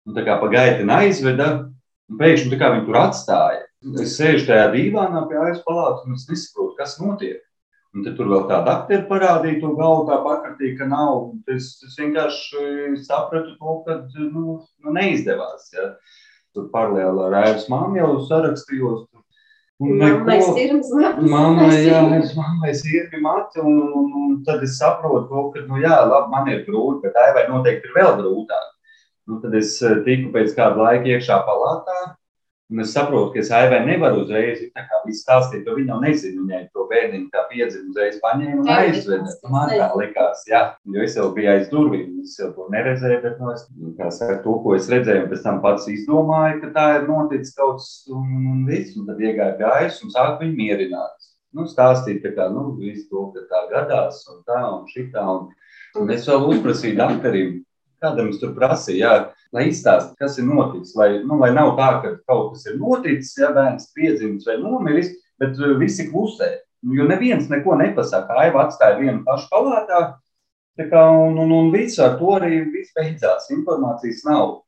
Un 0.07 0.17
tā 0.17 0.25
kā 0.25 0.39
pagaidi 0.41 0.87
aizveda, 0.89 1.51
un 2.09 2.17
pēkšņi 2.21 2.57
viņi 2.57 2.87
tur 2.87 2.97
atstāja. 3.03 3.67
Es 4.01 4.17
sēžu 4.17 4.47
tajā 4.49 4.67
dīvānā 4.73 5.23
pie 5.29 5.39
ASV 5.41 5.63
palātas, 5.65 6.05
un 6.05 6.17
es 6.17 6.27
nesaprotu, 6.29 6.75
kas 6.77 6.99
notiek. 7.01 7.39
Un 7.91 8.05
tur 8.15 8.29
vēl 8.31 8.45
tāda 8.47 8.77
aktiera 8.77 9.03
parādīja 9.09 9.59
to 9.59 9.73
galvu, 9.75 10.05
tā 10.07 10.17
pakratīja, 10.23 10.77
ka 10.79 10.85
nav. 10.87 11.33
Es, 11.51 11.73
es 11.83 11.97
vienkārši 11.99 12.93
sapratu 13.03 13.57
to, 13.59 13.73
ka 13.83 13.97
nu, 14.31 14.61
nu, 14.63 14.93
neizdevās. 14.95 15.67
Ja 15.75 15.89
tur 16.55 16.67
paralēli 16.73 17.25
ar 17.27 17.37
ēras 17.43 17.67
māmu 17.71 17.99
jau 17.99 18.11
sarakstījos. 18.27 19.07
Es 22.19 22.35
mammai 22.37 22.73
sirdi 22.77 23.21
mati, 23.23 23.63
un, 23.63 23.79
un, 23.97 24.11
un 24.19 24.35
tad 24.45 24.61
es 24.67 24.75
saprotu, 24.77 25.47
ka, 25.55 25.63
nu 25.65 25.81
jā, 25.81 25.95
labi, 26.05 26.29
man 26.29 26.51
ir 26.51 26.61
grūti, 26.67 27.01
bet 27.07 27.17
Aivai 27.17 27.47
noteikti 27.49 27.89
ir 27.89 27.95
vēl 27.97 28.11
grūtāk. 28.19 28.67
Nu, 29.29 29.39
tad 29.41 29.55
es 29.57 29.73
eh, 29.85 29.97
tiku 30.05 30.29
pēc 30.35 30.53
kāda 30.57 30.77
laika 30.77 31.09
iekšā 31.15 31.39
palātā, 31.47 31.97
Un 32.71 32.79
es 32.79 32.93
saprotu, 32.95 33.33
ka 33.33 33.41
es 33.41 33.49
Aivai 33.51 33.81
nevaru 33.83 34.21
uzreiz 34.23 34.61
stāstīt, 35.17 35.65
jo 35.67 35.73
viņa 35.75 35.91
jau 35.91 35.97
nezina. 35.99 36.43
Viņai 36.45 36.61
to 36.71 36.85
bērniņu 36.87 37.25
kā 37.33 37.41
piedzima 37.49 37.89
uzreiz 37.91 38.19
paņēma 38.23 38.61
un 38.61 38.69
aizveda. 38.71 39.33
Man 39.51 39.73
tā 39.73 39.89
likās, 39.99 40.45
jā, 40.47 40.61
jo 40.93 41.03
es 41.03 41.17
jau 41.19 41.25
biju 41.35 41.49
aiz 41.51 41.65
durvīm. 41.71 42.21
Es 42.23 42.37
jau 42.39 42.47
to 42.55 42.69
neredzēju, 42.71 43.17
bet 43.25 43.41
no 43.41 43.51
es, 43.51 43.65
kā 43.97 44.07
saka, 44.15 44.37
to, 44.45 44.55
ko 44.63 44.75
es 44.77 44.87
redzēju, 44.91 45.25
un 45.25 45.33
pēc 45.33 45.43
tam 45.43 45.59
pats 45.65 45.89
izdomāju, 45.91 46.61
ka 46.61 46.71
tā 46.77 46.85
ir 46.99 47.09
noticis 47.09 47.57
kaut 47.57 47.81
kas 47.81 47.89
un, 48.11 48.29
un 48.53 48.63
viss. 48.69 48.95
Un 48.95 49.09
tad 49.09 49.19
iegāja 49.19 49.57
gājus 49.59 49.99
un 50.05 50.13
sāk 50.15 50.39
viņu 50.39 50.55
mierināt. 50.61 51.27
Nu, 51.51 51.67
stāstīt, 51.67 52.23
kā, 52.37 52.47
nu, 52.53 52.69
visu 52.79 53.09
to, 53.11 53.25
ka 53.35 53.43
tā 53.51 53.65
gadās 53.73 54.23
un 54.31 54.39
tā 54.47 54.61
un 54.69 54.87
šitā. 54.87 55.25
Un, 55.27 55.51
un 55.99 56.15
es 56.15 56.23
vēl 56.29 56.47
uzprasīju 56.53 56.95
doktorim, 57.01 57.57
kādam 58.01 58.31
es 58.31 58.39
tur 58.41 58.53
prasīju, 58.57 58.99
jā, 59.01 59.13
lai 59.55 59.67
izstāstītu, 59.69 60.17
kas 60.19 60.39
ir 60.39 60.47
noticis. 60.47 60.95
Lai, 60.97 61.09
nu, 61.25 61.37
lai 61.41 61.51
nav 61.55 61.75
tā, 61.79 61.89
ka 62.03 62.13
kaut 62.29 62.55
kas 62.55 62.65
ir 62.69 62.79
noticis, 62.81 63.35
ja 63.39 63.51
bērns 63.55 63.91
piedzimis 63.95 64.47
vai 64.49 64.57
nomiris, 64.61 65.11
bet 65.41 65.59
uh, 65.59 65.75
visi 65.79 66.09
klusē. 66.09 66.51
Jo 66.95 67.05
neviens 67.05 67.49
neko 67.51 67.75
nepasaka. 67.77 68.39
Aiva 68.41 68.65
atstāja 68.65 68.97
vienu 68.97 69.21
pašu 69.25 69.51
palātā, 69.51 70.01
kā, 70.81 71.03
un, 71.13 71.37
un, 71.43 71.53
un 71.53 71.69
viss 71.73 72.01
ar 72.01 72.17
to 72.17 72.33
arī 72.39 72.63
beidzās. 72.73 73.51
Informācijas 73.53 74.25
nav. 74.25 74.61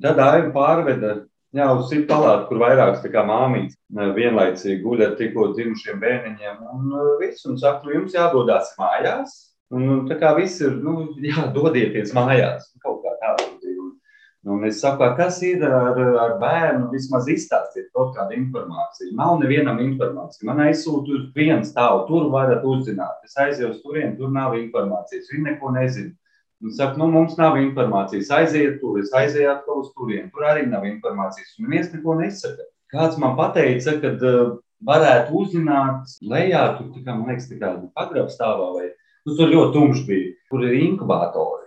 Tad 0.00 0.20
Aiva 0.22 0.52
pārveda 0.54 1.16
jā, 1.56 1.66
uz 1.74 1.88
citu 1.90 2.06
palātu, 2.12 2.46
kur 2.48 2.62
vairākas 2.62 3.02
māmiņas 3.02 3.74
uh, 3.74 4.10
vienlaicīgi 4.14 4.82
guļ 4.84 5.06
ar 5.08 5.16
tikko 5.18 5.50
dzimušiem 5.56 6.02
bērniņiem. 6.02 6.66
Un 6.76 6.90
uh, 6.94 7.14
viss, 7.22 7.46
un 7.50 7.58
saka, 7.58 7.90
jums 7.90 8.14
jādodas 8.14 8.74
mājās. 8.78 9.49
Un, 9.70 9.90
tā 10.10 10.18
kā 10.18 10.34
viss 10.34 10.60
ir, 10.64 10.80
nu, 10.82 11.12
jā, 11.22 11.46
dodieties 11.54 12.14
mājās, 12.16 12.72
kaut 12.82 13.04
kā 13.04 13.14
tāda. 13.22 13.50
Un 14.48 14.64
es 14.64 14.78
saku, 14.80 15.04
kas 15.18 15.42
ir 15.44 15.60
ar, 15.68 15.98
ar 16.22 16.38
bērnu, 16.40 16.86
vismaz 16.94 17.26
izstāstiet 17.28 17.90
kaut 17.92 18.14
kādu 18.16 18.38
informāciju. 18.38 19.12
Nav 19.18 19.34
nevienam 19.42 19.82
informācija. 19.84 20.46
Man 20.48 20.62
aizsūta 20.64 21.12
uz 21.12 21.26
viens 21.36 21.74
tālu, 21.76 22.06
tur 22.08 22.30
varat 22.32 22.64
uzzināt. 22.64 23.20
Es 23.28 23.36
aizēju 23.36 23.74
uz 23.74 23.82
turieni, 23.84 24.16
tur 24.16 24.32
nav 24.32 24.56
informācijas. 24.56 25.28
Viņi 25.34 25.44
neko 25.50 25.74
nezina. 25.76 26.14
Un 26.64 26.72
saka, 26.76 26.96
nu, 27.00 27.10
mums 27.12 27.36
nav 27.36 27.58
informācijas. 27.60 28.32
Aiziet 28.36 28.80
tur, 28.80 28.96
es 29.00 29.12
aizēju 29.16 29.52
atkal 29.52 29.84
uz 29.84 29.92
turieni. 29.92 30.30
Tur 30.32 30.48
arī 30.48 30.64
nav 30.72 30.88
informācijas. 30.88 31.58
Un 31.58 31.68
neviens 31.68 31.92
neko 31.92 32.16
nesaka. 32.22 32.68
Kāds 32.90 33.20
man 33.20 33.36
pateica, 33.36 33.98
ka 34.00 34.14
uh, 34.16 34.56
varētu 34.88 35.36
uzzināt 35.36 36.16
lejā, 36.24 36.64
tur, 36.78 36.88
kā, 36.96 37.12
man 37.12 37.28
liekas, 37.28 37.48
tā 37.52 37.60
kā 37.60 37.76
pagrabstāvā 37.92 38.72
vai 38.78 38.89
nu, 39.26 39.36
tur 39.36 39.50
ļoti 39.50 39.74
tumšs 39.76 40.04
bija, 40.08 40.36
kur 40.50 40.64
ir 40.66 40.76
inkubatori. 40.80 41.60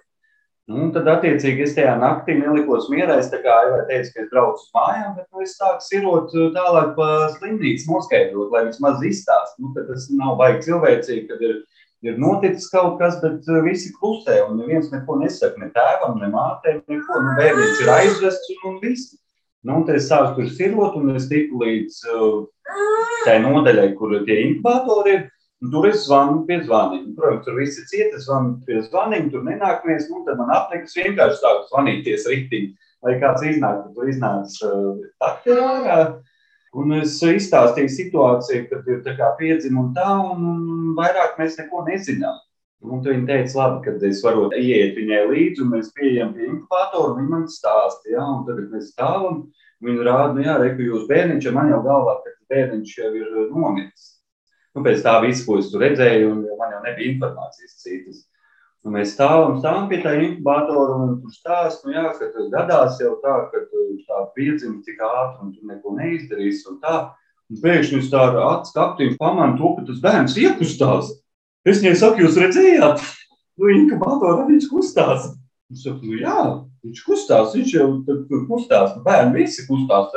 Nu, 0.71 0.85
tad, 0.95 1.09
attiecīgi, 1.11 1.65
es 1.65 1.73
tajā 1.75 1.97
naktī 1.99 2.37
nelikos 2.37 2.85
mierā. 2.91 3.17
Es 3.19 3.27
teicu, 3.33 3.43
ka 3.43 3.95
es 3.99 4.29
braucu 4.31 4.61
uz 4.61 4.69
mājām, 4.75 5.09
bet 5.17 5.25
nu, 5.27 5.43
es 5.43 5.57
sāku 5.59 5.83
sirot 5.83 6.31
uh, 6.37 6.45
tālāk 6.55 6.93
pa 6.95 7.07
slimnīcu, 7.33 7.89
noskaidrot, 7.89 8.53
lai 8.53 8.61
vismaz 8.69 9.03
izstāst. 9.03 9.57
Nu, 9.59 9.73
tas 9.75 10.07
nav 10.15 10.37
baigi 10.39 10.69
cilvēcīgi, 10.69 11.25
kad 11.27 11.43
ir, 11.43 11.57
ir 12.07 12.15
noticis 12.21 12.69
kaut 12.71 12.95
kas, 13.01 13.19
bet 13.19 13.43
uh, 13.51 13.59
visi 13.65 13.91
klusē 13.97 14.39
un 14.45 14.61
neviens 14.61 14.87
neko 14.93 15.19
nesaka. 15.19 15.59
Ne 15.59 15.67
tēvam, 15.75 16.15
ne 16.23 16.31
mātei, 16.31 16.77
neko. 16.79 17.19
Nu, 17.27 17.35
bērniņš 17.41 17.83
ir 17.83 17.93
aizvests 17.97 18.55
un, 18.55 18.63
un 18.71 18.79
viss. 18.85 19.11
Nu, 19.67 19.81
un 19.81 19.91
es 19.91 20.07
sāku 20.07 20.37
tur 20.39 20.47
sirot, 20.55 20.95
un 20.95 21.11
es 21.19 21.27
tiku 21.27 21.59
līdz 21.59 21.99
uh, 22.15 22.39
tai 23.27 23.41
nodaļai, 23.43 23.91
kur 23.99 24.15
tie 24.23 24.45
inkubatori 24.47 25.17
ir. 25.17 25.27
Un 25.63 25.71
tur 25.71 25.85
es 25.87 26.01
zvanu 26.03 26.41
pie 26.47 26.57
zvaniņa. 26.65 27.13
Protams, 27.15 27.45
tur 27.45 27.55
viss 27.55 27.79
ir 27.79 27.87
cieta. 27.87 28.19
Zvanu 28.19 28.57
pie 28.67 28.81
zvaniņa, 28.83 29.29
tur 29.31 29.45
nenākamies. 29.47 30.09
Nu, 30.11 30.23
tad 30.27 30.39
man 30.41 30.51
apniks 30.51 30.97
vienkārši 30.97 31.39
sāk 31.39 31.61
zvanīties 31.69 32.27
rītīgi, 32.27 32.73
lai 33.07 33.13
kāds 33.21 33.45
iznāk. 33.47 33.85
Tur 33.95 34.09
iznāca 34.11 34.71
uh, 34.73 35.03
takterā. 35.23 35.99
Un 36.73 36.95
es 36.97 37.15
izstāstīju 37.23 37.91
situāciju, 37.95 38.65
kad 38.71 38.89
ir 38.89 39.03
tā 39.05 39.13
kā 39.15 39.29
piedzima 39.37 39.85
un 39.85 39.93
tā, 39.95 40.07
un, 40.33 40.47
un 40.51 40.95
vairāk 40.97 41.37
mēs 41.39 41.55
neko 41.61 41.83
nezinām. 41.87 42.41
Un 42.83 42.99
viņi 43.05 43.27
teica, 43.29 43.53
labi, 43.61 43.83
ka 43.85 43.93
es 44.09 44.19
varu 44.25 44.49
iet 44.57 44.97
viņai 44.97 45.21
līdzi, 45.29 45.61
un 45.63 45.69
mēs 45.77 45.93
pieejam 45.95 46.33
pie 46.35 46.49
inkubātora, 46.49 47.13
un 47.13 47.21
viņi 47.21 47.31
man 47.31 47.45
stāsta, 47.47 48.09
jā, 48.11 48.25
un 48.25 48.41
tad 48.49 48.59
mēs 48.73 48.89
stāvam, 48.91 49.37
viņi 49.85 50.09
rāda, 50.09 50.33
nu 50.35 50.43
jā, 50.43 50.57
reku 50.59 50.89
jūs 50.89 51.05
bērniņš, 51.07 51.47
man 51.55 51.71
jau 51.71 51.79
galvā, 51.85 52.17
ka 52.25 52.35
bērniņš 52.51 52.97
jau 52.97 53.13
ir 53.21 53.31
nomiris. 53.53 54.09
Nu, 54.73 54.81
pēc 54.81 55.03
tā 55.05 55.19
visu, 55.21 55.45
ko 55.45 55.59
es 55.61 55.69
tur 55.69 55.83
redzēju, 55.85 56.29
un 56.33 56.45
man 56.57 56.71
jau 56.73 56.81
nebija 56.81 57.11
informācijas 57.13 57.75
citas. 57.83 58.23
Un 58.83 58.97
mēs 58.97 59.13
stāvam, 59.13 59.59
stāvam 59.61 59.85
pie 59.87 60.01
tā 60.03 60.15
inkubātora 60.19 60.95
un 61.05 61.13
tur 61.21 61.31
stāst, 61.31 61.85
nu 61.85 61.93
jā, 61.93 62.07
ka 62.17 62.27
tas 62.33 62.49
gadās 62.51 62.97
jau 62.99 63.13
tā, 63.23 63.35
ka 63.51 63.61
tā 64.09 64.23
piedzima 64.35 64.81
tik 64.83 64.97
ātri 64.99 65.45
un 65.45 65.53
tu 65.53 65.69
neko 65.69 65.93
neizdarīsi 65.99 66.65
un 66.71 66.79
tā. 66.81 66.95
Un 67.51 67.59
pēkšņi 67.63 67.99
uz 68.01 68.09
tā 68.09 68.23
acu 68.41 68.73
kaptiņu 68.75 69.15
pamanu 69.19 69.59
to, 69.59 69.71
ka 69.77 69.85
tas 69.87 70.01
bērns 70.03 70.35
iekustās. 70.41 71.13
Es 71.63 71.79
viņai 71.79 71.93
saku, 72.01 72.25
jūs 72.25 72.39
redzējāt, 72.41 73.05
nu 73.61 73.71
inkubātorā 73.77 74.49
viņš 74.49 74.67
kustās. 74.71 75.29
Es 75.71 75.85
saku, 75.85 76.09
nu 76.09 76.19
jā, 76.19 76.39
viņš 76.83 77.05
kustās, 77.05 77.53
viņš 77.55 77.77
jau 77.77 77.87
tur 78.07 78.43
kustās, 78.49 78.97
nu 78.97 79.05
bērni 79.05 79.43
visi 79.45 79.67
kustās, 79.69 80.11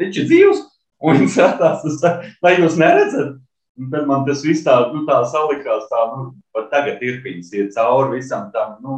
viņš 0.00 0.22
ir 0.22 0.30
dzīvs. 0.30 0.64
Un 1.04 1.20
viņš 1.20 1.34
skatās, 1.36 2.00
vai 2.42 2.56
jūs 2.56 2.78
neredzat? 2.80 3.36
Un 3.78 3.90
tad 3.92 4.08
man 4.10 4.24
tas 4.26 4.42
viss 4.42 4.64
tā, 4.66 4.74
nu, 4.92 5.04
tā 5.06 5.20
salikās, 5.30 5.86
tā, 5.90 6.04
nu, 6.16 6.32
pat 6.54 6.66
tagad 6.72 7.02
ir 7.06 7.20
pīns, 7.22 7.52
iet 7.54 7.70
cauri 7.76 8.16
visam 8.18 8.48
tam, 8.54 8.76
nu, 8.82 8.96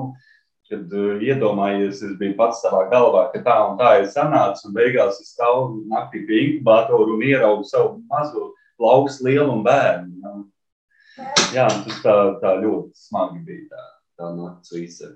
kad 0.71 0.95
uh, 0.95 1.21
iedomājies, 1.21 2.01
es 2.07 2.15
biju 2.21 2.37
pats 2.39 2.63
savā 2.65 2.87
galvā, 2.93 3.27
ka 3.33 3.43
tā 3.45 3.57
un 3.67 3.77
tā 3.81 3.97
ir 4.01 4.09
sanācis, 4.13 4.65
un 4.69 4.77
beigās 4.77 5.19
es 5.21 5.35
stāvu 5.35 5.83
naktī 5.91 6.23
pie 6.29 6.45
inkubātoru 6.47 7.19
un 7.19 7.27
ieraugu 7.27 7.67
savu 7.69 7.99
mazo 8.09 8.53
lauks 8.81 9.21
lielumu 9.27 9.67
bērnu. 9.67 10.15
Nu. 10.23 10.47
Jā, 11.53 11.67
tas 11.69 11.99
tā, 12.05 12.15
tā 12.41 12.55
ļoti 12.63 12.95
smagi 12.97 13.43
bija 13.45 13.67
tā, 13.75 13.85
tā 14.17 14.31
nakts 14.39 14.73
visa. 14.73 15.11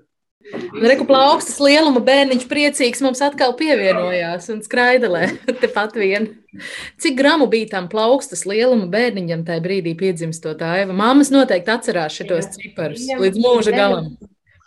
Reku 0.85 1.07
plaukstas 1.09 1.57
lieluma 1.63 2.01
bērniņš 2.05 2.43
priecīgs 2.49 3.01
mums 3.01 3.21
atkal 3.25 3.55
pievienojās 3.57 4.45
un 4.53 4.61
skraidelē 4.65 5.23
tepat 5.63 5.97
vien. 5.97 6.27
Cik 7.01 7.17
gramu 7.17 7.47
bija 7.51 7.71
tam 7.73 7.89
plaukstas 7.91 8.45
lieluma 8.47 8.85
bērniņam 8.91 9.41
tajā 9.47 9.63
brīdī 9.65 9.95
piedzimstot 9.97 10.61
aiva? 10.65 10.93
Māmas 10.95 11.33
noteikti 11.33 11.73
atcerās 11.73 12.17
šitos 12.19 12.51
ciparus 12.53 13.07
līdz 13.09 13.41
mūža 13.41 13.73
galam. 13.75 14.13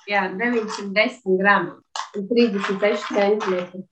Jā, 0.09 0.27
910 0.35 1.39
gramu 1.39 1.77
un 2.17 2.29
36 2.33 3.09
centimetri. 3.15 3.85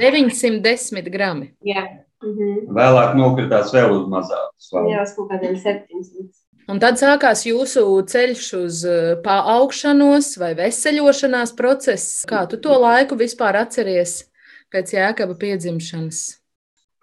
910 0.00 1.10
grami. 1.12 1.52
Jā. 1.66 1.84
Mhm. 2.20 2.68
Vēlāk 2.76 3.14
nokritās 3.16 3.72
vēl 3.72 3.92
uz 3.96 4.08
mazāku. 4.12 4.84
Jā, 4.88 5.04
uz 5.04 5.14
kaut 5.16 5.30
kādiem 5.32 5.56
700. 5.56 6.39
Un 6.70 6.78
tad 6.78 7.00
sākās 7.00 7.40
jūsu 7.48 7.82
ceļš 8.06 8.48
uz 8.60 8.82
paaugšanos 9.24 10.36
vai 10.38 10.52
veseļošanās 10.58 11.56
process. 11.58 12.20
Kā 12.30 12.44
tu 12.50 12.60
to 12.62 12.76
laiku 12.78 13.18
vispār 13.18 13.58
atceries 13.58 14.20
pēc 14.70 14.92
jēkaba 14.94 15.34
piedzimšanas? 15.40 16.20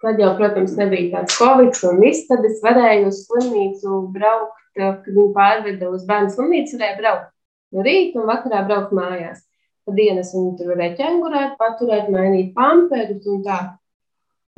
Tad 0.00 0.20
jau, 0.22 0.30
protams, 0.38 0.72
nebija 0.78 1.18
tāds 1.18 1.36
covid 1.36 1.76
un 1.90 2.00
viss. 2.00 2.24
Tad 2.30 2.46
es 2.48 2.62
varēju 2.64 3.10
uz 3.10 3.20
slimnīcu 3.26 3.98
braukt, 4.14 4.56
kad 4.78 5.04
viņi 5.10 5.32
pārveda 5.36 5.90
uz 5.92 6.06
bērnu 6.08 6.32
slimnīcu, 6.32 6.78
varēju 6.78 7.00
braukt 7.02 7.28
no 7.74 7.84
rīta 7.84 8.22
un 8.22 8.28
vakarā 8.30 8.62
braukt 8.70 8.94
mājās. 8.96 9.42
Pa 9.84 9.96
dienas 9.96 10.32
viņu 10.36 10.54
tur 10.56 10.72
varēja 10.72 10.96
ķengurēt, 11.02 11.58
paturēt, 11.60 12.08
mainīt 12.14 12.54
pamperus 12.56 13.28
un 13.28 13.44
tā. 13.44 13.58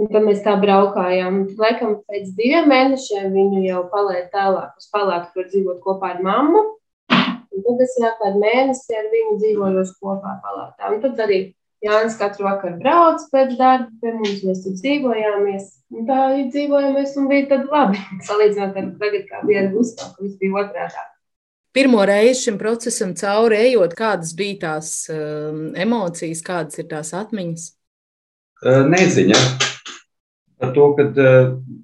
Un 0.00 0.08
tad 0.08 0.24
mēs 0.24 0.40
tā 0.44 0.54
braukājām. 0.56 1.42
Laikam 1.60 1.98
pēc 2.08 2.30
diviem 2.38 2.70
mēnešiem 2.72 3.32
viņu 3.34 3.64
jau 3.66 3.84
palaidu 3.92 4.30
tālāk 4.32 4.78
uz 4.80 4.86
palātu, 4.94 5.28
kur 5.34 5.48
dzīvot 5.50 5.82
kopā 5.84 6.14
ar 6.14 6.22
mammu. 6.24 6.62
Un 7.50 7.64
tad 7.66 7.82
es 7.84 7.96
jau 8.00 8.12
kādu 8.20 8.40
mēnesi 8.40 8.96
ar 8.96 9.10
viņu 9.12 9.34
dzīvoju 9.42 9.84
kopā 10.00 10.38
palātā. 10.44 10.92
Un 10.94 11.02
tad 11.02 11.20
arī 11.20 11.40
Jānis 11.84 12.16
katru 12.20 12.44
vakaru 12.44 12.76
brauc 12.80 13.22
pēc 13.32 13.54
darba 13.56 13.88
pie 14.02 14.12
mums, 14.12 14.42
mēs 14.44 14.62
tur 14.64 14.74
dzīvojāmies. 14.76 15.68
Un 15.96 16.08
tā 16.08 16.18
arī 16.26 16.42
dzīvojāmies 16.52 17.14
un 17.20 17.28
bija 17.30 17.46
tad 17.54 17.68
labi. 17.72 18.00
Salīdzinot 18.28 18.76
ar 18.76 18.90
tagad, 19.00 19.26
kā 19.28 19.40
bija 19.48 19.64
ar 19.64 19.70
Gustavu, 19.72 20.12
ka 20.16 20.26
viss 20.26 20.40
bija 20.40 20.62
otrādā. 20.62 21.04
Pirmo 21.76 22.02
reizi 22.08 22.48
šim 22.48 22.56
procesam 22.58 23.12
cauri 23.16 23.60
ejot, 23.68 23.92
kādas 23.96 24.32
bija 24.36 24.56
tās 24.64 24.94
um, 25.12 25.68
emocijas, 25.78 26.42
kādas 26.44 26.80
ir 26.82 26.88
tās 26.90 27.12
atmiņas? 27.16 27.68
Neziņa. 28.64 29.40
Par 30.60 30.74
to, 30.76 30.86
ka 30.96 31.06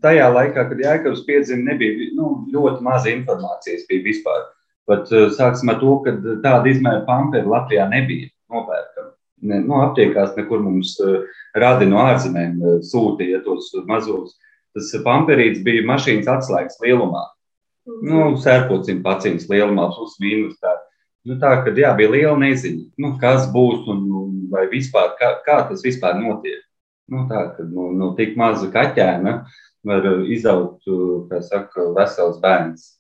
tajā 0.05 0.27
laikā, 0.35 0.67
kad 0.69 0.81
Jēkabs 0.83 1.25
piedzima, 1.25 1.73
nebija 1.73 2.11
nu, 2.17 2.45
ļoti 2.53 2.85
maz 2.85 3.07
informācijas 3.09 3.87
vispār. 3.89 4.51
Pat 4.87 5.09
sāksim 5.09 5.73
ar 5.73 5.81
to, 5.81 5.95
ka 6.05 6.13
tāda 6.45 6.69
izmēra 6.71 7.07
pamperi 7.07 7.49
Latvijā 7.49 7.89
nebija 7.89 8.29
nopērkama. 8.53 9.13
Ne, 9.47 9.61
nu, 9.65 9.81
aptiekās 9.85 10.37
nekur 10.37 10.61
mums 10.65 10.95
radi 11.57 11.89
no 11.89 12.03
ārzemēm 12.05 12.61
sūtīja 12.85 13.43
tos 13.45 13.73
mazos. 13.89 14.37
Tas 14.77 14.93
pamperīts 15.05 15.65
bija 15.65 15.87
mašīnas 15.89 16.29
atslēgas 16.29 16.77
lielumā. 16.85 17.25
Nu, 18.05 18.35
sērkociņa 18.43 19.03
paciņas 19.05 19.49
lielumā, 19.49 19.89
plus 19.97 20.17
mīnus. 20.21 20.59
Tā. 20.61 20.75
Nu, 21.27 21.39
tā, 21.41 21.55
kad 21.65 21.79
jā, 21.79 21.95
bija 21.97 22.13
liela 22.13 22.37
neziņa, 22.43 22.85
nu, 23.03 23.15
kas 23.23 23.49
būs 23.55 23.89
un 23.91 24.05
vai 24.53 24.67
vispār, 24.71 25.15
kā, 25.19 25.33
kā 25.47 25.63
tas 25.71 25.83
vispār 25.85 26.19
notiek. 26.21 26.66
Nu, 27.13 27.25
tā 27.31 27.43
kā 27.55 27.65
no, 27.71 27.91
no 27.95 28.13
tik 28.19 28.35
maza 28.39 28.69
kaķēna 28.73 29.39
var 29.87 30.07
izaugt, 30.33 30.87
kā 31.31 31.41
saka, 31.47 31.91
vesels 31.95 32.41
bērns. 32.43 32.97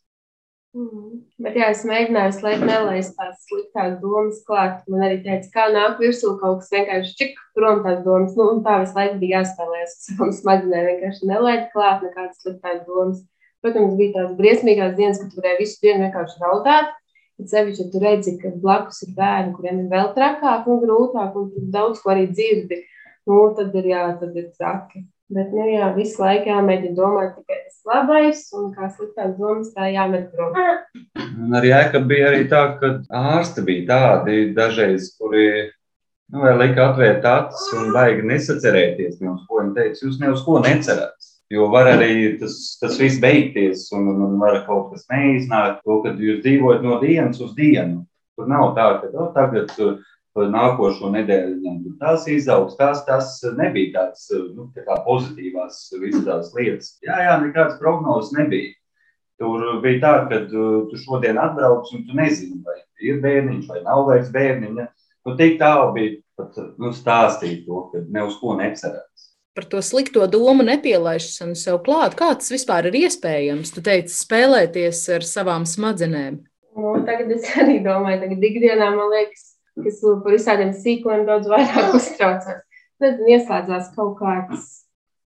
Mm. 0.76 1.22
Bet, 1.40 1.54
jā, 1.56 1.70
es 1.72 1.86
mēģināju 1.88 2.34
slēgt, 2.36 2.66
nelaist 2.68 3.14
tās 3.16 3.46
sliktās 3.46 3.94
domas 4.02 4.42
klāt. 4.44 4.82
Man 4.92 5.06
arī 5.06 5.22
teica, 5.24 5.48
kā 5.54 5.64
nāk 5.72 5.96
virsū 6.02 6.34
kaut 6.42 6.60
kas 6.60 6.74
vienkārši 6.74 7.14
čik 7.16 7.38
prom 7.56 7.80
tās 7.86 8.02
domas. 8.04 8.34
Nu, 8.36 8.50
un 8.52 8.60
tā 8.66 8.82
visu 8.82 8.98
laiku 8.98 9.16
bija 9.22 9.40
jāspēlēs 9.40 9.96
savam 10.04 10.34
smadzenē, 10.40 10.82
vienkārši 10.90 11.30
nelaid 11.30 11.64
klāt 11.72 12.04
nekādas 12.04 12.42
sliktās 12.44 12.82
domas. 12.84 13.24
Protams, 13.64 13.96
bija 13.98 14.18
tās 14.18 14.36
briesmīgās 14.36 14.92
dienas, 14.98 15.22
kad 15.22 15.32
tu 15.32 15.40
varēji 15.40 15.62
visu 15.62 15.80
dienu 15.86 16.04
vienkārši 16.04 16.44
raudāt. 16.44 16.92
Bet 17.40 17.52
sevišķi, 17.52 17.82
ja 17.86 17.92
tu 17.92 18.02
redzi, 18.04 18.36
ka 18.40 18.52
blakus 18.60 19.00
ir 19.04 19.16
bērni, 19.16 19.56
kuriem 19.56 19.80
ir 19.82 19.88
vēl 19.92 20.12
trakāk 20.16 20.68
un 20.72 20.84
grūtāk, 20.84 21.40
un 21.40 21.72
daudz 21.72 22.04
ko 22.04 22.12
arī 22.12 22.28
dzirdi 22.30 22.82
nu, 23.26 23.42
tad 23.58 23.74
ir, 23.76 23.92
jā, 23.92 24.06
tad 24.20 24.36
ir 24.38 24.50
traki. 24.56 25.04
Bet, 25.26 25.50
nu, 25.50 25.64
jā, 25.66 25.88
visu 25.96 26.20
laiku 26.22 26.52
jāmēģina 26.52 26.94
domāt 26.94 27.32
tikai 27.34 27.56
tas 27.64 27.80
labais, 27.88 28.42
un 28.54 28.68
kā 28.76 28.86
sliktās 28.92 29.32
domas, 29.38 29.72
tā 29.74 29.88
jāmet 29.90 30.28
prom. 30.30 30.54
Un 31.18 31.56
arī 31.58 31.72
jēga 31.72 32.02
bija 32.06 32.28
arī 32.30 32.44
tā, 32.52 32.60
ka 32.78 32.92
ārsti 33.34 33.64
bija 33.66 33.88
tādi 33.88 34.52
dažreiz, 34.54 35.10
kuri, 35.18 35.48
nu, 36.30 36.46
lika 36.62 36.92
atvērt 36.92 37.26
acis 37.26 37.74
un 37.74 37.90
baigi 37.96 38.22
nesacerēties, 38.30 39.18
ne 39.18 39.32
uz 39.34 39.42
ko 39.48 39.64
viņi 39.64 39.74
teica, 39.80 40.04
jūs 40.06 40.20
ne 40.22 40.30
uz 40.30 40.46
ko 40.46 40.60
necerat. 40.62 41.32
Jo 41.50 41.68
var 41.70 41.90
arī 41.90 42.36
tas, 42.38 42.54
tas 42.80 42.94
viss 42.98 43.18
beigties, 43.22 43.84
un, 43.94 44.06
un, 44.14 44.22
un 44.28 44.38
var 44.38 44.62
kaut 44.66 44.92
kas 44.94 45.06
neiznākt, 45.10 45.82
to, 45.82 46.00
kad 46.06 46.22
jūs 46.22 46.40
dzīvojat 46.46 46.86
no 46.86 47.00
dienas 47.02 47.42
uz 47.42 47.52
dienu. 47.58 48.04
Tur 48.38 48.50
nav 48.50 48.74
tā, 48.78 48.88
ka 49.02 49.10
oh, 49.14 49.30
tagad 49.34 49.74
nākošo 50.52 51.10
nedēļu 51.14 51.54
viņam 51.56 51.98
tas 52.00 52.26
izaugs, 52.30 52.76
tas, 52.78 53.04
tas 53.08 53.38
nebija 53.56 53.92
tāds 53.94 54.26
nu, 54.54 54.68
tā 54.76 54.98
pozitīvās 55.06 55.86
visas 56.02 56.26
tās 56.26 56.52
lietas. 56.56 56.96
Jā, 57.04 57.20
jā, 57.24 57.38
nekādas 57.44 57.78
prognozes 57.80 58.34
nebija. 58.36 58.74
Tur 59.40 59.80
bija 59.84 60.00
tā, 60.00 60.12
ka 60.30 60.42
tu 60.48 61.00
šodien 61.02 61.40
atbrauc 61.40 61.88
un 61.92 62.06
tu 62.08 62.16
nezini, 62.16 62.62
vai 62.64 62.78
ir 63.04 63.20
bērniņš 63.24 63.66
vai 63.68 63.82
nav 63.84 64.06
vairs 64.08 64.30
bērniņa. 64.32 64.86
Nu, 65.26 65.34
tik 65.36 65.58
tālu 65.60 65.90
bija 65.96 66.20
pat 66.38 66.56
nu, 66.80 66.92
stāstīt 66.96 67.64
to, 67.66 67.86
ka 67.92 68.04
ne 68.12 68.24
uz 68.28 68.36
ko 68.40 68.56
necerēts. 68.60 69.32
Par 69.56 69.64
to 69.72 69.80
slikto 69.80 70.26
domu 70.28 70.64
nepielaišanu 70.68 71.56
sev 71.56 71.80
klāt, 71.84 72.16
kā 72.18 72.28
tas 72.36 72.52
vispār 72.52 72.90
ir 72.90 72.98
iespējams? 73.06 73.72
Tu 73.72 73.84
teici, 73.84 74.12
spēlēties 74.12 75.00
ar 75.16 75.24
savām 75.24 75.64
smadzenēm. 75.68 76.42
Nu, 76.76 76.92
tagad 77.08 77.32
es 77.32 77.48
arī 77.56 77.78
domāju, 77.84 78.20
ka 78.26 78.36
ikdienā 78.50 78.90
man 78.92 79.14
liekas, 79.14 79.55
ka 79.76 79.90
es 79.90 80.00
par 80.02 80.34
visādiem 80.34 80.72
sīkumiem 80.76 81.26
daudz 81.28 81.48
vairāk 81.52 81.94
uztraucos. 81.98 82.64
Tad 83.02 83.22
ieslēdzās 83.28 83.92
kaut 83.96 84.16
kāds, 84.20 84.68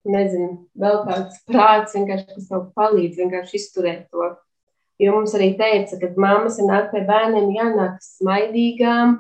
nezinu, 0.07 0.67
vēl 0.79 1.01
kāds 1.09 1.41
prāts, 1.51 1.97
kas 1.97 2.51
tev 2.51 2.69
palīdz 2.79 3.23
vienkārši 3.23 3.59
izturēt 3.59 4.05
to. 4.15 4.35
Jo 5.03 5.17
mums 5.17 5.35
arī 5.37 5.51
teica, 5.59 5.99
ka 6.01 6.13
mammas 6.17 6.61
ir 6.61 6.71
nāk 6.71 6.93
pie 6.93 7.03
bērniem 7.09 7.51
jānāk 7.53 7.99
smaidīgām, 8.05 9.19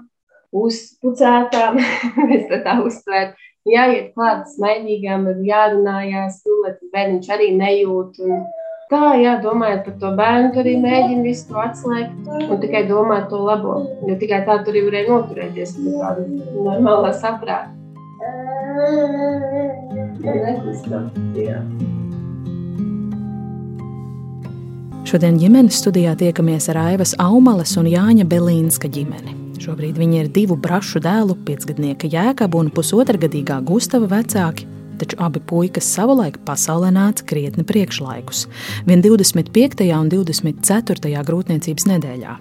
uzpucētām, 0.56 1.80
mēs 2.30 2.46
tā 2.64 2.78
uztvērt, 2.86 3.34
jāiet 3.68 4.14
klāt 4.14 4.46
smaidīgām, 4.54 5.26
jārunājās, 5.44 6.40
nu, 6.46 6.60
lai 6.62 6.76
bērniņš 6.94 7.32
arī 7.36 7.50
nejūt. 7.58 8.22
Un, 8.24 8.46
Tā, 8.86 9.16
jā, 9.18 9.32
domājot 9.42 9.80
par 9.82 9.94
to 9.98 10.10
bērnu, 10.14 10.50
arī 10.62 10.76
mēģina 10.78 11.24
visu 11.24 11.48
to 11.48 11.58
atslēgt 11.58 12.28
un 12.46 12.60
tikai 12.62 12.84
domāt 12.86 13.24
to 13.32 13.40
labo. 13.42 13.80
Jo 14.06 14.14
tikai 14.20 14.44
tā 14.46 14.60
tur 14.62 14.78
varēja 14.78 15.08
noturēties 15.10 15.72
pie 15.80 15.94
tāda 15.96 16.26
normālā 16.68 17.10
saprāta. 17.18 17.74
Šodien 25.06 25.42
ģimenes 25.42 25.82
studijā 25.82 26.14
tiekamies 26.22 26.70
ar 26.70 26.78
Aivas 26.84 27.16
Aumalas 27.18 27.74
un 27.82 27.90
Jāņa 27.90 28.28
Belīnska 28.30 28.86
ģimeni. 28.86 29.34
Šobrīd 29.66 29.98
viņi 29.98 30.22
ir 30.22 30.30
divu 30.30 30.54
brašu 30.62 31.02
dēlu, 31.02 31.34
piecgadnieka 31.42 32.06
Jēkabu 32.12 32.62
un 32.62 32.70
pusotragadīgā 32.70 33.58
Gustava 33.66 34.06
vecāki, 34.14 34.68
taču 35.00 35.18
abi 35.22 35.40
puikas 35.40 35.88
savulaik 35.96 36.38
pasaulē 36.46 36.92
nāca 36.94 37.24
krietni 37.28 37.64
priekšlaikus, 37.66 38.46
vien 38.86 39.02
25. 39.04 39.86
un 39.96 40.12
24. 40.12 41.24
grūtniecības 41.30 41.88
nedēļā. 41.92 42.36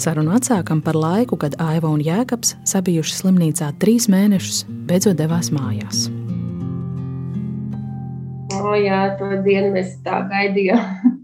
Sarunu 0.00 0.32
atsākam 0.32 0.80
par 0.80 0.96
laiku, 0.96 1.36
kad 1.36 1.58
Aiva 1.60 1.90
un 1.92 2.00
Jēkabs 2.00 2.54
sabijuši 2.68 3.18
slimnīcā 3.18 3.68
trīs 3.82 4.08
mēnešus, 4.08 4.64
beidzot 4.88 5.18
devās 5.18 5.52
mājās. 5.52 6.06
O, 8.60 8.74
jā, 8.80 9.02
to 9.20 9.28
dienu 9.44 9.74
mēs 9.76 9.98
tā 10.04 10.22
gaidījām. 10.30 11.19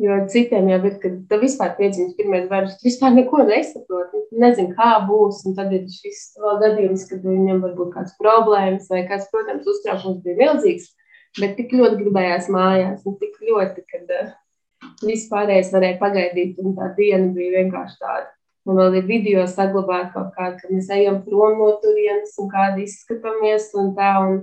Jo 0.00 0.16
citiem 0.32 0.70
jau 0.70 0.78
ir, 0.88 0.94
kad 1.02 1.16
tu 1.28 1.38
vispār 1.42 1.74
piedzīvo 1.76 2.14
pirmais 2.16 2.46
bērns, 2.48 2.78
tu 2.80 2.86
vispār 2.88 3.12
neko 3.12 3.42
nesaproti, 3.44 4.22
nezini, 4.40 4.72
kā 4.78 4.94
būs. 5.04 5.42
Un 5.48 5.56
tad 5.58 5.74
ir 5.76 5.84
šis 5.92 6.38
vēl 6.40 6.60
gadījums, 6.62 7.04
kad 7.10 7.26
viņam 7.26 7.60
var 7.66 7.74
būt 7.76 7.90
kāds 7.98 8.16
problēmas 8.20 8.88
vai 8.92 9.02
kāds, 9.10 9.28
protams, 9.32 9.68
uztraukums 9.68 10.22
bija 10.24 10.38
milzīgs, 10.38 10.88
bet 11.36 11.58
tik 11.58 11.74
ļoti 11.76 12.00
gribējās 12.00 12.48
mājās 12.54 13.04
un 13.04 13.18
tik 13.20 13.36
ļoti, 13.44 13.84
kad 13.92 14.14
uh, 14.16 14.30
viss 15.04 15.28
pārējais 15.28 15.72
varēja 15.74 15.98
pagaidīt 16.00 16.60
un 16.64 16.78
tā 16.78 16.92
diena 16.96 17.28
bija 17.36 17.58
vienkārši 17.58 18.00
tāda. 18.00 18.30
Man 18.68 18.80
vēl 18.80 18.98
ir 19.00 19.06
video 19.08 19.44
saglabāt 19.48 20.14
kaut 20.14 20.32
kā, 20.36 20.50
ka 20.56 20.72
mēs 20.72 20.88
ejam 20.92 21.20
prom 21.24 21.60
no 21.60 21.70
turienes 21.82 22.36
un 22.40 22.48
kādi 22.52 22.84
izskatāmies 22.88 23.70
un 23.80 23.94
tā. 23.96 24.10
Un, 24.24 24.40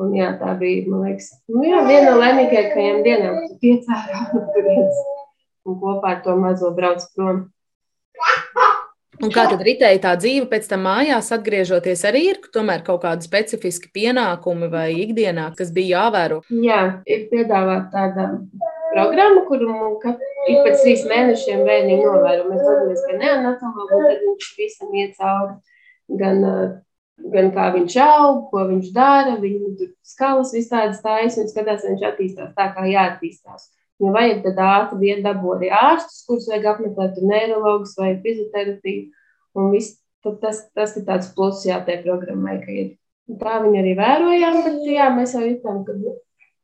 Un, 0.00 0.12
jā, 0.16 0.30
tā 0.40 0.54
bija 0.60 0.86
liekas, 0.86 1.32
nu, 1.50 1.64
jā, 1.66 1.80
viena 1.88 2.12
no 2.12 2.20
laimīgākajām 2.22 3.02
dienām, 3.04 3.40
kad 3.42 3.56
piecēlās 3.64 4.30
no 4.36 4.44
turienes 4.54 5.00
un 5.68 5.80
kopā 5.80 6.14
ar 6.14 6.22
to 6.24 6.36
mazo 6.40 6.70
brauc 6.76 7.04
prom. 7.16 7.42
Un 9.20 9.32
kā 9.34 9.44
tad 9.50 9.60
ritēja 9.66 10.00
tā 10.00 10.14
dzīve 10.16 10.46
pēc 10.48 10.70
tam 10.70 10.86
mājās, 10.86 11.28
atgriežoties 11.36 12.06
arī 12.08 12.22
ir 12.30 12.38
tomēr 12.54 12.80
kaut 12.86 13.02
kādi 13.02 13.26
specifiski 13.26 13.90
pienākumi 13.92 14.70
vai 14.72 14.86
ikdienā, 15.02 15.50
kas 15.58 15.72
bija 15.76 16.06
jāvēro? 16.06 16.40
Jā, 16.64 16.80
ir 17.04 17.26
piedāvāta 17.32 17.90
tāda 17.92 18.28
programma, 18.94 19.42
kuru 19.50 19.74
ik 20.48 20.62
pēc 20.64 20.84
trīs 20.86 21.04
mēnešiem 21.10 21.66
bērni 21.68 21.98
novēro. 22.00 22.46
Mēs 22.48 22.62
dodamies 22.64 23.04
pie 23.08 23.18
neonatologa, 23.20 23.98
un 23.98 24.08
tad 24.08 24.24
viņš 24.24 24.48
visam 24.62 24.96
iet 24.96 25.20
cauri 25.20 25.58
gan 26.22 26.40
gan 27.32 27.50
kā 27.54 27.66
viņš 27.74 27.96
aug, 28.04 28.46
ko 28.52 28.64
viņš 28.70 28.92
dara, 28.96 29.36
viņa 29.40 29.74
tur 29.78 29.90
skalas 30.06 30.54
visādas 30.56 31.02
taisas 31.04 31.44
un 31.44 31.50
skatās, 31.50 31.84
viņš 31.86 32.06
attīstās 32.08 32.54
tā, 32.56 32.70
kā 32.76 32.86
jāattīstās. 32.90 33.68
Ja 34.00 34.14
vajag, 34.14 34.40
tad 34.46 34.60
ātri 34.64 35.00
vien 35.02 35.20
dabū 35.24 35.56
arī 35.58 35.68
ārstus, 35.76 36.22
kurus 36.28 36.48
vajag 36.48 36.70
apmeklēt, 36.72 37.20
neirologus 37.20 37.92
vai 38.00 38.14
fizioterapiju. 38.22 39.10
Un 39.60 39.68
viss, 39.74 39.98
tas, 40.24 40.64
tas 40.76 40.96
ir 40.96 41.04
tāds 41.08 41.28
pluss 41.36 41.66
jā, 41.68 41.76
tai 41.84 41.98
programmai, 42.04 42.56
ka 42.64 42.72
ir. 42.72 42.90
Un 43.28 43.38
tā 43.38 43.60
viņa 43.60 43.82
arī 43.82 43.92
vērojām, 43.98 44.58
bet 44.64 44.80
jā, 44.88 45.10
mēs 45.14 45.36
jau 45.36 45.44
jutām, 45.44 45.82
ka 45.84 45.98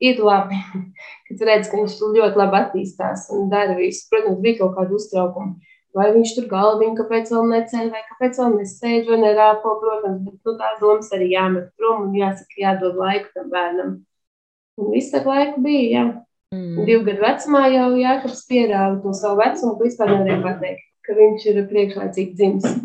ir 0.01 0.23
labi, 0.25 0.59
kad 1.29 1.47
redz, 1.51 1.69
ka 1.69 1.83
viņš 1.83 2.01
ļoti 2.16 2.40
labi 2.40 2.61
attīstās 2.62 3.29
un 3.37 3.51
dara 3.53 3.77
visu. 3.77 4.07
Protams, 4.11 4.40
bija 4.40 4.62
kaut 4.62 4.79
kāda 4.79 4.97
uztraukuma 4.97 5.76
vai 5.97 6.11
viņš 6.15 6.35
tur 6.37 6.49
galviņu, 6.51 6.97
kāpēc 6.99 7.33
vēl 7.33 7.49
neceļ, 7.53 7.89
vai 7.95 8.03
kāpēc 8.11 8.41
vēl 8.41 8.59
nesēž 8.59 9.09
vai 9.11 9.19
nerāpo, 9.23 9.77
protams, 9.81 10.21
bet 10.27 10.37
nu, 10.37 10.55
tās 10.61 10.77
domas 10.83 11.09
arī 11.17 11.31
jāmet 11.33 11.71
prom 11.79 12.09
un 12.09 12.19
jāsaka, 12.19 12.61
jādod 12.61 12.99
laiku 13.01 13.33
tam 13.37 13.49
bērnam. 13.53 13.97
Un 14.77 14.93
viss 14.93 15.17
ar 15.17 15.25
laiku 15.25 15.63
bija, 15.65 15.87
jā. 15.89 16.05
Mm. 16.55 16.85
Divu 16.87 17.03
gadu 17.09 17.25
vecumā 17.25 17.65
jau 17.73 17.89
Jākaps 17.99 18.45
pierāva 18.47 19.01
to 19.03 19.15
savu 19.17 19.41
vecumu, 19.41 19.73
ka 19.79 19.89
vispār 19.89 20.13
nevarēja 20.13 20.43
pateikt, 20.45 20.85
ka 21.07 21.17
viņš 21.17 21.47
ir 21.51 21.63
priekšlaicīgi 21.73 22.37
dzimis. 22.39 22.77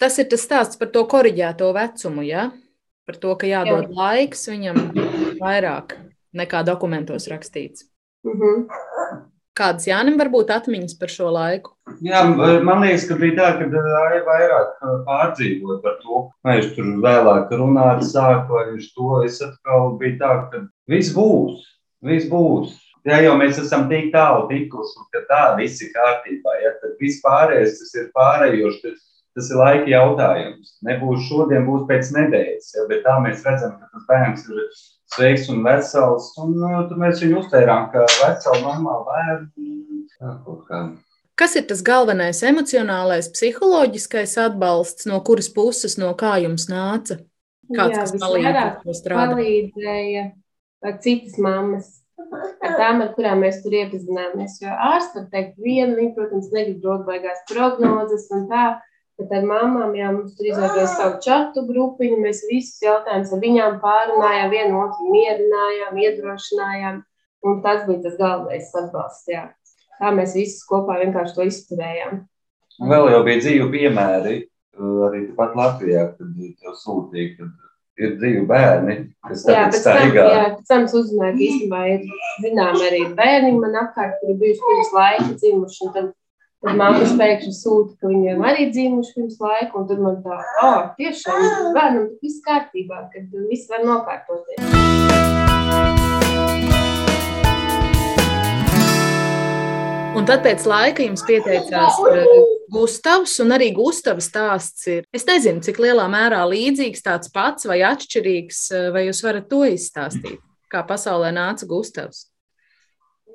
Tas 0.00 0.18
ir 0.20 0.26
tas 0.32 0.42
stāsts 0.44 0.80
par 0.80 0.90
to 0.92 1.04
koriģēto 1.08 1.68
vecumu, 1.76 2.24
ja? 2.26 2.48
Par 3.06 3.20
to, 3.22 3.36
ka 3.38 3.48
jādod 3.48 3.86
jā. 3.86 3.94
laiks 3.96 4.48
viņam 4.50 4.80
vairāk 5.38 5.94
nekā 6.36 6.64
dokumentos 6.66 7.28
rakstīts. 7.30 7.86
Mm 8.26 8.40
-hmm. 8.40 9.24
Kādas 9.56 9.86
Jānim 9.88 10.18
var 10.20 10.28
būt 10.32 10.50
atmiņas 10.52 10.98
par 11.00 11.08
šo 11.12 11.30
laiku? 11.32 11.72
Jā, 12.04 12.22
man 12.28 12.82
liekas, 12.84 13.06
ka 13.08 13.16
bija 13.16 13.36
tā, 13.38 13.46
ka 13.56 13.84
Aija 14.02 14.18
vairāk 14.26 14.82
pārdzīvoja 15.06 15.78
par 15.84 15.94
to. 16.02 16.24
Viņš 16.44 16.66
tur 16.76 16.90
vēlāk 17.04 17.54
runāt 17.56 18.02
sāk, 18.04 18.50
vai 18.50 18.66
viņš 18.74 18.90
to 18.98 19.22
es 19.24 19.38
atkal 19.46 19.94
bija 20.00 20.18
tā, 20.20 20.32
ka 20.52 20.60
viss 20.92 21.14
būs, 21.16 21.62
viss 22.04 22.28
būs. 22.28 22.74
Ja 23.06 23.22
jau 23.22 23.36
mēs 23.38 23.56
esam 23.62 23.86
tik 23.88 24.10
tālu 24.12 24.48
tikuši, 24.50 25.06
ka 25.14 25.22
tā 25.30 25.42
viss 25.60 25.80
ir 25.80 25.92
kārtībā, 25.94 26.56
ja, 26.60 26.74
tad 26.82 26.96
viss 27.00 27.22
pārējais 27.24 27.78
tas 27.78 27.94
ir 27.96 28.10
pārējošs, 28.16 28.80
tas, 28.82 29.04
tas 29.38 29.50
ir 29.52 29.60
laika 29.62 29.92
jautājums. 29.92 30.74
Nebūs 30.84 31.28
šodien, 31.30 31.64
būs 31.68 31.86
pēc 31.88 32.10
nedēļas, 32.18 32.72
ja, 32.76 32.88
bet 32.90 33.06
tā 33.06 33.16
mēs 33.22 33.46
redzam, 33.46 33.78
ka 33.78 33.88
tas 33.94 34.08
bērns 34.10 34.48
ir 34.50 34.64
sveiks 35.16 35.50
un 35.52 35.64
vesels. 35.64 36.30
Un 36.42 36.54
nu, 36.60 36.70
tad 36.88 36.96
mēs 37.00 37.24
viņu 37.24 37.42
uztvērām 37.42 37.90
kā 37.94 38.04
veselu, 38.06 38.62
normālu 38.62 39.04
bērnu. 39.10 39.48
Kas 41.36 41.52
ir 41.58 41.66
tas 41.68 41.82
galvenais 41.84 42.40
emocionālais, 42.48 43.28
psiholoģiskais 43.34 44.38
atbalsts, 44.46 45.04
no 45.08 45.20
kuras 45.24 45.50
puses, 45.52 45.98
no 46.00 46.14
kā 46.16 46.38
jums 46.40 46.70
nāca? 46.72 47.18
Kāds, 47.66 47.98
Jā, 47.98 48.02
kas 48.06 48.12
palīdz, 48.22 49.02
palīdzēja 49.10 50.26
citas 51.02 51.36
mammas, 51.42 51.88
ar 52.62 52.76
tām, 52.78 53.02
ar 53.02 53.12
kurām 53.16 53.42
mēs 53.44 53.58
tur 53.64 53.74
iepazināmies. 53.74 54.60
Jo 54.62 54.74
ārsts 54.92 55.16
var 55.18 55.26
teikt 55.32 55.58
vienu, 55.62 55.96
viņi, 55.98 56.12
protams, 56.16 56.52
negrib 56.54 56.78
dot 56.84 57.06
baigās 57.08 57.42
prognozes 57.50 58.28
un 58.34 58.46
tā, 58.50 58.66
Bet 59.16 59.30
ar 59.32 59.44
mamām 59.48 59.94
jau 59.96 60.10
mums 60.12 60.34
tur 60.36 60.50
izveidoja 60.50 60.88
savu 60.92 61.20
čatu 61.24 61.62
grupiņu. 61.68 62.18
Mēs 62.20 62.42
visus 62.50 62.82
jautājumus 62.84 63.32
ar 63.32 63.40
viņām 63.40 63.78
pārunājām, 63.80 64.50
vienu 64.52 64.82
otru 64.82 65.12
mierinājām, 65.14 66.00
iedrošinājām. 66.04 66.98
Un 67.46 67.62
tas 67.64 67.86
bija 67.88 68.02
tas 68.04 68.18
galvenais 68.20 68.74
atbalsts. 68.76 69.30
Jā. 69.32 69.46
Tā 69.96 70.12
mēs 70.12 70.34
visi 70.36 70.60
kopā 70.68 70.98
vienkārši 71.00 71.36
to 71.38 71.46
izturējām. 71.48 72.18
Un 72.82 72.92
vēl 72.92 73.08
jau 73.14 73.22
bija 73.24 73.40
dzīvu 73.40 73.70
piemēri 73.72 74.36
arī 75.06 75.22
pat 75.36 75.56
Latvijā, 75.56 76.10
kad 76.18 76.34
tev 76.60 76.74
sūtīja, 76.76 77.38
kad 77.38 78.02
ir 78.02 78.16
dzīvi 78.20 78.42
bērni, 78.48 78.96
kas 79.24 79.46
tagad 79.46 79.76
staigā. 79.78 80.26
Jā, 80.34 80.44
pēc 80.58 80.68
tam 80.68 80.84
es 80.84 80.96
uzzināju, 80.98 81.36
ka 81.38 81.44
īstenībā 81.46 81.82
ir 81.94 82.04
zinām 82.44 82.80
arī 82.84 83.02
bērni 83.16 83.54
man 83.56 83.78
apkārt, 83.86 84.18
kuri 84.20 84.36
bijuši 84.42 84.64
pirms 84.68 84.92
laika 84.96 85.28
dzimuši. 85.32 85.80
Un 85.86 85.94
tad 85.96 86.10
Tad 86.64 86.78
māte 86.80 87.04
pēkšņi 87.18 87.50
sūta, 87.52 87.90
ka 88.00 88.08
viņiem 88.08 88.38
arī 88.48 88.70
dzimuši 88.72 89.10
pirms 89.12 89.34
laika, 89.44 89.76
un 89.76 89.84
tad 89.90 89.98
man 90.00 90.14
tā, 90.24 90.36
oh, 90.64 90.78
tiešām 90.96 91.42
bērnam 91.74 92.06
viss 92.22 92.40
kārtībā, 92.46 93.00
kad 93.12 93.34
viss 93.50 93.68
var 93.68 93.82
nokārtoties. 93.84 94.62
Un 100.16 100.24
tad 100.24 100.40
pēc 100.46 100.64
laika 100.64 101.04
jums 101.04 101.26
pieteicās 101.28 101.98
uh, 102.00 102.30
Gustavs, 102.72 103.34
un 103.44 103.52
arī 103.52 103.68
Gustavs 103.76 104.30
stāsts 104.30 104.88
ir. 104.88 105.04
Es 105.12 105.28
nezinu, 105.28 105.60
cik 105.60 105.76
lielā 105.84 106.06
mērā 106.08 106.40
līdzīgs 106.48 107.04
tāds 107.04 107.28
pats 107.36 107.68
vai 107.68 107.82
atšķirīgs, 107.84 108.62
uh, 108.72 108.88
vai 108.96 109.04
jūs 109.10 109.20
varat 109.28 109.52
to 109.52 109.60
izstāstīt, 109.68 110.40
kā 110.72 110.80
pasaulē 110.88 111.36
nāca 111.36 111.68
Gustavs. 111.68 112.30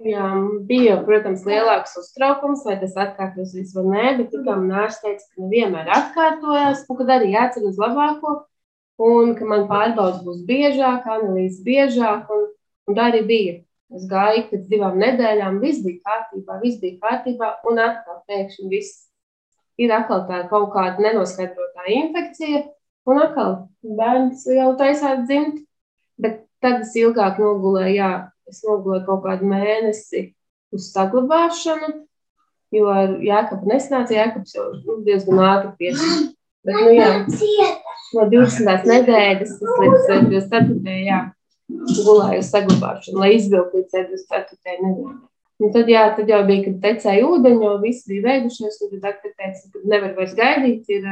Jā, 0.02 0.28
bija, 0.66 0.96
protams, 1.06 1.44
lielāks 1.46 1.94
uztraukums, 2.00 2.64
vai 2.66 2.78
tas 2.82 2.96
atkārtosies 2.98 3.74
vai 3.76 3.84
nē, 3.86 4.06
bet 4.18 4.32
tikām 4.34 4.64
nārs 4.70 4.98
teica, 5.04 5.28
ka 5.28 5.44
nevienmēr 5.44 5.92
atkārtojas, 5.94 6.86
un 6.90 6.98
kad 7.02 7.12
arī 7.18 7.34
jācer 7.36 7.68
uz 7.70 7.78
labāko, 7.82 8.38
un 9.02 9.36
ka 9.38 9.46
man 9.46 9.68
pārbaudas 9.70 10.24
būs 10.26 10.42
biežāk, 10.48 11.06
analīzes 11.06 11.62
biežāk, 11.68 12.32
un, 12.34 12.48
un 12.90 12.98
tā 12.98 13.12
arī 13.12 13.22
bija. 13.30 13.60
Es 13.94 14.08
gāju 14.10 14.48
pēc 14.50 14.66
divām 14.72 14.98
nedēļām, 15.04 15.60
viss 15.62 15.84
bija 15.86 16.02
kārtībā, 16.08 16.58
viss 16.64 16.82
bija 16.82 16.98
kārtībā, 17.04 17.54
un 17.70 17.82
atkal 17.86 18.22
pēkšņi 18.32 18.70
viss 18.72 19.04
ir 19.82 19.92
atkal 19.94 20.26
tā 20.30 20.46
kaut 20.50 20.72
kāda 20.74 21.04
nenoskaidrotā 21.04 21.90
infekcija, 21.92 22.64
un 23.10 23.22
atkal 23.22 23.58
bērns 23.84 24.48
jau 24.50 24.72
taisās 24.80 25.26
dzimt. 25.28 25.62
Bet 26.22 26.46
tad 26.62 26.86
es 26.86 26.96
ilgāk 26.98 27.40
nogulēju, 27.42 27.96
jā, 27.98 28.12
es 28.52 28.62
nogulēju 28.68 29.06
kaut 29.08 29.26
kādu 29.26 29.50
mēnesi 29.50 30.28
uz 30.76 30.92
saglabāšanu, 30.94 31.92
jo 32.76 32.92
ar 32.92 33.18
Jākapu 33.24 33.72
nesnāca, 33.72 34.16
Jākaps 34.16 34.56
jau 34.56 34.70
nu, 34.78 35.02
diezgan 35.08 35.44
ātri 35.48 35.74
piespriezt. 35.80 36.38
Bet, 36.62 36.78
nu, 36.78 36.92
jā, 36.94 37.08
no 38.14 38.28
20. 38.30 38.84
nedēļas 38.86 39.56
līdz 39.66 40.10
24. 40.30 40.98
jā 41.08 41.22
gulēju 42.06 42.46
saglabāšanu, 42.46 43.20
lai 43.22 43.36
izvilktu 43.38 43.82
līdz 43.82 43.94
24. 43.96 44.78
nedēļai. 44.86 45.20
Un 45.62 45.74
tad, 45.76 45.90
jā, 45.94 46.08
tad 46.18 46.30
jau 46.32 46.40
bija, 46.48 46.64
kad 46.66 46.78
tecēja 46.82 47.28
ūdeņi, 47.28 47.66
jau 47.68 47.76
viss 47.84 48.08
bija 48.10 48.24
beigušies, 48.26 48.80
un 48.82 48.92
tad 48.96 49.04
doktori 49.06 49.36
teica, 49.38 49.68
ka 49.74 49.82
nevar 49.94 50.16
vairs 50.18 50.34
gaidīt, 50.38 50.90
ir 50.90 51.06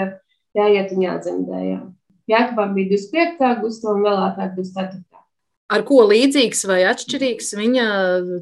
jāiet 0.57 0.93
un 0.95 1.03
jādzemdē. 1.05 1.59
Jā. 1.67 1.81
Jākabām 2.29 2.73
bija 2.77 2.95
25. 2.95 3.51
Gustavam 3.61 4.01
vēl 4.05 4.23
ātrāk 4.25 4.55
24. 4.57 5.03
Ar 5.69 5.83
ko 5.85 6.01
līdzīgs 6.09 6.63
vai 6.65 6.79
atšķirīgs 6.89 7.51
viņa 7.57 7.87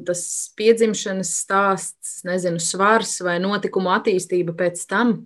tas 0.08 0.22
piedzimšanas 0.56 1.32
stāsts, 1.42 2.22
nezinu, 2.24 2.60
svars 2.62 3.18
vai 3.24 3.36
notikumu 3.42 3.92
attīstība 3.92 4.56
pēc 4.56 4.86
tam? 4.88 5.18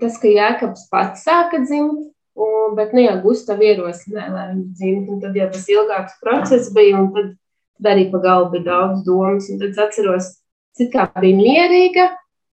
Tas, 0.00 0.18
ka 0.20 0.28
Jākabs 0.28 0.88
pats 0.90 1.22
sāka 1.24 1.62
dzimt, 1.62 2.10
Un, 2.40 2.74
bet, 2.78 2.94
nu, 2.94 3.02
jā, 3.04 3.16
Gustav 3.24 3.60
ierosināja, 3.64 4.30
lai 4.32 4.46
viņš 4.52 4.66
dzimtu. 4.78 5.18
Tad 5.22 5.36
jau 5.36 5.48
tas 5.52 5.68
ilgāks 5.74 6.18
process 6.22 6.70
bija, 6.76 7.00
un 7.00 7.10
tad, 7.16 7.32
tad 7.78 7.90
arī 7.94 8.06
pa 8.12 8.20
galvu 8.22 8.52
bija 8.54 8.66
daudz 8.70 9.04
domas. 9.06 9.48
Tad 9.50 9.66
es 9.68 9.80
atceros, 9.84 10.28
cik 10.78 10.92
kā 10.94 11.08
bija 11.18 11.38
mierīga, 11.40 12.06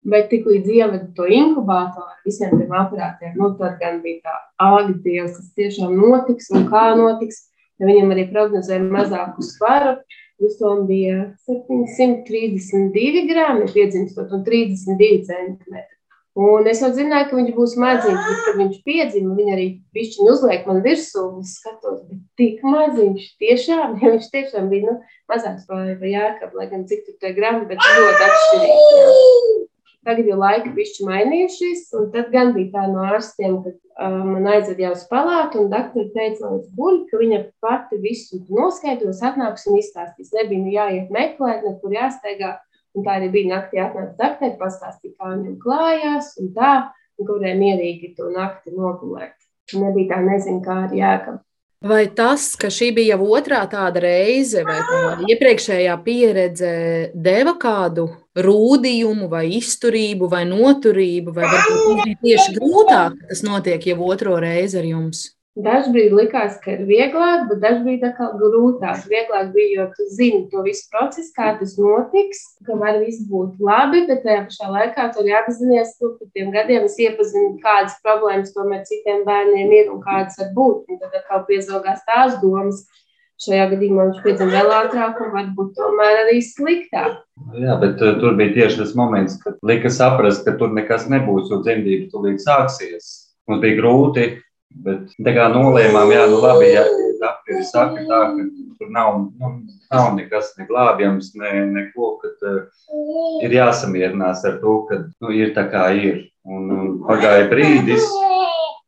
bet 0.07 0.31
tik 0.31 0.47
līdz 0.49 0.73
ievadu 0.79 1.11
to 1.17 1.27
inkubātoru 1.29 2.07
ar 2.07 2.23
visiem 2.25 2.55
tiem 2.55 2.73
aparātiem, 2.73 3.35
nu, 3.37 3.51
tad 3.59 3.77
gan 3.81 4.01
bija 4.03 4.23
tā, 4.25 4.39
ak, 4.67 4.91
Dievs, 5.05 5.37
tas 5.37 5.53
tiešām 5.59 5.93
notiks 5.99 6.49
un 6.55 6.67
kā 6.71 6.89
notiks. 6.97 7.45
Viņam 7.83 8.13
arī 8.15 8.25
prognozēja 8.31 8.85
mazāku 8.85 9.45
svaru. 9.45 9.97
Gustavam 10.41 10.85
bija 10.89 11.31
732 11.49 13.23
grāmi 13.29 13.69
piedzimstot 13.73 14.33
un 14.33 14.43
32 14.45 15.23
centimetri. 15.25 15.97
Un 16.37 16.67
es 16.69 16.83
jau 16.83 16.91
zināju, 16.93 17.31
ka 17.31 17.37
viņš 17.39 17.53
būs 17.55 17.71
maziņš, 17.81 18.17
bet, 18.27 18.41
kad 18.45 18.57
viņš 18.59 18.75
piedzima, 18.85 19.31
viņa 19.39 19.53
arī 19.55 19.63
pišķiņu 19.97 20.27
uzliek 20.29 20.67
man 20.69 20.83
virsū, 20.85 21.23
un 21.31 21.39
es 21.41 21.55
skatos, 21.57 22.03
bet 22.05 22.19
tik 22.37 22.59
maziņš, 22.61 23.23
tiešām, 23.41 23.95
ja 24.03 24.11
viņš 24.13 24.27
tiešām 24.35 24.69
bija, 24.69 24.91
nu, 24.91 25.15
mazāks 25.33 25.65
vai, 25.71 25.95
vai 25.97 26.13
jākab, 26.13 26.53
lai 26.59 26.69
gan 26.69 26.85
cik 26.91 27.07
tur 27.07 27.17
tie 27.23 27.33
grami, 27.33 27.65
bet 27.71 27.81
ļoti 27.81 28.27
atšķirīgi. 28.27 29.65
Tagad 30.07 30.29
jau 30.29 30.37
laika 30.39 30.71
pišķi 30.71 31.03
mainījušies, 31.03 31.81
un 31.99 32.05
tad 32.13 32.29
gan 32.31 32.53
bija 32.55 32.71
tā 32.77 32.85
no 32.87 33.01
ārstiem, 33.03 33.57
kad 33.65 33.75
uh, 33.75 34.21
man 34.23 34.47
aizved 34.53 34.79
jau 34.79 34.93
uz 34.95 35.03
palātu, 35.09 35.65
un 35.65 35.73
doktori 35.73 36.13
teica, 36.13 36.47
lai 36.47 36.61
es 36.61 36.69
guļu, 36.77 37.01
ka 37.09 37.19
viņa 37.19 37.41
pati 37.63 37.99
visu 37.99 38.39
noskaidros, 38.47 39.19
atnāks 39.27 39.67
un 39.67 39.81
izstāstīs. 39.81 40.31
Nebija 40.37 40.63
nu 40.63 40.71
jāiet 40.71 41.11
meklēt, 41.11 41.67
nekur 41.67 41.97
jāsteigā 41.97 42.55
Un 42.97 43.05
tā 43.05 43.19
arī 43.19 43.27
bija 43.29 43.53
naktī 43.53 43.77
atnāca 43.81 44.15
daktere, 44.17 44.55
pastāstīja, 44.57 45.13
kā 45.19 45.33
viņam 45.35 45.57
klājās 45.61 46.31
un 46.41 46.53
tā, 46.55 46.71
un 47.17 47.27
kurēja 47.29 47.57
mierīgi 47.59 48.15
to 48.17 48.31
nakti 48.33 48.73
nogulēt. 48.73 49.35
Nebija 49.77 50.15
tā 50.15 50.23
nezinu, 50.25 50.63
kā 50.65 50.79
ar 50.87 50.95
jēkam. 50.95 51.43
Vai 51.85 52.07
tas, 52.09 52.55
ka 52.57 52.71
šī 52.73 52.89
bija 52.97 53.13
jau 53.13 53.27
otrā 53.37 53.59
tāda 53.69 54.01
reize, 54.01 54.63
vai 54.65 54.79
tā 54.81 55.01
iepriekšējā 55.29 55.97
pieredze 56.01 56.71
deva 57.13 57.53
kādu 57.61 58.07
rūdījumu, 58.45 59.29
vai 59.31 59.45
izturību, 59.57 60.29
vai 60.31 60.43
noturību, 60.49 61.33
vai 61.33 61.49
varbūt 61.53 62.21
tieši 62.21 62.53
grūtāk, 62.59 63.17
tas 63.31 63.43
notiek 63.45 63.89
jau 63.91 63.97
otro 64.11 64.37
reizi 64.43 64.79
ar 64.81 64.87
jums? 64.87 65.25
Dažbrīd 65.57 66.11
likās, 66.13 66.59
ka 66.61 66.75
ir 66.75 66.83
vieglāk, 66.85 67.47
bet 67.49 67.63
dažbrīd 67.63 68.03
atkal 68.05 68.35
grūtāk. 68.37 69.07
Vieglāk 69.09 69.47
bija, 69.55 69.69
jo 69.79 69.85
tu 69.95 70.05
zini 70.13 70.43
to 70.51 70.61
visu 70.61 70.85
procesu, 70.93 71.31
kā 71.33 71.55
tas 71.57 71.73
notiks, 71.81 72.43
ka 72.67 72.77
var 72.77 72.99
viss 73.01 73.23
būt 73.25 73.57
labi, 73.65 74.03
bet 74.05 74.21
tajā 74.21 74.43
pašā 74.51 74.69
laikā 74.75 75.07
tur 75.15 75.25
jāapzināties, 75.25 75.95
ka 75.97 76.11
pēc 76.19 76.29
tiem 76.37 76.53
gadiem 76.53 76.85
es 76.85 76.99
iepazinu, 77.01 77.55
kādas 77.63 77.97
problēmas 78.05 78.53
tomēr 78.53 78.85
citiem 78.85 79.25
bērniem 79.25 79.73
ir 79.79 79.89
un 79.95 80.03
kādas 80.05 80.37
var 80.43 80.53
būt. 80.59 80.93
Un 80.93 81.01
tad 81.01 81.17
atkal 81.23 81.41
piezogās 81.49 82.05
tās 82.05 82.37
domas. 82.43 82.85
Šajā 83.37 83.67
gadījumā 83.73 84.07
viņš 84.07 84.23
piedzima 84.23 84.53
vēl 84.55 84.71
ātrāk, 84.79 85.19
un 85.21 85.33
varbūt 85.35 85.75
tomēr 85.77 86.23
arī 86.23 86.39
sliktāk. 86.41 87.19
Jā, 87.53 87.77
bet 87.81 88.01
uh, 88.01 88.15
tur 88.21 88.33
bija 88.39 88.55
tieši 88.55 88.81
tas 88.81 88.95
moments, 88.97 89.37
kad 89.43 89.59
lika 89.67 89.91
saprast, 89.93 90.41
ka 90.47 90.55
tur 90.57 90.73
nekas 90.73 91.05
nebūs, 91.11 91.51
jo 91.51 91.61
dzemdības 91.61 92.09
tūlīt 92.13 92.41
sāksies. 92.41 93.13
Mums 93.47 93.61
bija 93.63 93.77
grūti 93.77 94.25
Bet 94.75 95.13
tā 95.23 95.33
kā 95.35 95.47
nolēmām, 95.53 96.11
jā, 96.11 96.25
nu 96.29 96.39
labi, 96.43 96.69
ja 96.73 96.83
doktori 97.17 97.63
saka 97.65 98.03
tā, 98.05 98.19
ka 98.35 98.45
tur 98.77 98.89
nav, 98.93 99.19
nu, 99.39 99.51
nav 99.93 100.09
nekas 100.17 100.51
neglābjams, 100.59 101.31
ne, 101.39 101.53
neko, 101.71 102.11
kad 102.21 102.45
uh, 102.45 102.59
ir 103.45 103.55
jāsamierinās 103.57 104.43
ar 104.45 104.59
to, 104.61 104.75
ka 104.89 104.99
nu, 105.07 105.31
ir 105.33 105.55
tā 105.57 105.65
kā 105.71 105.87
ir. 105.97 106.25
Un, 106.47 106.69
un 106.71 106.91
pagāja 107.03 107.47
brīdis, 107.51 108.05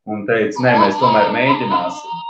un 0.08 0.22
teica, 0.30 0.62
nē, 0.64 0.76
mēs 0.86 1.00
tomēr 1.02 1.34
mēģināsim. 1.34 2.29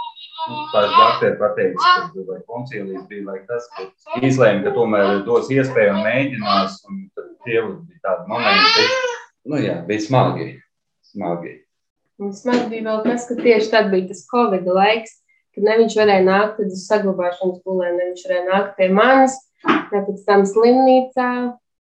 Tās 0.74 0.90
doktori 0.94 1.38
pateica, 1.38 1.94
ka 2.10 2.24
vai 2.26 2.40
koncīlijas 2.50 3.06
bija 3.10 3.26
vai 3.28 3.40
kas, 3.46 3.68
bet 3.78 4.26
izlēma, 4.26 4.64
ka 4.66 4.74
tomēr 4.74 5.24
dos 5.28 5.50
iespēju 5.54 5.94
un 5.94 6.04
mēģinās, 6.06 6.80
un 6.90 7.04
tad 7.18 7.32
tie 7.46 7.62
bija 7.62 8.04
tādi 8.06 8.30
momenti, 8.32 8.86
nu 9.50 9.62
jā, 9.62 9.80
bija 9.90 10.06
smagi, 10.06 10.50
smagi. 11.12 11.56
Un 12.20 12.34
smagi 12.36 12.66
bija 12.74 12.88
vēl 12.88 13.04
tas, 13.06 13.28
ka 13.30 13.38
tieši 13.40 13.72
tad 13.74 13.94
bija 13.94 14.10
tas 14.10 14.26
Covid 14.32 14.66
laiks, 14.68 15.20
kad 15.56 15.70
ne 15.70 15.78
viņš 15.84 15.98
varēja 16.02 16.26
nākt 16.26 16.60
uz 16.66 16.84
saglabāšanas 16.88 17.62
gulēm, 17.66 17.96
ne 18.00 18.10
viņš 18.10 18.26
varēja 18.28 18.46
nākt 18.50 18.76
pie 18.80 18.90
manis, 18.94 19.38
ne 19.66 20.04
pēc 20.10 20.26
tam 20.28 20.46
slimnīcā. 20.50 21.32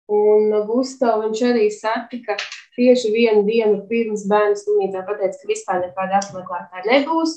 Un 0.08 0.54
Gustav 0.64 1.18
viņš 1.20 1.40
arī 1.50 1.66
satika 1.68 2.38
tieši 2.78 3.10
vienu 3.12 3.42
dienu 3.44 3.82
pirms 3.90 4.24
bērnu 4.30 4.56
slimnīcā, 4.56 5.02
pateica, 5.04 5.36
ka 5.42 5.50
vispār 5.50 5.82
nekāda 5.82 6.22
apmeklētāja 6.22 6.86
nebūs. 6.86 7.34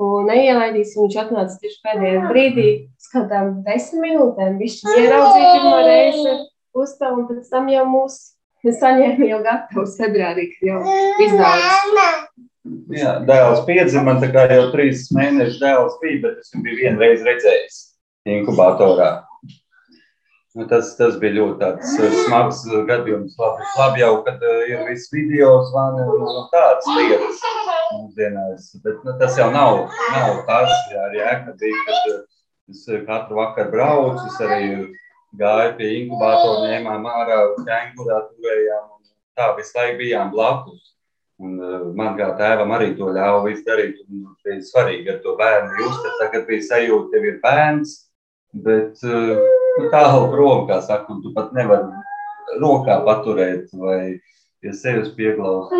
Un 0.00 0.30
neielaidīsim, 0.30 1.04
viņš 1.04 1.16
atnāca 1.26 1.58
tieši 1.60 1.80
pēdējā 1.84 2.20
brīdī, 2.30 2.68
skatām 3.04 3.58
desmit 3.66 4.06
minūtēm, 4.06 4.54
viņš 4.62 4.76
ieraudzīja 4.94 5.54
pirmo 5.58 5.80
reizi 5.84 6.36
Gustavu, 6.76 7.20
un 7.20 7.26
pēc 7.28 7.50
tam 7.52 7.68
jau 7.68 7.82
mūs 7.90 8.20
Mēs 8.60 8.76
saņēmām 8.76 9.22
jau 9.24 9.38
gatavus 9.44 9.94
februārī, 9.96 10.50
kad 10.52 10.66
jau 10.68 10.80
izdevās. 11.24 12.26
Jā, 12.92 13.14
dēls 13.24 13.62
piedzima, 13.64 14.18
tā 14.20 14.28
kā 14.34 14.44
jau 14.52 14.66
trīs 14.74 15.06
mēnešus 15.16 15.62
dēls 15.62 15.96
bija, 16.02 16.18
bet 16.26 16.42
es 16.42 16.52
viņu 16.52 16.66
biju 16.66 16.80
vienreiz 16.82 17.24
redzējis 17.24 17.78
inkubatorā. 18.28 19.08
Nu, 20.58 20.64
tas, 20.66 20.88
tas 20.98 21.14
bija 21.22 21.36
ļoti 21.36 21.60
tāds 21.60 21.90
uh, 21.94 22.14
smags 22.24 22.64
gadījums. 22.88 23.36
Labi, 23.38 23.66
labi 23.78 24.00
jau, 24.02 24.14
kad 24.26 24.40
uh, 24.42 24.62
ir 24.66 24.80
viss 24.88 25.12
video 25.14 25.52
zvani 25.68 26.02
un, 26.02 26.24
un 26.26 26.48
tādas 26.50 26.88
lietas 26.96 27.44
mūsdienās. 27.94 28.64
Bet 28.82 29.04
nu, 29.06 29.14
tas 29.20 29.38
jau 29.38 29.46
nav, 29.54 29.84
nav 30.10 30.40
tas, 30.48 30.72
jā, 30.90 31.36
kad 31.44 31.54
bija, 31.60 31.84
kad 31.86 32.08
uh, 32.16 32.24
es 32.74 32.82
katru 33.06 33.38
vakaru 33.38 33.70
braucu, 33.76 34.26
es 34.26 34.40
arī 34.48 34.66
gāja 35.38 35.70
pie 35.78 35.92
inkubātora, 36.00 36.66
ņēmām 36.72 37.06
ārā 37.12 37.38
ķēngurā, 37.60 38.18
turējām 38.32 38.90
un 38.90 39.06
tā 39.38 39.52
visu 39.60 39.78
laiku 39.78 40.00
bijām 40.02 40.34
blakus. 40.34 40.96
Un, 41.40 41.54
man 41.96 42.18
kā 42.18 42.32
tēvam 42.36 42.74
arī 42.74 42.90
to 42.98 43.06
ļāva 43.14 43.46
visu 43.46 43.62
darīt. 43.70 44.02
Un 44.10 44.26
bija 44.42 44.58
svarīgi 44.66 45.14
ar 45.14 45.22
to 45.22 45.38
bērnu 45.38 45.78
just. 45.86 46.12
Tagad 46.24 46.50
bija 46.50 46.66
sajūta, 46.74 47.14
tev 47.14 47.30
ir 47.30 47.40
bērns, 47.46 47.96
bet 48.66 49.06
uh, 49.06 49.59
nu, 49.80 49.90
tālu 49.92 50.28
prom, 50.32 50.66
kā 50.68 50.80
saka, 50.84 51.10
un 51.14 51.22
tu 51.24 51.32
pat 51.36 51.54
nevari 51.56 51.88
rokā 52.60 53.00
paturēt 53.06 53.72
vai 53.80 54.18
pie 54.60 54.74
sevis 54.76 55.12
pieglauzt. 55.16 55.72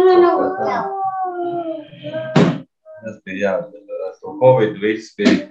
Tas 3.01 3.17
bija 3.25 3.39
jā, 3.41 3.53
ar 3.61 4.17
to 4.21 4.35
Covid 4.41 4.77
viss 4.81 5.15
bija, 5.17 5.49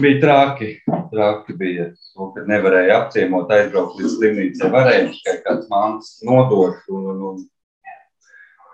bija 0.00 0.20
traki. 0.22 0.70
traki 1.10 1.56
bija. 1.58 1.88
To, 2.14 2.30
kad 2.34 2.46
nevarēja 2.50 3.00
apciemot, 3.02 3.50
aizbraukt 3.50 3.98
līdz 3.98 4.14
slimnīcai, 4.18 4.70
varēja 4.70 5.08
tikai 5.10 5.34
kāds 5.46 5.66
mākslas 5.70 6.22
nodot. 6.26 6.78
Un, 6.90 7.08
un, 7.10 7.24
un, 7.30 7.42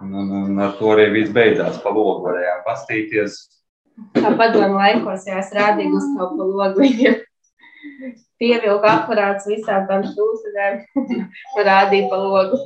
un, 0.00 0.18
un, 0.20 0.36
un 0.42 0.60
ar 0.66 0.76
to 0.80 0.92
arī 0.92 1.08
viss 1.16 1.32
beidzās. 1.32 1.80
Pa 1.84 1.92
logu 1.94 2.28
varējām 2.28 2.60
pastīties. 2.68 3.40
Kā 4.16 4.32
padomu 4.36 4.78
laikos, 4.80 5.26
jā, 5.28 5.40
es 5.40 5.52
rādīju 5.56 5.96
uz 5.96 6.06
to 6.16 6.30
pa 6.36 6.48
logu 6.52 6.80
viņiem. 6.84 7.20
Pievilku 8.40 8.88
aparāts 8.88 9.44
visām 9.48 9.84
tām 9.88 10.04
šūsadēm, 10.08 10.82
parādīju 11.56 12.08
pa 12.08 12.20
logu. 12.20 12.60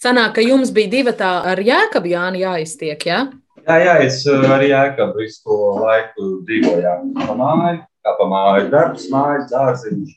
Sanāk, 0.00 0.34
ka 0.38 0.44
jums 0.44 0.72
bija 0.74 0.90
divi 0.98 1.12
tā 1.16 1.32
ar 1.50 1.60
Jēkabu 1.60 2.10
Jāni 2.12 2.40
jāiztiek, 2.44 3.04
jā? 3.08 3.24
Ja? 3.24 3.40
Jā, 3.64 3.76
jā, 3.80 3.92
es 4.04 4.18
uh, 4.28 4.42
arī 4.52 4.66
jēkabu 4.74 5.22
visu 5.22 5.56
laiku 5.80 6.26
dzīvojām 6.44 7.14
pa 7.16 7.36
māju, 7.38 7.78
kā 8.04 8.12
pa 8.18 8.26
māju 8.28 8.66
darbs, 8.72 9.06
mājas 9.12 9.46
dārziņš. 9.52 10.10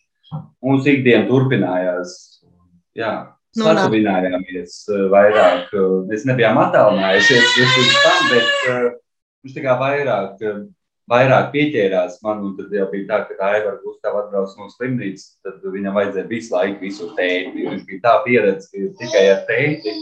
Mūsu 0.66 0.92
ikdiena 0.92 1.28
turpinājās. 1.30 2.16
Jā, 2.98 3.12
Nu, 3.58 3.64
nā. 3.64 3.72
sasavinājāmies 3.80 4.74
uh, 4.92 5.06
vairāk. 5.14 5.72
uh, 5.72 6.02
Mēs 6.10 6.28
nebijām 6.28 6.60
attālinājušies 6.62 7.56
bet 8.34 8.52
viņš 9.46 9.56
tā 9.56 9.64
kā 9.64 9.78
vairāk, 9.80 10.44
uh, 10.44 10.60
vairāk 11.12 11.50
pieķērās 11.56 12.20
man. 12.26 12.44
Un 12.46 12.56
tad 12.60 12.74
jau 12.76 12.88
bija 12.92 13.08
tā, 13.10 13.20
ka 13.28 13.40
tā 13.40 13.50
Aivar 13.58 13.80
Gustavs 13.84 14.22
atbrauc 14.24 14.56
no 14.60 14.70
slimnīcas, 14.74 15.28
tad 15.46 15.64
viņam 15.64 15.98
vajadzēja 15.98 16.30
visu 16.32 16.56
laiku 16.56 16.84
visu 16.86 17.10
tēti. 17.20 17.68
Viņš 17.68 17.84
bija 17.90 18.04
tā 18.06 18.16
pieredze, 18.28 18.72
ka 18.72 18.94
tikai 19.02 19.26
ar 19.34 19.44
tēti. 19.50 19.94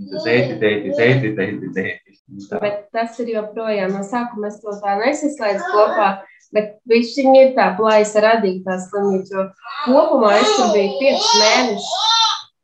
un 0.00 0.10
tad 0.12 0.26
Tēti, 0.26 0.58
tēti, 0.62 0.92
tēti, 0.98 1.32
tēti, 1.38 1.72
tēti. 1.76 2.18
Tā. 2.48 2.60
Bet 2.62 2.86
tas 2.94 3.18
ir 3.20 3.34
joprojām 3.34 3.92
no 3.92 4.04
sākuma 4.06 4.48
es 4.48 4.60
to 4.62 4.72
tā 4.80 4.96
nesaslēdzu 5.02 5.72
kopā. 5.74 6.12
Bet 6.52 6.74
viņš 6.88 7.12
ir 7.32 7.52
tā 7.56 7.70
plājas 7.78 8.12
radīt 8.20 8.64
tās 8.66 8.88
slimnīcas. 8.90 9.30
jo 9.32 9.44
Kopumā 9.86 10.34
es 10.40 10.50
tur 10.56 10.72
biju 10.74 10.98
5 11.00 11.28
mēnešus. 11.40 11.92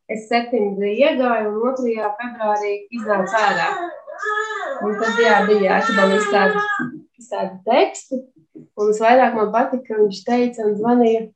Es 0.09 0.25
septembrī 0.29 0.95
iegāju 1.05 1.51
un 1.53 1.73
2. 1.77 2.11
februārī 2.21 2.73
iznācu 2.97 3.37
ārā. 3.37 3.69
Un 4.85 4.95
tad 5.01 5.21
jā, 5.21 5.35
bija 5.49 5.65
jāatbalsta 5.67 6.17
izstādi, 6.17 6.63
izstādi 7.19 7.59
tekstu. 7.67 8.23
Un 8.79 8.89
visvairāk 8.91 9.35
man 9.37 9.51
patika, 9.53 9.83
ka 9.87 9.99
viņš 10.01 10.23
teica 10.27 10.65
un 10.67 10.77
zvanīja. 10.79 11.27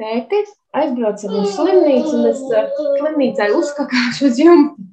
Tēti, 0.00 0.40
aizbraucam 0.74 1.36
uz 1.38 1.52
slimnīcu 1.54 2.16
un 2.18 2.26
es 2.32 2.40
uh, 2.48 2.72
slimnīcai 2.98 3.52
uzkakāšu 3.54 4.30
uz 4.30 4.40
jumta. 4.42 4.88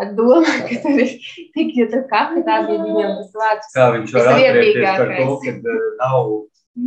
Ar 0.00 0.14
domu, 0.16 0.46
ka 0.68 0.78
tur 0.80 1.02
ir 1.02 1.10
tik, 1.52 1.74
tur 1.76 2.06
kafija 2.08 2.46
tā 2.46 2.60
bija 2.68 2.84
viņam 2.86 3.18
tas 3.18 3.34
vārds. 3.36 3.72
Kā 3.74 3.88
viņš 3.96 4.14
var 4.16 4.30
atgriezties 4.32 5.02
par 5.02 5.12
to, 5.18 5.34
ka 5.42 5.52
uh, 5.58 5.82
nav 5.98 6.30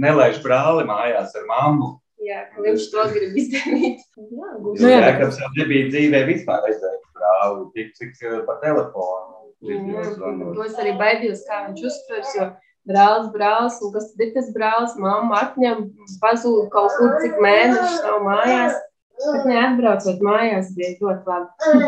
nelaiž 0.08 0.40
brāli 0.42 0.88
mājās 0.90 1.36
ar 1.38 1.46
mammu? 1.52 1.92
Jā, 2.24 2.46
ka 2.50 2.64
viņš 2.64 2.90
to 2.90 3.06
grib 3.14 3.38
izdarīt. 3.38 4.02
Jā, 4.18 4.50
Nu, 4.64 4.74
Nu, 4.80 4.90
jā, 4.90 5.14
jau 5.20 5.52
nebija 5.60 5.92
dzīvē 5.92 6.24
vispār 6.32 6.64
redzējis 6.66 7.06
brāli, 7.14 7.66
tik 7.76 7.94
cik 8.00 8.18
uh, 8.24 8.42
pa 8.48 8.58
telefonu. 8.64 9.43
To 9.64 10.66
es 10.66 10.80
arī 10.82 10.94
baidījos, 11.00 11.44
kā 11.48 11.64
viņš 11.68 11.84
uztvers, 11.90 12.32
jo 12.38 12.48
brālis, 12.90 13.30
brālis, 13.36 13.78
un 13.84 13.94
kas 13.96 14.10
tad 14.12 14.26
ir 14.26 14.34
tas 14.36 14.50
brālis, 14.56 14.98
mamma 15.00 15.40
atņem, 15.46 15.86
pazūd 16.24 16.68
kaut 16.74 16.92
kur, 16.98 17.14
cik 17.24 17.40
mēnešus 17.44 18.02
nav 18.08 18.26
mājās. 18.28 18.82
Bet 19.24 19.46
neatbraucot 19.48 20.24
mājās, 20.26 20.74
bija 20.76 20.98
ļoti 21.00 21.32
labi. 21.32 21.82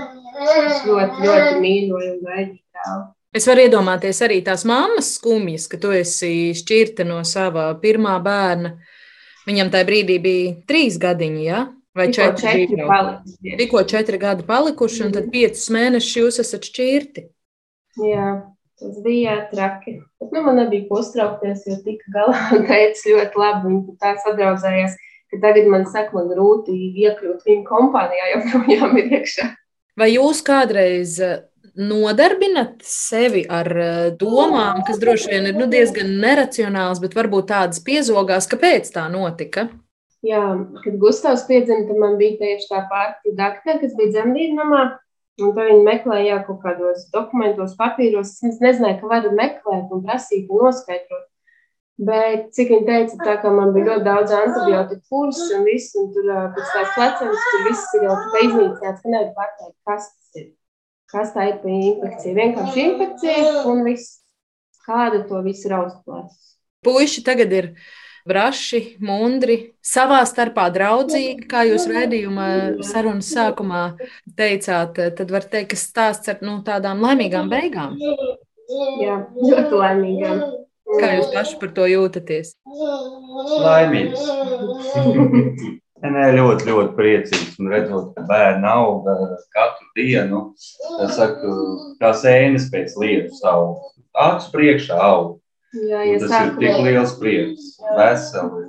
Es 0.46 0.84
ļoti, 0.86 1.26
ļoti 1.26 1.62
mīļoju 1.64 2.12
un 2.14 2.20
gaidīju 2.24 2.62
brāli. 2.72 3.06
Es 3.36 3.48
varu 3.50 3.66
iedomāties 3.66 4.22
arī 4.24 4.38
tās 4.46 4.64
mammas 4.64 5.10
skumjas, 5.18 5.66
ka 5.68 5.80
tu 5.82 5.92
esi 5.92 6.54
šķirta 6.56 7.04
no 7.08 7.20
sava 7.28 7.74
pirmā 7.82 8.16
bērna. 8.24 8.78
Viņam 9.50 9.74
tajā 9.74 9.88
brīdī 9.90 10.16
bija 10.24 10.54
trīs 10.70 10.96
gadiņi, 11.02 11.44
ja? 11.44 11.66
vai 11.96 12.08
Tikko 12.12 12.32
četri? 12.40 12.68
četri 12.68 13.88
četri 13.88 14.18
gadi 14.18 14.44
palikuši, 14.48 15.04
un 15.06 15.14
tad 15.16 15.30
piecus 15.32 15.70
mēnešus 15.72 16.18
jūs 16.20 16.40
esat 16.44 16.68
šķirti. 16.68 17.24
Jā, 18.02 18.30
tas 18.80 19.00
bija 19.04 19.38
traki. 19.52 20.00
Bet, 20.20 20.32
nu, 20.36 20.44
man 20.46 20.60
nebija 20.60 20.88
ko 20.90 21.00
uztraukties, 21.02 21.66
jo 21.70 21.80
tika 21.86 22.12
galā 22.16 22.40
teica 22.70 23.12
ļoti 23.12 23.42
labi. 23.42 23.72
Viņa 23.72 23.98
tā 24.02 24.16
sadraudzējās, 24.24 24.98
ka 25.32 25.42
tagad 25.44 25.70
man 25.72 25.88
saka, 25.90 26.16
man 26.18 26.32
grūti 26.32 26.76
iekļūt 27.06 27.46
viņa 27.48 27.68
kompānijā, 27.70 28.32
joprojām 28.36 28.98
ir 29.02 29.14
iekšā. 29.20 29.52
Vai 29.96 30.10
jūs 30.12 30.42
kādreiz 30.44 31.16
eh, 31.24 31.38
nodarbinat 31.80 32.84
sevi 32.84 33.46
ar 33.48 33.70
eh, 33.72 33.94
domām, 34.20 34.84
kas 34.88 35.00
droši 35.00 35.32
vien 35.32 35.50
ir 35.52 35.56
nu, 35.56 35.70
diezgan 35.72 36.12
neracionāls, 36.20 37.00
bet 37.04 37.16
varbūt 37.16 37.48
tādas 37.54 37.80
piezogās, 37.84 38.50
kāpēc 38.52 38.92
tā 38.92 39.08
notika? 39.12 39.70
Jā, 40.26 40.42
kad 40.82 40.96
Gustavs 41.00 41.46
piedzima, 41.48 41.86
tad 41.88 42.00
man 42.02 42.16
bija 42.20 42.40
tieši 42.40 42.68
tā 42.72 42.82
pati 42.90 43.32
daktere, 43.38 43.78
kas 43.84 43.94
bija 43.96 44.18
dzemdību 44.18 44.58
namā. 44.58 44.84
Un 45.44 45.52
tad 45.52 45.68
viņi 45.68 45.84
meklēja 45.84 46.42
kaut 46.48 46.62
kādos 46.64 47.08
dokumentos, 47.12 47.76
papīros. 47.80 48.38
Es 48.48 48.62
nezināju, 48.64 49.02
ka 49.02 49.10
varu 49.12 49.34
meklēt 49.36 49.92
un 49.92 50.04
prasīt 50.06 50.52
un 50.52 50.68
noskaidrot. 50.68 51.26
Bet, 52.08 52.50
cik 52.56 52.72
viņi 52.74 52.88
teica, 52.88 53.18
tā 53.24 53.34
kā 53.40 53.52
man 53.56 53.72
bija 53.76 53.94
ļoti 53.94 54.04
daudz 54.04 54.32
antibiotiku 54.36 55.04
kursus 55.12 55.54
un 55.56 55.64
viss, 55.68 55.96
un 56.00 56.10
tur 56.16 56.28
pēc 56.56 56.72
tās 56.74 56.90
plecenas, 56.96 57.46
tur 57.52 57.64
viss 57.70 57.94
ir 57.96 58.04
jau 58.08 58.16
iznīcināts, 58.42 59.04
ka 59.04 59.14
nevar 59.14 59.30
pateikt, 59.38 59.78
kas 59.88 60.10
tas 60.12 60.42
ir. 60.42 60.50
Kas 61.12 61.32
tā 61.36 61.46
ir 61.52 61.62
pa 61.62 61.72
infekcija? 61.72 62.36
Vienkārši 62.36 62.84
infekcija 62.90 63.52
un 63.72 63.84
viss. 63.88 64.18
Kāda 64.86 65.24
to 65.30 65.40
visu 65.46 65.72
raustplēs? 65.72 66.36
Puiši 66.86 67.24
tagad 67.26 67.54
ir 67.56 67.72
braši, 68.26 68.82
mundri, 69.06 69.58
savā 69.86 70.22
starpā 70.28 70.68
draudzīgi, 70.74 71.46
kā 71.50 71.66
jūs 71.70 71.86
raidījuma 71.92 72.48
sarunas 72.86 73.30
sākumā 73.36 73.84
teicāt. 74.38 75.00
Tad 75.20 75.32
var 75.32 75.46
teikt, 75.46 75.74
ka 75.74 75.80
stāsts 75.80 76.32
ar 76.34 76.42
nu, 76.46 76.60
tādām 76.66 77.04
laimīgām 77.06 77.52
beigām. 77.52 77.98
Jā, 79.02 79.22
ļoti 79.38 79.82
laimīgām. 79.82 80.44
Kā 81.00 81.16
jūs 81.18 81.32
paši 81.34 81.58
par 81.62 81.74
to 81.78 81.88
jūtaties? 81.90 82.54
Laimīgs. 83.62 84.22
Nē, 86.06 86.26
ļoti, 86.36 86.68
ļoti 86.70 86.92
priecīgs. 86.98 87.56
Un 87.62 87.72
redzot, 87.74 88.12
ka 88.14 88.26
bērni 88.30 88.68
aug 88.70 89.08
katru 89.56 89.88
dienu, 89.98 90.42
tas 91.00 91.16
saka, 91.18 91.54
kā 92.02 92.12
sēnes 92.20 92.68
pēc 92.74 92.94
lietu 93.02 93.34
savu. 93.40 93.80
Acu 94.26 94.52
priekšā 94.54 95.00
aug. 95.02 95.40
Jā, 95.76 96.02
ja 96.08 96.20
Tas 96.22 96.36
ir 96.40 96.54
tik 96.60 96.78
liels 96.86 97.16
prieks, 97.20 97.76
veseli. 97.98 98.64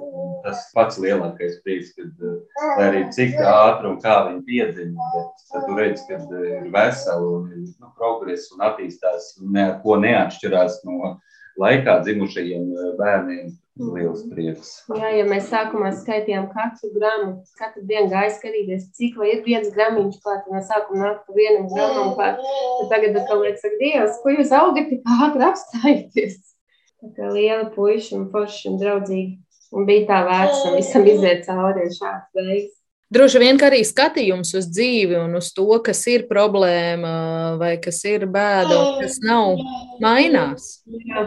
Tas 0.46 0.62
pats 0.74 0.98
lielākais 1.02 1.56
prieks, 1.64 1.90
kad 1.96 2.22
eh, 2.22 2.62
lai 2.78 2.84
arī 2.86 3.00
cik 3.14 3.34
ātri 3.42 3.88
un 3.90 3.96
kā 4.02 4.16
viņi 4.28 4.42
piedzima, 4.46 5.08
bet 5.14 5.46
tad 5.50 5.66
tu 5.66 5.78
redz, 5.78 6.04
ka 6.06 6.20
eh, 6.20 6.44
ir 6.60 6.68
veseli 6.74 7.30
un 7.34 7.48
ir 7.50 7.64
nu, 7.66 7.90
progress 7.98 8.52
un 8.54 8.62
attīstās 8.68 9.32
un 9.40 9.50
ne, 9.56 9.64
ar 9.72 9.78
ko 9.82 9.98
neatšķirās 10.04 10.84
no 10.86 11.16
laikā 11.62 12.00
dzimušajiem 12.06 12.74
eh, 12.74 12.90
bērniem. 13.00 13.54
Liels 13.76 14.22
prieks. 14.30 14.68
Jā, 14.88 15.10
ja 15.18 15.24
mēs 15.28 15.50
sākumā 15.50 15.90
skaitījām 15.98 16.46
katru 16.48 16.88
gramu, 16.94 17.42
katru 17.58 17.82
dienu 17.84 18.08
gāja 18.08 18.30
skatīties, 18.38 18.86
cik 18.96 19.18
vai 19.20 19.34
ir 19.34 19.42
viens 19.44 19.68
gramiņš 19.74 20.16
klāt, 20.22 20.46
un 20.48 20.56
no 20.56 20.62
sākuma 20.64 21.02
nāk 21.02 21.18
pa 21.26 21.36
vienam 21.36 21.68
gramam 21.68 22.14
klāt. 22.16 22.40
Tad 22.40 22.88
tagad 22.94 23.20
atkal 23.20 23.44
liekas, 23.44 23.60
saka, 23.66 23.76
Dievs, 23.82 24.16
ko 24.22 24.32
jūs 24.32 24.54
augat 24.56 24.88
tik 24.88 25.12
ātri 25.18 25.44
apstājaties? 25.50 26.55
Tā 27.02 27.12
kā 27.12 27.28
liela 27.34 27.68
puiša 27.74 28.16
un 28.16 28.30
forša 28.32 28.70
un 28.70 28.80
draudzīgi. 28.80 29.36
Un 29.76 29.86
bija 29.88 30.06
tā 30.08 30.18
vērts, 30.24 30.64
un 30.68 30.76
visam 30.78 31.06
iziet 31.10 31.44
cauri 31.44 31.88
šāds 31.92 32.28
beigas. 32.36 32.76
Droši 33.12 33.38
vien 33.38 33.58
arī 33.62 33.84
skatījums 33.86 34.50
uz 34.58 34.66
dzīvi 34.66 35.14
un 35.20 35.36
uz 35.38 35.52
to, 35.54 35.66
kas 35.86 36.00
ir 36.10 36.24
problēma 36.26 37.54
vai 37.60 37.76
kas 37.82 38.00
ir 38.08 38.26
bēda 38.26 38.78
un 38.80 38.96
kas 39.02 39.20
nav, 39.22 39.60
mainās. 40.02 40.80
Jā, 41.06 41.26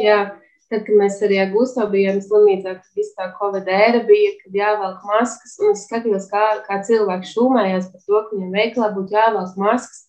jā. 0.00 0.20
Tad, 0.68 0.82
kad 0.84 0.96
mēs 1.00 1.14
arī 1.24 1.38
ar 1.40 1.48
Gustavu 1.48 1.94
bijām 1.94 2.18
slimnīcā, 2.20 2.74
kad 2.76 2.96
viss 2.96 3.14
tā 3.16 3.30
Covid 3.38 3.68
ēra 3.72 4.02
bija, 4.08 4.34
kad 4.42 4.56
jāvelk 4.58 5.06
maskas, 5.08 5.54
un 5.62 5.72
es 5.72 5.86
skatījos, 5.86 6.26
kā, 6.28 6.42
kā 6.66 6.82
cilvēki 6.84 7.30
šūmējās 7.30 7.86
par 7.92 8.02
to, 8.04 8.20
ka 8.26 8.36
viņam 8.36 8.50
veiklā 8.58 8.90
būtu 8.96 9.16
jāvelk 9.16 9.54
maskas. 9.56 10.02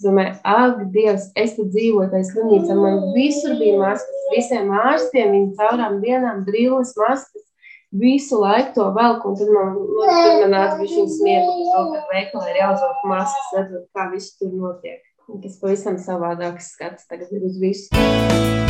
Es 0.00 0.06
domāju, 0.06 0.30
ak, 0.48 0.78
Dievs, 0.94 1.26
es 1.36 1.50
te 1.58 1.66
dzīvoju 1.68 2.08
tajā 2.08 2.24
slimnīcā, 2.30 2.72
man 2.72 3.02
visur 3.12 3.58
bija 3.58 3.74
maskas, 3.82 4.22
visiem 4.32 4.70
ārstiem, 4.72 5.34
viņi 5.34 5.58
caurām 5.58 5.98
dienām 6.00 6.40
brilles, 6.46 6.94
maskas, 6.96 7.44
visu 7.92 8.40
laiku 8.40 8.72
to 8.78 8.88
velk, 8.96 9.28
un 9.28 9.36
tad 9.36 9.52
man, 9.52 9.76
nāca 10.56 10.88
smieklīgi, 10.88 11.68
par 11.68 11.84
to, 11.84 11.84
ka 11.92 12.02
veiklā 12.14 12.48
ir 12.48 12.62
jāuzvelk 12.62 13.06
maskas, 13.12 13.54
redzot, 13.58 13.86
kā 13.92 14.08
viss 14.16 14.40
tur 14.40 14.56
notiek. 14.56 15.04
Un 15.28 15.44
tas 15.44 15.60
pavisam 15.60 16.00
savādāks 16.00 16.72
skats 16.78 17.04
tagad 17.04 17.36
ir 17.36 17.44
uz 17.52 17.60
visu. 17.60 18.69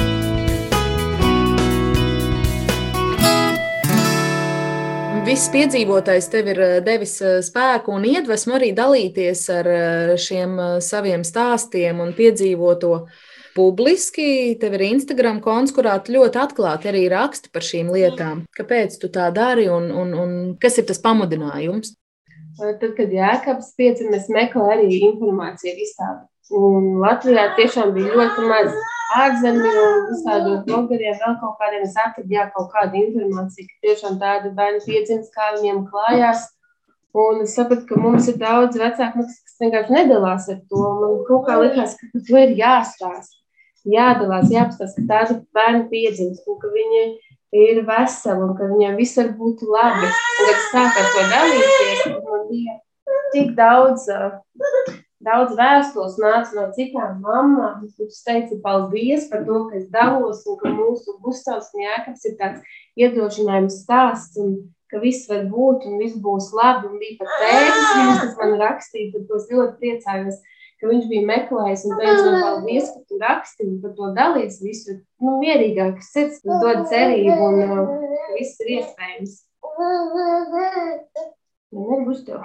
Viss 5.31 5.47
piedzīvotais 5.53 6.27
tev 6.27 6.49
ir 6.51 6.59
eh, 6.59 6.73
devis 6.83 7.13
eh, 7.23 7.37
spēku 7.47 7.93
un 7.95 8.03
iedvesmu 8.09 8.57
arī 8.57 8.73
dalīties 8.75 9.43
ar 9.55 9.69
eh, 9.71 10.09
šiem 10.19 10.57
saviem 10.83 11.23
stāstiem 11.23 12.01
un 12.03 12.11
piedzīvoto 12.17 12.91
publiski. 13.55 14.57
Tev 14.59 14.75
ir 14.75 14.85
Instagram 14.89 15.39
konts, 15.45 15.71
kurā 15.77 16.01
ļoti 16.03 16.41
atklāti 16.43 16.91
arī 16.91 17.05
raksti 17.15 17.53
par 17.55 17.63
šīm 17.63 17.93
lietām. 17.95 18.43
Kāpēc 18.59 18.99
tu 18.99 19.13
tā 19.15 19.29
dari 19.31 19.69
un, 19.71 19.87
un, 19.95 20.11
un 20.19 20.35
kas 20.59 20.81
ir 20.83 20.89
tas 20.91 20.99
pamudinājums? 21.05 21.95
Tad, 22.59 22.83
kad 22.99 23.15
Jēkabs 23.15 23.71
pieci, 23.79 24.11
mēs 24.11 24.27
meklējam 24.35 24.81
arī 24.81 24.99
informāciju 25.13 25.79
visādi. 25.79 26.27
Un 26.51 26.97
Latvijā 26.99 27.45
tiešām 27.55 27.93
bija 27.95 28.15
ļoti 28.19 28.47
maz 28.51 28.73
ārzemju 29.21 29.71
un 29.71 29.99
visādos 30.09 30.63
blogeriem, 30.67 31.19
vēl 31.21 31.37
kaut 31.43 31.59
kādiem 31.61 31.85
es 31.87 31.95
atradu 31.99 32.35
jā, 32.35 32.47
kaut 32.55 32.71
kādu 32.73 32.99
informāciju, 32.99 33.67
ka 33.69 33.87
tiešām 33.87 34.17
tādi 34.23 34.51
bērni 34.57 34.81
piedzimst, 34.87 35.31
kā 35.35 35.53
viņiem 35.57 35.85
klājās. 35.91 36.49
Un 37.21 37.43
es 37.43 37.57
sapratu, 37.59 37.87
ka 37.89 37.99
mums 37.99 38.29
ir 38.31 38.39
daudz 38.39 38.79
vecāku, 38.79 39.25
kas 39.27 39.63
vienkārši 39.63 39.95
nedalās 39.97 40.47
ar 40.51 40.61
to. 40.71 40.83
Man 41.01 41.17
kaut 41.27 41.47
kā 41.49 41.59
likās, 41.59 41.97
ka 41.99 42.23
to 42.27 42.39
ir 42.39 42.55
jāstāsta, 42.59 43.39
jādalās, 43.95 44.51
jāapstāsta, 44.55 45.03
ka 45.03 45.11
tādi 45.11 45.39
bērni 45.55 45.87
piedzimst 45.91 46.47
un 46.51 46.59
ka 46.63 46.71
viņi 46.75 47.05
ir 47.63 47.83
veseli 47.87 48.47
un 48.47 48.55
ka 48.59 48.71
viņiem 48.71 48.99
viss 48.99 49.19
var 49.19 49.33
būt 49.39 49.67
labi. 49.67 50.07
Un, 50.07 50.19
kad 50.39 50.53
es 50.55 50.71
sāku 50.71 51.03
ar 51.03 51.13
to 51.15 51.27
dalīties, 51.35 52.05
man 52.27 52.47
bija 52.51 52.79
tik 53.35 53.55
daudz 53.59 54.07
uh, 54.15 54.39
daudz 55.25 55.55
vēstules 55.59 56.19
nāca 56.21 56.57
no 56.57 56.67
citām 56.77 57.21
mamām, 57.25 57.87
kuras 57.97 58.21
teica 58.27 58.57
paldies 58.65 59.29
par 59.31 59.45
to, 59.49 59.65
ka 59.71 59.79
es 59.81 59.89
dalos 59.93 60.45
un 60.49 60.59
ka 60.61 60.73
mūsu 60.73 61.17
Gustavs 61.25 61.73
un 61.75 61.85
Jākaps 61.85 62.27
ir 62.31 62.37
tāds 62.41 62.79
iedrošinājums 63.01 63.83
stāsts 63.85 64.41
un 64.41 64.57
ka 64.91 65.01
viss 65.03 65.29
var 65.31 65.45
būt 65.51 65.85
un 65.89 66.01
viss 66.03 66.19
būs 66.25 66.51
labi. 66.57 66.89
Un 66.91 67.03
bija 67.03 67.21
pat 67.21 67.37
tēvs, 67.43 67.85
kas 68.23 68.35
man 68.41 68.57
rakstīja, 68.63 69.13
tad 69.15 69.29
tos 69.29 69.47
ļoti 69.53 69.77
priecājos, 69.83 70.41
ka 70.81 70.91
viņš 70.91 71.07
bija 71.13 71.29
meklējis 71.29 71.87
un 71.87 71.97
teica 72.01 72.27
man 72.27 72.45
paldies, 72.47 72.91
ka 72.95 73.05
tu 73.07 73.21
raksti 73.21 73.69
un 73.69 73.79
par 73.85 73.95
to 73.99 74.13
dalies 74.17 74.59
visu. 74.65 74.99
Nu, 75.23 75.37
mierīgāks 75.43 76.13
sirds, 76.15 76.41
tas 76.43 76.65
dod 76.65 76.87
cerību 76.91 77.51
un 77.51 77.61
uh, 77.67 77.99
viss 78.39 78.61
ir 78.65 78.79
iespējams. 78.81 79.43
Ja 81.71 81.85
nebūs 81.87 82.25
tev. 82.27 82.43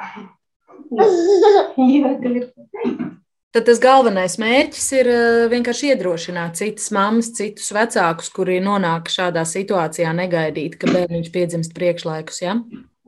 Tad 3.56 3.70
tas 3.70 3.78
galvenais 3.80 4.34
mērķis 4.36 4.86
ir 4.98 5.08
eh, 5.08 5.46
vienkārši 5.48 5.94
iedrošināt 5.94 6.58
citas 6.60 6.90
mammas, 6.92 7.30
citus 7.38 7.70
vecākus, 7.72 8.28
kuri 8.36 8.58
nonāk 8.60 9.08
šādā 9.08 9.46
situācijā 9.48 10.12
negaidīt, 10.18 10.76
ka 10.82 10.90
bērniņš 10.92 11.30
piedzimst 11.32 11.72
priekšlaikus. 11.78 12.42
Ja? 12.44 12.58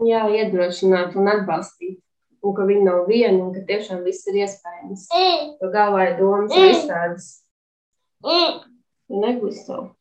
Jā, 0.07 0.21
iedrošināt 0.31 1.17
un 1.19 1.27
atbalstīt. 1.33 1.97
Un 2.47 2.55
ka 2.55 2.63
viņi 2.69 2.85
nav 2.85 3.09
vieni, 3.09 3.41
un 3.41 3.51
ka 3.51 3.65
tiešām 3.67 4.05
viss 4.07 4.23
ir 4.31 4.39
iespējams. 4.45 5.09
To 5.59 5.73
galvā 5.73 6.13
ir 6.13 6.15
domas 6.21 6.55
visādas. 6.55 7.27
Negūst 9.11 9.67
savu. 9.67 9.96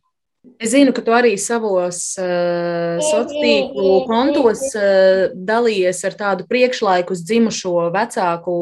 Es 0.57 0.71
zinu, 0.73 0.93
ka 0.97 1.03
tu 1.05 1.13
arī 1.13 1.35
savos 1.41 1.99
uh, 2.17 2.97
sociālo 3.03 3.43
tīklu 3.43 3.95
kontos 4.09 4.63
uh, 4.79 5.27
dalījies 5.35 6.01
ar 6.09 6.17
tādu 6.17 6.47
priekšlaikus 6.49 7.21
dzimušo 7.29 7.91
vecāku 7.93 8.57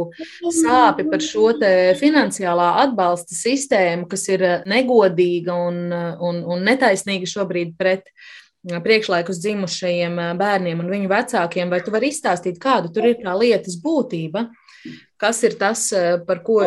sāpi 0.59 1.07
par 1.11 1.22
šo 1.22 1.53
finansiālā 2.01 2.70
atbalsta 2.82 3.37
sistēmu, 3.39 4.09
kas 4.11 4.26
ir 4.32 4.47
negodīga 4.70 5.55
un, 5.68 5.85
un, 5.95 6.41
un 6.51 6.66
netaisnīga 6.66 7.30
šobrīd 7.30 7.76
pret 7.78 8.11
priekšlaikus 8.64 9.39
dzimušajiem 9.45 10.18
bērniem 10.41 10.80
un 10.80 10.91
viņu 10.91 11.11
vecākiem. 11.12 11.70
Vai 11.70 11.82
tu 11.85 11.95
vari 11.95 12.11
izstāstīt, 12.11 12.59
kāda 12.62 12.91
tur 12.91 13.11
ir 13.12 13.20
tā 13.22 13.37
lietas 13.39 13.76
būtība? 13.82 14.49
Kas 15.25 15.39
ir 15.47 15.55
tas, 15.57 15.87
eh, 15.97 16.18
par 16.27 16.43
ko 16.45 16.59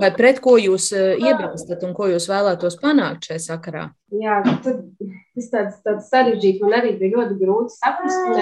vai 0.00 0.08
pret 0.16 0.38
ko 0.40 0.54
jūs 0.56 0.86
eh, 0.96 1.18
iebilstat 1.20 1.82
un 1.84 1.92
ko 1.96 2.06
jūs 2.08 2.30
vēlētos 2.30 2.78
panākt 2.80 3.28
šajā 3.28 3.42
sakarā? 3.44 3.82
Jā, 4.22 4.38
tas 4.62 5.50
tāds, 5.52 5.74
tāds 5.84 6.08
sarežģīts 6.08 6.62
man 6.64 6.78
arī 6.78 6.94
bija 6.96 7.18
ļoti 7.18 7.36
grūti 7.42 7.76
saprast. 7.76 8.40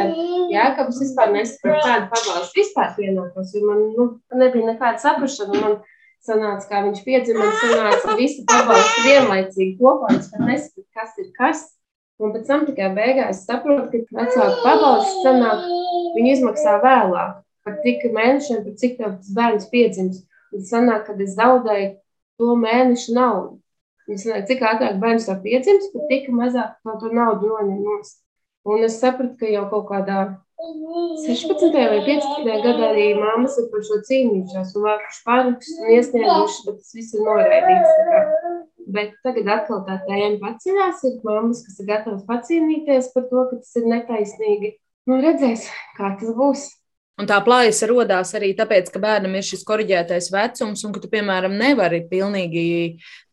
Jā, 0.52 0.68
ka 0.76 0.86
es 0.92 1.02
vispār 1.02 1.34
nesaprotu, 1.34 1.82
kāda 1.88 2.06
pabalsta 2.12 2.60
vispār 2.60 2.94
pienākos, 3.00 3.50
jo 3.56 3.66
man 3.66 3.82
nu, 3.96 4.08
nebija 4.38 4.70
nekāda 4.70 5.02
saprašana. 5.02 5.62
Man 5.64 5.76
sanāca, 6.24 6.70
kā 6.70 6.86
viņš 6.86 7.04
piedzima, 7.08 7.42
man 7.42 7.58
sanāca 7.64 8.18
visi 8.20 8.46
pabalsti 8.48 9.08
vienlaicīgi 9.08 9.78
kopā, 9.82 10.14
es 10.14 10.30
pat 10.30 10.46
nesapratu, 10.52 10.90
kas 10.94 11.18
ir 11.18 11.32
kas. 11.34 11.70
Un 12.22 12.30
pēc 12.30 12.46
tam 12.46 12.62
tikai 12.68 12.92
beigās 12.94 13.42
saprotu, 13.42 14.04
ka 14.06 14.22
vecāku 14.22 14.62
pabalstu 14.62 15.24
sanāk, 15.26 15.66
viņi 16.14 16.36
izmaksā 16.38 16.78
vēlāk 16.84 17.40
par 17.64 17.80
tik 17.84 18.06
mēnešiem, 18.12 18.62
par 18.64 18.78
cik 18.80 18.96
tas 19.00 19.34
bērns 19.36 19.68
piedzims. 19.72 20.22
Un 20.54 20.64
sanāk, 20.68 21.06
kad 21.08 21.20
es 21.24 21.34
zaudēju 21.38 21.94
to 22.38 22.56
mēnešu 22.60 23.16
naudu. 23.16 23.58
Es 24.04 24.26
nezinu, 24.28 24.44
cik 24.50 24.64
ātrāk 24.68 25.00
bērns 25.00 25.28
to 25.30 25.36
piedzims, 25.44 25.90
bet 25.94 26.08
tik 26.10 26.30
mazāk 26.32 26.76
no 26.84 26.98
to 27.00 27.10
naudu 27.12 27.50
noņem 27.50 27.80
nost. 27.86 28.20
Un 28.68 28.84
es 28.84 28.98
sapratu, 29.00 29.36
ka 29.40 29.48
jau 29.48 29.64
kaut 29.72 29.88
kādā 29.90 30.18
16. 30.64 31.72
vai 31.74 32.00
15. 32.06 32.44
gadā 32.64 32.90
arī 32.92 33.08
māmas 33.18 33.56
ir 33.60 33.66
par 33.72 33.82
šo 33.84 33.98
cīnījušās 34.08 34.70
un 34.78 34.86
vākuši 34.86 35.24
pārrakstus 35.26 35.80
un 35.80 35.90
iesnieguši, 35.96 36.62
bet 36.68 36.78
tas 36.78 36.94
viss 36.96 37.16
ir 37.16 37.26
noraidīts. 37.26 38.54
Bet 38.94 39.12
tagad 39.26 39.50
atkal 39.56 39.82
tā 39.88 39.98
tēma 40.06 40.38
paceļās, 40.44 41.02
ir 41.08 41.18
mammas, 41.26 41.64
kas 41.66 41.80
ir 41.80 41.90
gatavas 41.90 42.24
pacīnīties 42.28 43.10
par 43.16 43.28
to, 43.32 43.44
ka 43.50 43.60
tas 43.60 43.76
ir 43.80 43.90
netaisnīgi. 43.90 44.72
Nu, 45.10 45.20
redzēs, 45.24 45.66
kā 45.98 46.14
tas 46.20 46.32
būs. 46.38 46.68
Un 47.14 47.28
tā 47.30 47.36
plājas 47.46 47.78
radās 47.86 48.32
arī 48.34 48.48
tāpēc, 48.58 48.88
ka 48.90 48.98
bērnam 48.98 49.36
ir 49.38 49.44
šis 49.46 49.60
korģētais 49.68 50.32
vecums, 50.34 50.80
un 50.82 50.94
ka 50.96 51.02
tu, 51.02 51.10
piemēram, 51.12 51.52
nevari 51.60 52.00
pilnīgi 52.10 52.64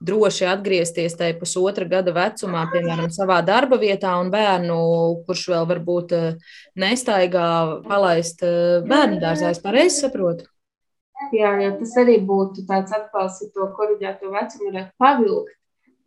droši 0.05 0.45
atgriezties 0.51 1.17
tajā 1.17 1.33
pusotra 1.39 1.87
gada 1.89 2.13
vecumā, 2.13 2.67
piemēram, 2.69 3.09
savā 3.13 3.39
darba 3.47 3.79
vietā, 3.81 4.13
un 4.21 4.29
bērnu, 4.33 4.77
kurš 5.25 5.47
vēl 5.55 5.65
varbūt 5.73 6.13
eh, 6.13 6.53
nestaigā, 6.83 7.47
palaist 7.87 8.45
eh, 8.45 8.85
bērnu 8.85 9.17
dārzā. 9.25 9.49
Es 9.49 9.63
pareizi 9.65 10.05
saprotu. 10.05 10.45
Jā, 11.33 11.55
jā, 11.65 11.73
tas 11.81 11.97
arī 12.01 12.19
būtu 12.21 12.67
tāds 12.69 12.93
atbalsts, 12.93 13.47
ja 13.47 13.49
to 13.57 13.65
korģēto 13.73 14.29
vecumu 14.29 14.69
varētu 14.69 14.97
pavilkt, 15.01 15.57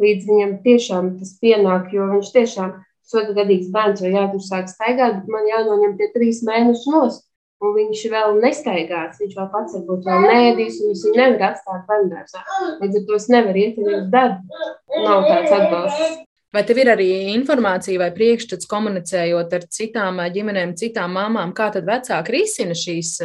līdz 0.03 0.31
viņam 0.31 0.57
tiešām 0.62 1.12
tas 1.18 1.37
pienāk, 1.43 1.91
jo 1.95 2.07
viņš 2.14 2.35
tiešām 2.39 2.72
sotagadīgs 3.11 3.75
bērns 3.75 4.07
vai 4.07 4.14
jāsāk 4.14 4.70
staigāt, 4.70 5.22
bet 5.22 5.31
man 5.31 5.47
jānoņem 5.51 5.99
tie 5.99 6.12
trīs 6.14 6.47
mēneši 6.47 6.95
nost 6.95 7.27
un 7.63 7.75
viņš 7.79 8.05
vēl 8.13 8.37
nestaigās, 8.43 9.21
viņš 9.23 9.39
vēl 9.39 9.49
pats 9.55 9.79
varbūt 9.79 10.11
vēl 10.11 10.29
nēdīs, 10.29 10.83
un 10.83 10.93
viņš 10.93 11.07
nevar 11.21 11.49
atstāt 11.53 11.89
bērndārzā. 11.89 12.45
Līdz 12.83 13.01
ar 13.01 13.09
to 13.09 13.19
es 13.19 13.31
nevaru 13.33 13.65
iet 13.65 13.83
uz 13.83 14.07
darbu. 14.13 14.63
Nav 15.05 15.27
tāds 15.31 15.59
atbalsts. 15.59 16.23
Vai 16.55 16.63
tev 16.63 16.79
ir 16.79 16.87
arī 16.93 17.09
informācija 17.33 17.99
vai 17.99 18.13
priekšstats 18.15 18.69
komunicējot 18.71 19.55
ar 19.57 19.65
citām 19.75 20.21
ģimenēm, 20.37 20.77
citām 20.79 21.17
mamām, 21.19 21.51
kā 21.57 21.67
tad 21.75 21.89
vecāki 21.89 22.37
risina 22.37 22.77
šīs, 22.79 23.17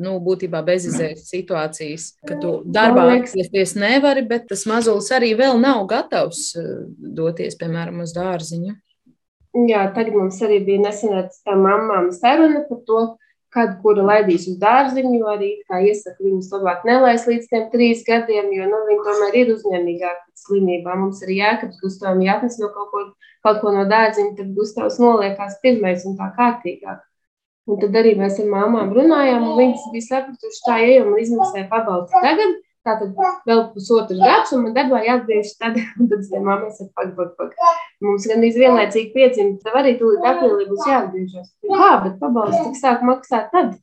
nu, 0.00 0.14
būtībā 0.24 0.62
bezizējas 0.64 1.26
situācijas, 1.28 2.06
ka 2.24 2.38
tu 2.40 2.54
darbā 2.64 3.04
atgriezties 3.18 3.76
nevari, 3.76 4.24
bet 4.30 4.48
tas 4.48 4.64
mazulis 4.70 5.10
arī 5.12 5.34
vēl 5.36 5.60
nav 5.60 5.82
gatavs 5.92 6.54
doties, 7.20 7.58
piemēram, 7.60 8.00
uz 8.06 8.16
dārziņu? 8.16 8.72
Jā, 9.68 9.84
tagad 9.92 10.16
mums 10.16 10.40
arī 10.46 10.62
bija 10.64 10.86
nesen 10.86 11.12
ar 11.20 11.28
tām 11.44 11.66
mamām 11.66 12.08
saruna 12.16 12.64
par 12.68 12.80
to, 12.88 13.00
kad 13.54 13.72
kura 13.82 14.04
laidīs 14.06 14.46
uz 14.50 14.58
dārziņu, 14.60 15.12
jo 15.18 15.30
arī 15.32 15.50
iesaka 15.88 16.22
viņus 16.22 16.52
labāk 16.54 16.86
nelaist 16.86 17.26
līdz 17.30 17.48
tiem 17.50 17.66
trīs 17.72 18.04
gadiem, 18.06 18.52
jo 18.54 18.68
nu, 18.70 18.80
viņi 18.88 19.04
tomēr 19.08 19.38
ir 19.42 19.52
uzņēmīgāki 19.56 20.22
pēc 20.22 20.44
slimībām. 20.46 21.04
Mums 21.04 21.22
arī 21.26 21.40
jākapjas 21.40 21.82
Gustavam 21.82 22.22
jāatnes 22.24 22.58
no 22.62 22.70
kaut 22.74 22.90
ko, 22.94 23.04
kaut 23.46 23.60
ko 23.64 23.74
no 23.74 23.84
dārziņa, 23.90 24.36
tad 24.38 24.54
Gustavs 24.56 25.00
noliekās 25.02 25.58
pirmais 25.64 26.06
un 26.06 26.18
tā 26.20 26.30
kārtīgāk. 26.38 27.02
Un 27.70 27.78
tad 27.82 27.94
arī 28.00 28.16
mēs 28.18 28.38
ar 28.42 28.48
māmām 28.50 28.94
runājām, 28.96 29.44
un 29.50 29.58
viņas 29.58 29.90
bija 29.92 30.06
sapratuši, 30.06 30.62
tā 30.66 30.78
ejam 30.86 31.12
un 31.12 31.20
izmaksāja 31.22 31.68
pabalstu 31.70 32.22
tagad, 32.22 32.56
Tātad 32.80 33.10
vēl 33.44 33.60
pusotru 33.74 34.16
gadus, 34.16 34.54
un 34.56 34.62
man 34.64 34.72
darbā 34.76 35.02
jāatgriežas 35.04 35.58
tad, 35.60 35.74
tad 36.10 36.22
teicu, 36.24 36.40
mēs 36.46 36.78
ar 36.80 36.88
pag, 36.96 37.10
pag, 37.18 37.34
pag. 37.36 37.74
Mums 38.06 38.28
gan 38.30 38.40
vienlaicīgi 38.44 39.12
piedzimta, 39.16 39.66
tev 39.66 39.76
arī 39.82 39.92
tūlīt 40.00 40.24
aprīlī 40.30 40.68
būs 40.70 40.88
jāatgriežas. 40.88 41.50
Kā, 41.68 41.90
bet 42.06 42.16
pabalsts 42.22 42.64
tik 42.64 42.80
sāk 42.80 43.04
maksāt 43.04 43.52
tad? 43.52 43.76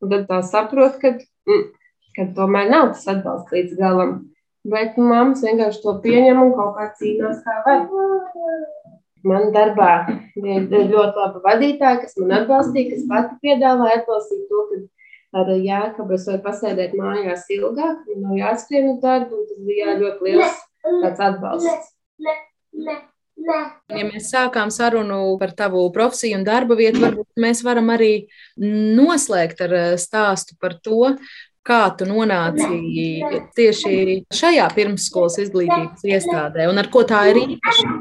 Un 0.00 0.14
tad 0.14 0.24
tā 0.30 0.40
saprot, 0.48 0.96
ka, 1.02 1.12
mm, 1.50 1.68
ka 2.16 2.28
tomēr 2.38 2.72
nav 2.72 2.94
tas 2.94 3.04
atbalsts 3.12 3.52
līdz 3.52 3.78
galam. 3.82 4.18
Bet 4.68 4.96
mammas 4.96 5.44
vienkārši 5.44 5.84
to 5.84 5.98
pieņem 6.04 6.40
un 6.46 6.56
kaut 6.56 6.74
kā 6.78 6.88
cīnās 6.98 7.44
kā 7.44 7.60
var. 7.66 7.86
Man 9.28 9.50
darbā 9.52 9.92
bija 10.38 10.60
ļoti 10.88 11.20
laba 11.20 11.42
vadītāja, 11.44 12.00
kas 12.04 12.16
man 12.20 12.36
atbalstīja, 12.40 12.94
kas 12.94 13.08
pati 13.10 13.38
piedāvāja 13.44 14.00
atbalstīt 14.00 14.44
to, 14.48 14.64
ka 14.70 14.80
ar 15.36 15.52
jēkabu 15.52 16.16
es 16.16 16.24
varu 16.28 16.42
pasēdēt 16.46 16.96
mājās 16.98 17.44
ilgāk, 17.52 18.00
man 18.14 18.24
nav 18.24 18.38
jāskrien 18.38 18.90
uz 18.94 19.02
darbu, 19.02 19.42
un 19.42 19.46
tas 19.50 19.60
bija 19.66 19.98
ļoti 20.00 20.28
liels 20.28 20.58
tāds 21.02 21.24
atbalsts. 21.28 21.94
Ja 23.38 24.04
mēs 24.04 24.32
sākām 24.32 24.70
sarunu 24.74 25.36
par 25.40 25.52
tavu 25.56 25.84
profesiju 25.94 26.40
un 26.40 26.46
darba 26.46 26.76
vietu, 26.78 27.00
varbūt 27.04 27.40
mēs 27.40 27.62
varam 27.64 27.92
arī 27.94 28.26
noslēgt 28.58 29.62
ar 29.64 29.76
eh, 29.78 29.92
stāstu 30.00 30.58
par 30.60 30.74
to, 30.82 31.14
kā 31.68 31.80
tu 31.96 32.08
nonāci 32.08 33.22
tieši 33.56 34.22
šajā 34.34 34.68
pirmsskolas 34.74 35.38
izglītības 35.44 36.04
iestādē 36.08 36.68
un 36.70 36.80
ar 36.80 36.88
ko 36.92 37.04
tā 37.08 37.26
ir 37.30 37.42
īpaša. 37.44 37.96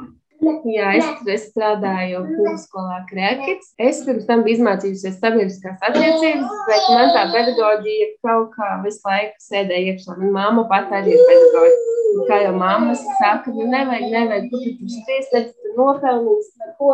Jā, 0.68 0.92
es 0.98 1.30
es 1.34 1.46
strādāju 1.52 2.22
vidusskolā 2.28 3.02
Krēkits. 3.10 3.74
Es 3.82 4.00
pirms 4.06 4.28
tam 4.30 4.44
biju 4.46 4.60
izmācījusies 4.60 5.20
sabiedriskās 5.22 5.84
attiecības, 5.90 6.54
bet 6.70 6.88
man 6.94 7.12
tā 7.16 7.26
pedagoģija 7.34 8.08
kaut 8.26 8.56
kā 8.56 8.70
visu 8.84 9.04
laiku 9.08 9.46
sēdēja 9.48 9.94
iekšā. 9.94 10.18
Mana 10.20 10.34
mamma 10.38 10.66
pat 10.72 10.94
arī 11.00 11.16
ir 11.16 11.24
pedagoģija. 11.30 11.96
Kā 12.28 12.40
jau 12.46 12.54
mammas 12.58 13.04
saka, 13.20 13.52
nu 13.54 13.68
nevajag, 13.68 14.08
nevajag, 14.14 14.48
tu 14.52 14.62
tur 14.64 14.94
stries, 14.94 15.28
ne 15.34 15.44
tu 15.50 15.74
nopelnīs, 15.78 16.50
neko. 16.64 16.94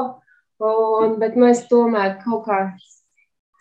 Un, 0.63 1.17
bet 1.19 1.37
nu, 1.39 1.47
es 1.51 1.63
tomēr 1.69 2.17
kaut 2.23 2.45
kā 2.47 2.59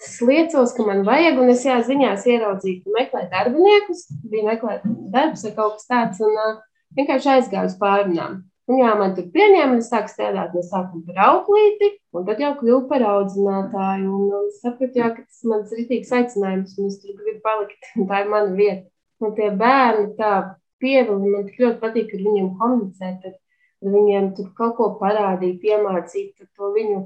sliecos, 0.03 0.75
ka 0.77 0.87
man 0.87 1.05
vajag, 1.07 1.41
un 1.43 1.53
es 1.53 1.65
jā, 1.67 1.79
ziņās 1.87 2.27
ieraudzīju, 2.31 2.83
ka 2.85 2.97
meklē 2.97 3.27
darbiniekus, 3.33 4.07
bija 4.31 4.49
meklēt 4.51 4.87
darbs 5.15 5.45
vai 5.47 5.53
kaut 5.59 5.79
kas 5.79 5.91
tāds, 5.91 6.23
un 6.25 6.39
uh, 6.39 6.57
vienkārši 6.99 7.37
aizgāju 7.37 7.71
uz 7.71 7.77
pārunām. 7.81 8.41
Un 8.73 8.79
jā, 8.81 8.93
man 8.97 9.11
tur 9.13 9.27
pieņēma, 9.35 9.77
es 9.83 9.91
sāku 9.93 10.09
strādāt 10.09 10.55
no 10.57 10.63
sākuma 10.65 11.03
par 11.05 11.19
auklīti, 11.27 11.91
un 12.17 12.25
tad 12.25 12.39
jau 12.41 12.55
kļuvu 12.57 12.87
par 12.89 13.03
audzinātāju. 13.05 14.09
Un, 14.17 14.31
un 14.39 14.47
sapratu, 14.57 15.01
jā, 15.03 15.11
ka 15.13 15.27
tas 15.27 15.43
ir 15.43 15.51
mans 15.51 15.75
rītīgs 15.77 16.13
aicinājums, 16.17 16.79
un 16.79 16.89
es 16.89 16.97
tur 17.03 17.19
gribu 17.19 17.43
palikt, 17.45 17.91
un 17.99 18.09
tā 18.09 18.23
ir 18.23 18.31
mana 18.33 18.55
vieta. 18.57 18.87
Un 19.23 19.35
tie 19.37 19.51
bērni 19.61 20.07
tā 20.17 20.33
pievili, 20.81 21.35
man 21.35 21.45
tik 21.51 21.61
ļoti 21.63 21.81
patīk 21.83 22.15
ar 22.17 22.23
viņiem 22.25 22.49
komunicēt, 22.63 23.19
tad, 23.27 23.37
viņiem 23.83 24.31
tur 24.39 24.49
kaut 24.57 24.79
ko 24.79 24.89
parādīt, 25.03 25.59
piemācīt 25.61 26.47
to 26.57 26.73
viņu 26.73 27.03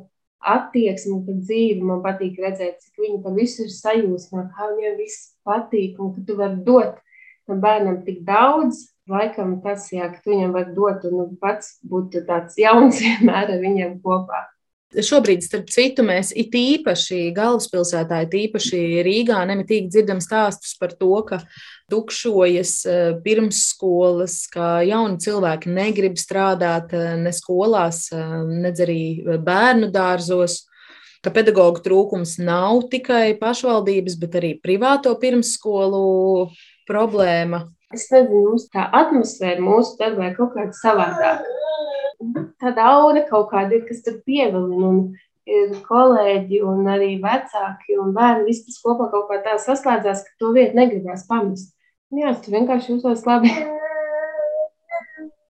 attieksmi 0.46 1.22
pret 1.26 1.40
dzīvi. 1.48 1.80
Man 1.88 2.02
patīk 2.04 2.38
redzēt, 2.46 2.78
cik 2.84 3.02
viņi 3.02 3.22
par 3.24 3.34
visu 3.36 3.64
ir 3.66 3.72
sajūsmā, 3.74 4.46
kā 4.54 4.70
viņiem 4.70 5.00
viss 5.00 5.32
patīk, 5.46 5.98
un 5.98 6.14
ka 6.14 6.22
tu 6.28 6.38
vari 6.38 6.62
dot 6.68 7.00
tam 7.46 7.58
bērnam 7.62 8.04
tik 8.06 8.22
daudz, 8.26 8.86
laikam 9.10 9.56
tas, 9.64 9.88
jā, 9.92 10.08
ka 10.12 10.20
tu 10.24 10.34
viņam 10.34 10.52
var 10.56 10.68
dot 10.74 11.06
un 11.08 11.16
nu, 11.20 11.30
pats 11.40 11.78
būt 11.86 12.18
tāds 12.28 12.58
jauns 12.60 13.00
vienmēr 13.04 13.54
ar 13.54 13.62
viņiem 13.62 13.98
kopā. 14.04 14.46
Šobrīd, 14.96 15.42
starp 15.42 15.66
citu, 15.74 16.04
mēs 16.06 16.30
it 16.38 16.54
īpaši 16.56 17.32
galvaspilsētā, 17.36 18.20
it 18.24 18.36
īpaši 18.38 18.78
Rīgā, 19.04 19.40
nemitīgi 19.50 19.90
dzirdam 19.90 20.22
stāstus 20.24 20.76
par 20.78 20.94
to, 20.96 21.10
ka 21.26 21.40
tukšojas 21.92 22.72
eh, 22.86 23.00
pirmsskolas, 23.24 24.38
ka 24.52 24.86
jauni 24.86 25.18
cilvēki 25.20 25.74
negrib 25.74 26.16
strādāt 26.22 26.94
eh, 26.96 27.16
ne 27.18 27.34
skolās, 27.34 28.06
eh, 28.14 28.38
nedz 28.46 28.86
arī 28.86 29.00
bērnu 29.42 29.90
dārzos 29.92 30.62
ka 31.26 31.32
pedagoģa 31.34 31.82
trūkums 31.82 32.36
nav 32.38 32.84
tikai 32.92 33.34
pašvaldības, 33.40 34.14
bet 34.22 34.38
arī 34.38 34.52
privāto 34.62 35.10
pirmsskolu 35.18 36.06
problēma. 36.86 37.64
Es 37.94 38.08
nezinu, 38.10 38.42
mums 38.50 38.66
tā 38.72 38.88
atmosfēra 38.98 39.62
mūsu 39.62 39.94
darbā 40.00 40.30
ir 40.30 40.34
kaut 40.38 40.56
kāda 40.56 40.74
savādāka. 40.74 41.52
Tāda 42.62 42.88
aura 42.96 43.22
kaut 43.28 43.50
kāda 43.52 43.78
ir, 43.78 43.86
kas 43.86 44.02
tur 44.06 44.18
pievilina. 44.26 45.12
Ir 45.46 45.76
kolēģi 45.86 46.58
un 46.66 46.88
arī 46.90 47.12
vecāki 47.22 47.94
un 48.02 48.10
bērni. 48.16 48.48
Viss 48.48 48.64
tas 48.66 48.80
kopā 48.82 49.06
kaut 49.12 49.28
kā 49.30 49.38
tā 49.44 49.54
saslēdzās, 49.62 50.24
ka 50.26 50.34
to 50.42 50.50
vietu 50.56 50.74
negribās 50.74 51.22
pamest. 51.28 51.70
Jā, 52.10 52.32
tu 52.42 52.50
vienkārši 52.50 52.96
jūtos 52.96 53.22
labi. 53.28 53.52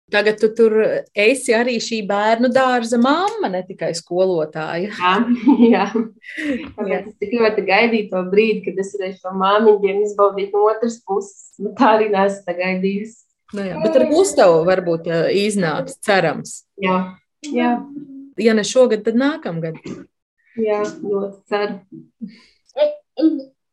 Tagad 0.07 0.37
tu 0.39 0.47
tur 0.55 0.73
esi 1.11 1.51
arī 1.51 1.73
šī 1.83 1.97
bērnu 2.07 2.47
dārza 2.55 2.95
mamma, 2.95 3.49
ne 3.51 3.59
tikai 3.67 3.89
skolotāja. 3.97 4.93
Jā, 4.95 5.15
jā. 5.73 5.87
Es 6.87 7.09
tik 7.19 7.33
ļoti 7.35 7.65
gaidīju 7.67 8.07
to 8.13 8.21
brīdi, 8.31 8.61
kad 8.69 8.79
es 8.79 8.93
varēšu 8.95 9.25
to 9.25 9.33
māmiņiem 9.35 10.05
izbaudīt 10.05 10.55
no 10.55 10.63
otras 10.69 10.95
puses. 11.03 11.49
Bet 11.59 11.75
tā 11.79 11.89
arī 11.97 12.07
nesu 12.13 12.39
gaidījusi. 12.47 13.17
Nu 13.57 13.65
jā, 13.67 13.81
bet 13.83 13.99
ar 13.99 14.05
Gustavu 14.11 14.63
varbūt 14.67 15.11
iznāks, 15.35 15.99
cerams. 16.03 16.55
Jā, 16.83 16.97
jā. 17.43 17.75
Ja 18.39 18.55
ne 18.55 18.63
šogad, 18.67 19.03
tad 19.05 19.19
nākamgad. 19.19 19.79
Jā, 20.55 20.81
ļoti 21.03 21.35
ceru. 21.51 21.81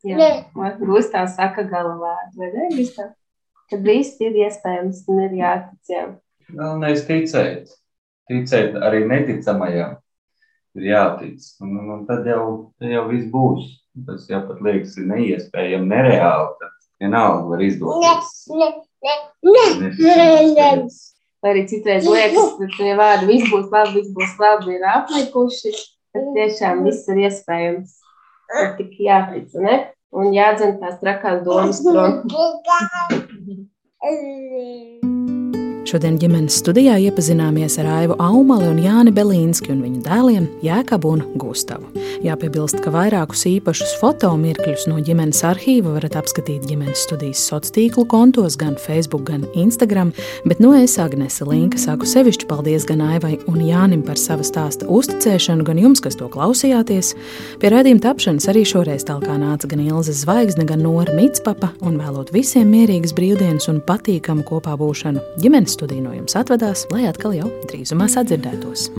Jā, 0.05 0.29
Gustavs 0.83 1.39
saka 1.39 1.63
galavārdu, 1.63 2.35
vai 2.43 2.51
ne, 2.53 2.69
Gustav? 2.75 3.15
Kad 3.71 3.87
viss 3.87 4.19
ir 4.21 4.35
iespējams 4.43 5.05
un 5.09 5.23
ir 5.25 5.39
jātic. 5.39 5.79
Jā. 5.89 6.05
Galvenais 6.53 7.05
ticēt. 7.07 7.71
Ticēt 8.29 8.75
arī 8.81 9.05
neticamajam. 9.09 9.97
Ir 10.75 10.87
jātic. 10.89 11.41
Un, 11.63 11.75
un, 11.79 11.89
un 11.95 12.05
tad, 12.09 12.25
jau, 12.27 12.45
tad 12.79 12.91
jau 12.91 13.05
viss 13.09 13.29
būs. 13.31 13.67
Tas 14.05 14.25
jau 14.27 14.41
pat 14.49 14.59
liekas, 14.65 14.97
ir 14.99 15.07
neiespējami, 15.07 15.87
nereāli. 15.87 16.55
Tad 16.59 16.73
vienalga 17.01 17.51
var 17.53 17.63
izdoties. 17.63 18.31
Ne, 18.51 18.69
ne, 19.45 19.65
ne, 20.03 20.29
ne. 20.51 20.69
Vai 21.45 21.51
arī 21.53 21.63
citreiz 21.69 22.07
liekas, 22.09 22.55
ka 22.57 22.69
tie 22.73 22.95
vārdi 22.97 23.29
viss 23.29 23.51
būs 23.53 23.67
labi, 23.69 23.99
viss 23.99 24.15
būs 24.17 24.33
labi, 24.41 24.77
ir 24.79 24.87
aplikuši. 24.95 25.75
Tad 26.15 26.31
tiešām 26.35 26.83
viss 26.87 27.07
ir 27.11 27.25
iespējams. 27.27 27.97
Ir 28.55 28.71
tik 28.79 28.99
jātic, 29.05 29.53
ne? 29.61 29.81
Un 30.15 30.31
jādzen 30.35 30.77
tās 30.81 30.97
trakās 31.01 31.43
domas 31.45 31.81
prom. 31.85 32.23
Šodien 35.85 36.15
ģimenes 36.17 36.55
studijā 36.63 36.95
iepazināmies 36.97 37.75
ar 37.77 37.85
Aivu 37.99 38.15
Aumali 38.17 38.71
un 38.71 38.79
Jāni 38.81 39.11
Belīnski 39.13 39.69
un 39.69 39.83
viņu 39.85 39.99
dēliem 40.01 40.47
Jēkabu 40.65 41.11
un 41.13 41.19
Gustavu. 41.37 41.91
Jāpiebilst, 42.25 42.79
ka 42.81 42.89
vairākus 42.89 43.43
īpašus 43.45 43.91
fotomirkļus 43.99 44.87
no 44.89 44.97
ģimenes 45.05 45.43
arhīva 45.45 45.93
varat 45.93 46.17
apskatīt 46.17 46.65
ģimenes 46.65 47.03
studijas 47.05 47.43
sociālo 47.45 47.75
tīklu 47.75 48.05
kontos, 48.09 48.57
gan 48.57 48.79
Facebook, 48.81 49.27
gan 49.29 49.45
Instagram, 49.53 50.09
bet 50.49 50.63
no 50.63 50.71
es, 50.73 50.95
Agnese 51.01 51.45
Linka, 51.45 51.77
saku 51.77 52.09
sevišķi 52.09 52.49
paldies 52.49 52.87
gan 52.89 53.03
Aivai 53.05 53.35
un 53.45 53.61
Jānim 53.61 54.01
par 54.07 54.17
sava 54.17 54.45
stāsta 54.47 54.89
uzticēšanu, 54.89 55.67
gan 55.69 55.83
jums, 55.83 56.01
kas 56.01 56.17
to 56.17 56.31
klausījāties. 56.33 57.13
Pie 57.61 57.73
redzījuma 57.75 58.03
tapšanas 58.07 58.49
arī 58.49 58.65
šoreiz 58.65 59.05
tālāk 59.05 59.29
nāca 59.37 59.69
gan 59.69 59.85
Ilze 59.85 60.17
Zvaigzne, 60.17 60.65
gan 60.65 60.81
Nora 60.81 61.13
Mitspapa, 61.13 61.75
un 61.85 62.01
vēlot 62.01 62.33
visiem 62.33 62.73
mierīgas 62.73 63.13
brīvdienas 63.13 63.69
un 63.69 63.83
patīkamu 63.85 64.47
kopā 64.49 64.73
būšanu 64.81 65.21
ģimenes 65.45 65.74
studiju 65.75 66.07
no 66.07 66.15
jums 66.15 66.37
atvedās, 66.39 66.87
lai 66.93 67.05
atkal 67.09 67.35
jau 67.35 67.51
drīzumā 67.69 68.07
sadzirdētos. 68.11 68.89